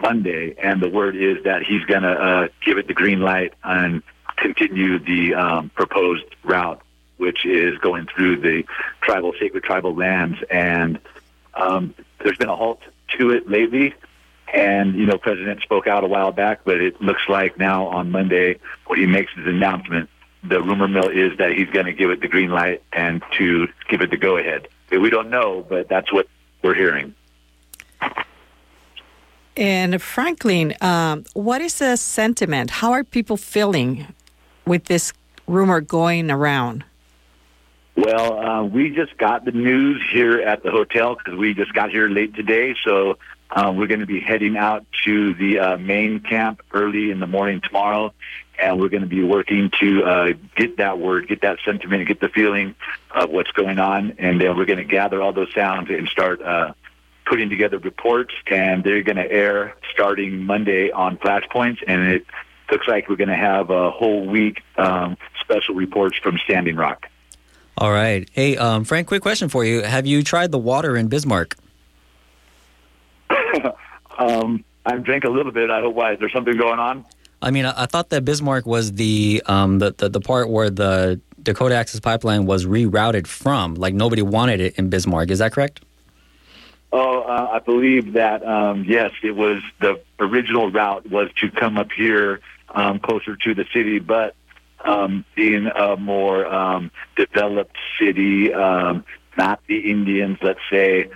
Monday, 0.01 0.55
and 0.59 0.83
the 0.83 0.89
word 0.89 1.15
is 1.15 1.45
that 1.45 1.63
he's 1.63 1.85
going 1.85 2.03
to 2.03 2.11
uh, 2.13 2.49
give 2.65 2.79
it 2.79 2.87
the 2.87 2.95
green 2.95 3.21
light 3.21 3.53
and 3.63 4.03
continue 4.41 4.99
the 4.99 5.35
um, 5.35 5.71
proposed 5.71 6.25
route 6.45 6.83
which 7.19 7.45
is 7.45 7.77
going 7.79 8.07
through 8.07 8.41
the 8.41 8.65
tribal, 9.03 9.33
sacred 9.39 9.63
tribal 9.63 9.95
lands. 9.95 10.39
And 10.51 10.99
um, 11.55 11.95
there's 12.21 12.39
been 12.39 12.49
a 12.49 12.57
halt 12.57 12.81
to 13.19 13.31
it 13.31 13.49
lately. 13.49 13.95
And, 14.55 14.95
you 14.95 15.05
know, 15.05 15.19
President 15.19 15.61
spoke 15.61 15.87
out 15.87 16.05
a 16.05 16.07
while 16.07 16.33
back, 16.33 16.61
but 16.65 16.81
it 16.81 17.01
looks 17.03 17.23
like 17.29 17.59
now 17.59 17.87
on 17.89 18.11
Monday, 18.11 18.59
when 18.87 18.99
he 18.99 19.07
makes 19.07 19.33
his 19.35 19.47
announcement, 19.47 20.09
the 20.43 20.63
rumor 20.63 20.89
mill 20.89 21.09
is 21.09 21.37
that 21.39 21.53
he's 21.53 21.69
going 21.69 21.87
to 21.87 21.93
give 21.93 22.11
it 22.11 22.21
the 22.23 22.29
green 22.29 22.51
light 22.51 22.83
and 22.93 23.23
to 23.37 23.69
give 23.91 24.01
it 24.01 24.11
the 24.11 24.17
go 24.17 24.39
ahead. 24.39 24.69
We 24.91 25.11
don't 25.11 25.29
know, 25.29 25.67
but 25.69 25.89
that's 25.89 26.11
what 26.13 26.29
we're 26.63 26.75
hearing. 26.75 27.15
And 29.57 30.01
Franklin, 30.01 30.75
um, 30.81 31.25
what 31.35 31.61
is 31.61 31.81
the 31.81 31.97
sentiment? 31.97 32.71
How 32.71 32.93
are 32.93 33.03
people 33.03 33.37
feeling 33.37 34.07
with 34.69 34.85
this 34.85 35.13
rumor 35.47 35.81
going 35.81 36.31
around? 36.31 36.85
Well, 37.97 38.39
uh, 38.39 38.65
we 38.65 38.91
just 38.91 39.17
got 39.19 39.45
the 39.45 39.51
news 39.51 40.01
here 40.13 40.41
at 40.41 40.63
the 40.63 40.71
hotel 40.71 41.17
because 41.17 41.37
we 41.37 41.53
just 41.55 41.73
got 41.73 41.91
here 41.91 42.09
late 42.09 42.33
today. 42.35 42.77
So 42.85 43.19
uh, 43.51 43.73
we're 43.77 43.89
going 43.89 44.01
to 44.01 44.07
be 44.07 44.21
heading 44.21 44.57
out 44.57 44.87
to 45.05 45.35
the 45.35 45.59
uh, 45.59 45.77
main 45.79 46.21
camp 46.21 46.63
early 46.73 47.11
in 47.11 47.19
the 47.19 47.27
morning 47.27 47.61
tomorrow, 47.61 48.13
and 48.57 48.79
we're 48.79 48.89
going 48.89 49.03
to 49.03 49.09
be 49.09 49.25
working 49.25 49.73
to 49.81 50.05
uh, 50.05 50.33
get 50.55 50.77
that 50.77 51.01
word, 51.01 51.27
get 51.27 51.41
that 51.41 51.59
sentiment, 51.65 52.07
get 52.07 52.21
the 52.21 52.29
feeling 52.29 52.77
of 53.11 53.31
what's 53.31 53.51
going 53.51 53.81
on, 53.81 54.15
and 54.19 54.41
then 54.41 54.57
we're 54.57 54.67
going 54.67 54.79
to 54.79 54.85
gather 54.85 55.21
all 55.21 55.33
those 55.33 55.53
sounds 55.53 55.91
and 55.91 56.09
start 56.09 56.41
uh, 56.41 56.73
putting 57.27 57.49
together 57.49 57.79
reports. 57.79 58.35
And 58.47 58.85
they're 58.85 59.03
going 59.03 59.17
to 59.17 59.29
air 59.29 59.75
starting 59.93 60.45
Monday 60.45 60.93
on 60.93 61.17
Flashpoints, 61.17 61.79
and 61.85 62.03
it 62.13 62.27
looks 62.71 62.87
like 62.89 63.09
we're 63.09 63.17
going 63.17 63.29
to 63.29 63.37
have 63.37 63.71
a 63.71 63.91
whole 63.91 64.27
week 64.27 64.63
um, 64.77 65.17
special 65.41 65.75
reports 65.75 66.17
from 66.19 66.39
Standing 66.45 66.77
Rock. 66.77 67.07
All 67.77 67.93
right. 67.93 68.29
Hey, 68.33 68.57
um, 68.57 68.85
Frank, 68.85 69.07
quick 69.07 69.23
question 69.23 69.49
for 69.49 69.65
you. 69.65 69.83
Have 69.83 70.07
you 70.07 70.23
tried 70.23 70.51
the 70.51 70.59
water 70.59 70.97
in 70.97 71.09
Bismarck? 71.09 71.57
um, 74.19 74.65
I've 74.85 75.05
drank 75.05 75.25
a 75.25 75.31
little 75.31 75.53
bit. 75.53 75.71
I 75.71 75.81
hope 75.81 75.95
why. 75.95 76.15
Is 76.15 76.19
there 76.19 76.31
something 76.31 76.57
going 76.57 76.81
on? 76.81 77.05
I 77.41 77.53
mean, 77.53 77.67
I, 77.67 77.85
I 77.85 77.87
thought 77.87 78.11
that 78.11 78.25
Bismarck 78.25 78.67
was 78.67 78.93
the, 78.93 79.43
um, 79.47 79.79
the, 79.79 79.95
the 79.97 80.09
the 80.09 80.21
part 80.21 80.51
where 80.51 80.71
the 80.71 81.21
Dakota 81.43 81.77
Access 81.77 82.01
Pipeline 82.01 82.47
was 82.47 82.67
rerouted 82.67 83.27
from. 83.27 83.75
Like 83.75 83.95
nobody 83.95 84.23
wanted 84.23 84.61
it 84.61 84.77
in 84.77 84.91
Bismarck. 84.91 85.31
Is 85.31 85.39
that 85.39 85.53
correct? 85.53 85.85
Oh, 86.93 87.21
uh, 87.21 87.51
I 87.53 87.59
believe 87.61 88.15
that 88.15 88.45
um, 88.47 88.85
yes, 88.89 89.13
it 89.23 89.37
was 89.37 89.63
the 89.81 90.01
original 90.19 90.71
route 90.71 91.09
was 91.11 91.31
to 91.41 91.51
come 91.51 91.77
up 91.77 91.93
here 91.93 92.41
um, 92.75 92.99
closer 92.99 93.37
to 93.37 93.55
the 93.55 93.65
city, 93.73 93.99
but 93.99 94.35
um, 94.85 95.25
being 95.35 95.67
a 95.67 95.97
more 95.97 96.47
um, 96.47 96.91
developed 97.17 97.77
city, 97.99 98.53
um, 98.53 99.05
not 99.37 99.61
the 99.67 99.91
Indians, 99.91 100.39
let's 100.43 100.61
say, 100.71 101.11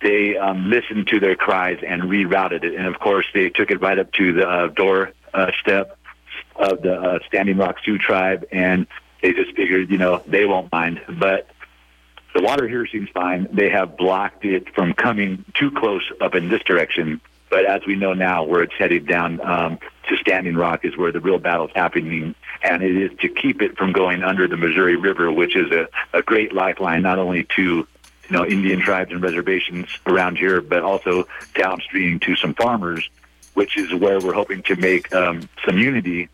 they 0.00 0.36
um, 0.36 0.70
listened 0.70 1.08
to 1.08 1.18
their 1.18 1.34
cries 1.34 1.78
and 1.84 2.02
rerouted 2.02 2.62
it, 2.62 2.74
and 2.74 2.86
of 2.86 3.00
course 3.00 3.26
they 3.34 3.48
took 3.48 3.70
it 3.70 3.80
right 3.80 3.98
up 3.98 4.12
to 4.12 4.32
the 4.32 4.48
uh, 4.48 4.66
door 4.68 5.12
uh, 5.34 5.50
of 6.56 6.82
the 6.82 6.94
uh, 6.94 7.18
Standing 7.26 7.56
Rock 7.56 7.76
Sioux 7.84 7.98
tribe, 7.98 8.46
and 8.52 8.86
they 9.22 9.32
just 9.32 9.54
figured, 9.56 9.90
you 9.90 9.98
know, 9.98 10.22
they 10.26 10.44
won't 10.44 10.70
mind, 10.72 11.00
but. 11.08 11.48
The 12.34 12.42
water 12.42 12.68
here 12.68 12.86
seems 12.86 13.08
fine. 13.08 13.48
They 13.50 13.70
have 13.70 13.96
blocked 13.96 14.44
it 14.44 14.72
from 14.74 14.92
coming 14.92 15.44
too 15.54 15.70
close 15.72 16.02
up 16.20 16.34
in 16.34 16.50
this 16.50 16.62
direction. 16.62 17.20
But 17.50 17.64
as 17.64 17.86
we 17.86 17.96
know 17.96 18.12
now, 18.12 18.44
where 18.44 18.62
it's 18.62 18.74
headed 18.78 19.06
down 19.06 19.40
um, 19.40 19.78
to 20.08 20.16
Standing 20.16 20.56
Rock 20.56 20.84
is 20.84 20.96
where 20.96 21.12
the 21.12 21.20
real 21.20 21.38
battle's 21.38 21.70
happening. 21.74 22.34
And 22.62 22.82
it 22.82 22.96
is 22.96 23.18
to 23.20 23.28
keep 23.28 23.62
it 23.62 23.76
from 23.76 23.92
going 23.92 24.22
under 24.22 24.48
the 24.48 24.56
Missouri 24.56 24.96
River, 24.96 25.30
which 25.30 25.54
is 25.56 25.70
a, 25.70 25.88
a 26.12 26.22
great 26.22 26.52
lifeline 26.52 27.02
not 27.02 27.18
only 27.18 27.44
to 27.56 27.62
you 27.62 27.86
know 28.30 28.44
Indian 28.44 28.80
tribes 28.80 29.12
and 29.12 29.22
reservations 29.22 29.88
around 30.06 30.36
here, 30.38 30.60
but 30.60 30.82
also 30.82 31.26
downstream 31.54 32.18
to 32.20 32.36
some 32.36 32.54
farmers, 32.54 33.08
which 33.54 33.76
is 33.76 33.94
where 33.94 34.20
we're 34.20 34.34
hoping 34.34 34.62
to 34.64 34.76
make 34.76 35.12
um, 35.14 35.48
some 35.64 35.78
unity 35.78 36.28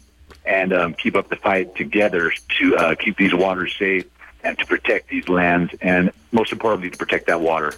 and 0.44 0.72
um, 0.72 0.94
keep 0.94 1.16
up 1.16 1.28
the 1.28 1.36
fight 1.36 1.74
together 1.76 2.32
to 2.58 2.76
uh, 2.76 2.94
keep 2.94 3.16
these 3.16 3.34
waters 3.34 3.74
safe 3.78 4.04
and 4.42 4.58
to 4.58 4.66
protect 4.66 5.08
these 5.08 5.28
lands, 5.28 5.74
and 5.80 6.12
most 6.32 6.52
importantly, 6.52 6.90
to 6.90 6.98
protect 6.98 7.26
that 7.26 7.40
water. 7.40 7.72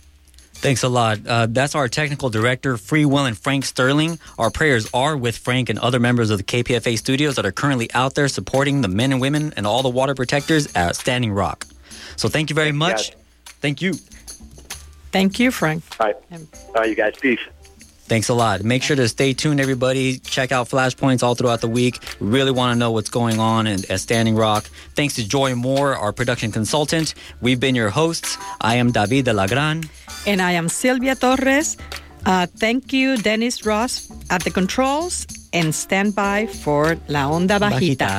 Thanks 0.58 0.82
a 0.82 0.88
lot. 0.88 1.24
Uh, 1.26 1.46
that's 1.48 1.74
our 1.74 1.86
technical 1.88 2.28
director, 2.30 2.76
Free 2.76 3.04
Will 3.04 3.24
and 3.26 3.38
Frank 3.38 3.64
Sterling. 3.64 4.18
Our 4.38 4.50
prayers 4.50 4.88
are 4.92 5.16
with 5.16 5.36
Frank 5.38 5.68
and 5.68 5.78
other 5.78 6.00
members 6.00 6.30
of 6.30 6.38
the 6.38 6.44
KPFA 6.44 6.98
studios 6.98 7.36
that 7.36 7.46
are 7.46 7.52
currently 7.52 7.92
out 7.94 8.14
there 8.14 8.26
supporting 8.26 8.80
the 8.80 8.88
men 8.88 9.12
and 9.12 9.20
women 9.20 9.52
and 9.56 9.66
all 9.66 9.82
the 9.82 9.88
water 9.88 10.14
protectors 10.14 10.68
at 10.74 10.96
Standing 10.96 11.32
Rock. 11.32 11.66
So 12.16 12.28
thank 12.28 12.50
you 12.50 12.54
very 12.54 12.72
much. 12.72 13.12
Thank 13.60 13.80
you. 13.82 13.94
Thank 15.12 15.38
you, 15.38 15.50
Frank. 15.50 15.82
All 16.00 16.06
right. 16.06 16.16
All 16.32 16.72
right, 16.74 16.88
you 16.88 16.96
guys. 16.96 17.14
Peace. 17.20 17.38
Thanks 18.06 18.28
a 18.28 18.34
lot. 18.34 18.62
Make 18.62 18.82
sure 18.82 18.94
to 18.94 19.08
stay 19.08 19.32
tuned, 19.34 19.60
everybody. 19.60 20.18
Check 20.18 20.52
out 20.52 20.68
Flashpoints 20.68 21.22
all 21.24 21.34
throughout 21.34 21.60
the 21.60 21.68
week. 21.68 21.98
Really 22.20 22.52
want 22.52 22.70
to 22.72 22.78
know 22.78 22.92
what's 22.92 23.10
going 23.10 23.40
on 23.40 23.66
at 23.66 24.00
Standing 24.00 24.36
Rock. 24.36 24.64
Thanks 24.94 25.14
to 25.16 25.26
Joy 25.26 25.54
Moore, 25.56 25.96
our 25.96 26.12
production 26.12 26.52
consultant. 26.52 27.14
We've 27.40 27.58
been 27.58 27.74
your 27.74 27.90
hosts. 27.90 28.38
I 28.60 28.76
am 28.76 28.92
David 28.92 29.24
de 29.24 29.32
la 29.32 29.46
Gran. 29.46 29.90
And 30.26 30.40
I 30.40 30.52
am 30.52 30.68
Silvia 30.68 31.16
Torres. 31.16 31.76
Uh, 32.24 32.46
thank 32.58 32.92
you, 32.92 33.16
Dennis 33.16 33.64
Ross 33.66 34.10
at 34.30 34.42
the 34.42 34.50
controls, 34.50 35.26
and 35.52 35.72
stand 35.74 36.14
by 36.14 36.46
for 36.46 36.96
La 37.06 37.30
Onda 37.30 37.58
Bajita. 37.58 37.96
Bajita. 37.96 38.10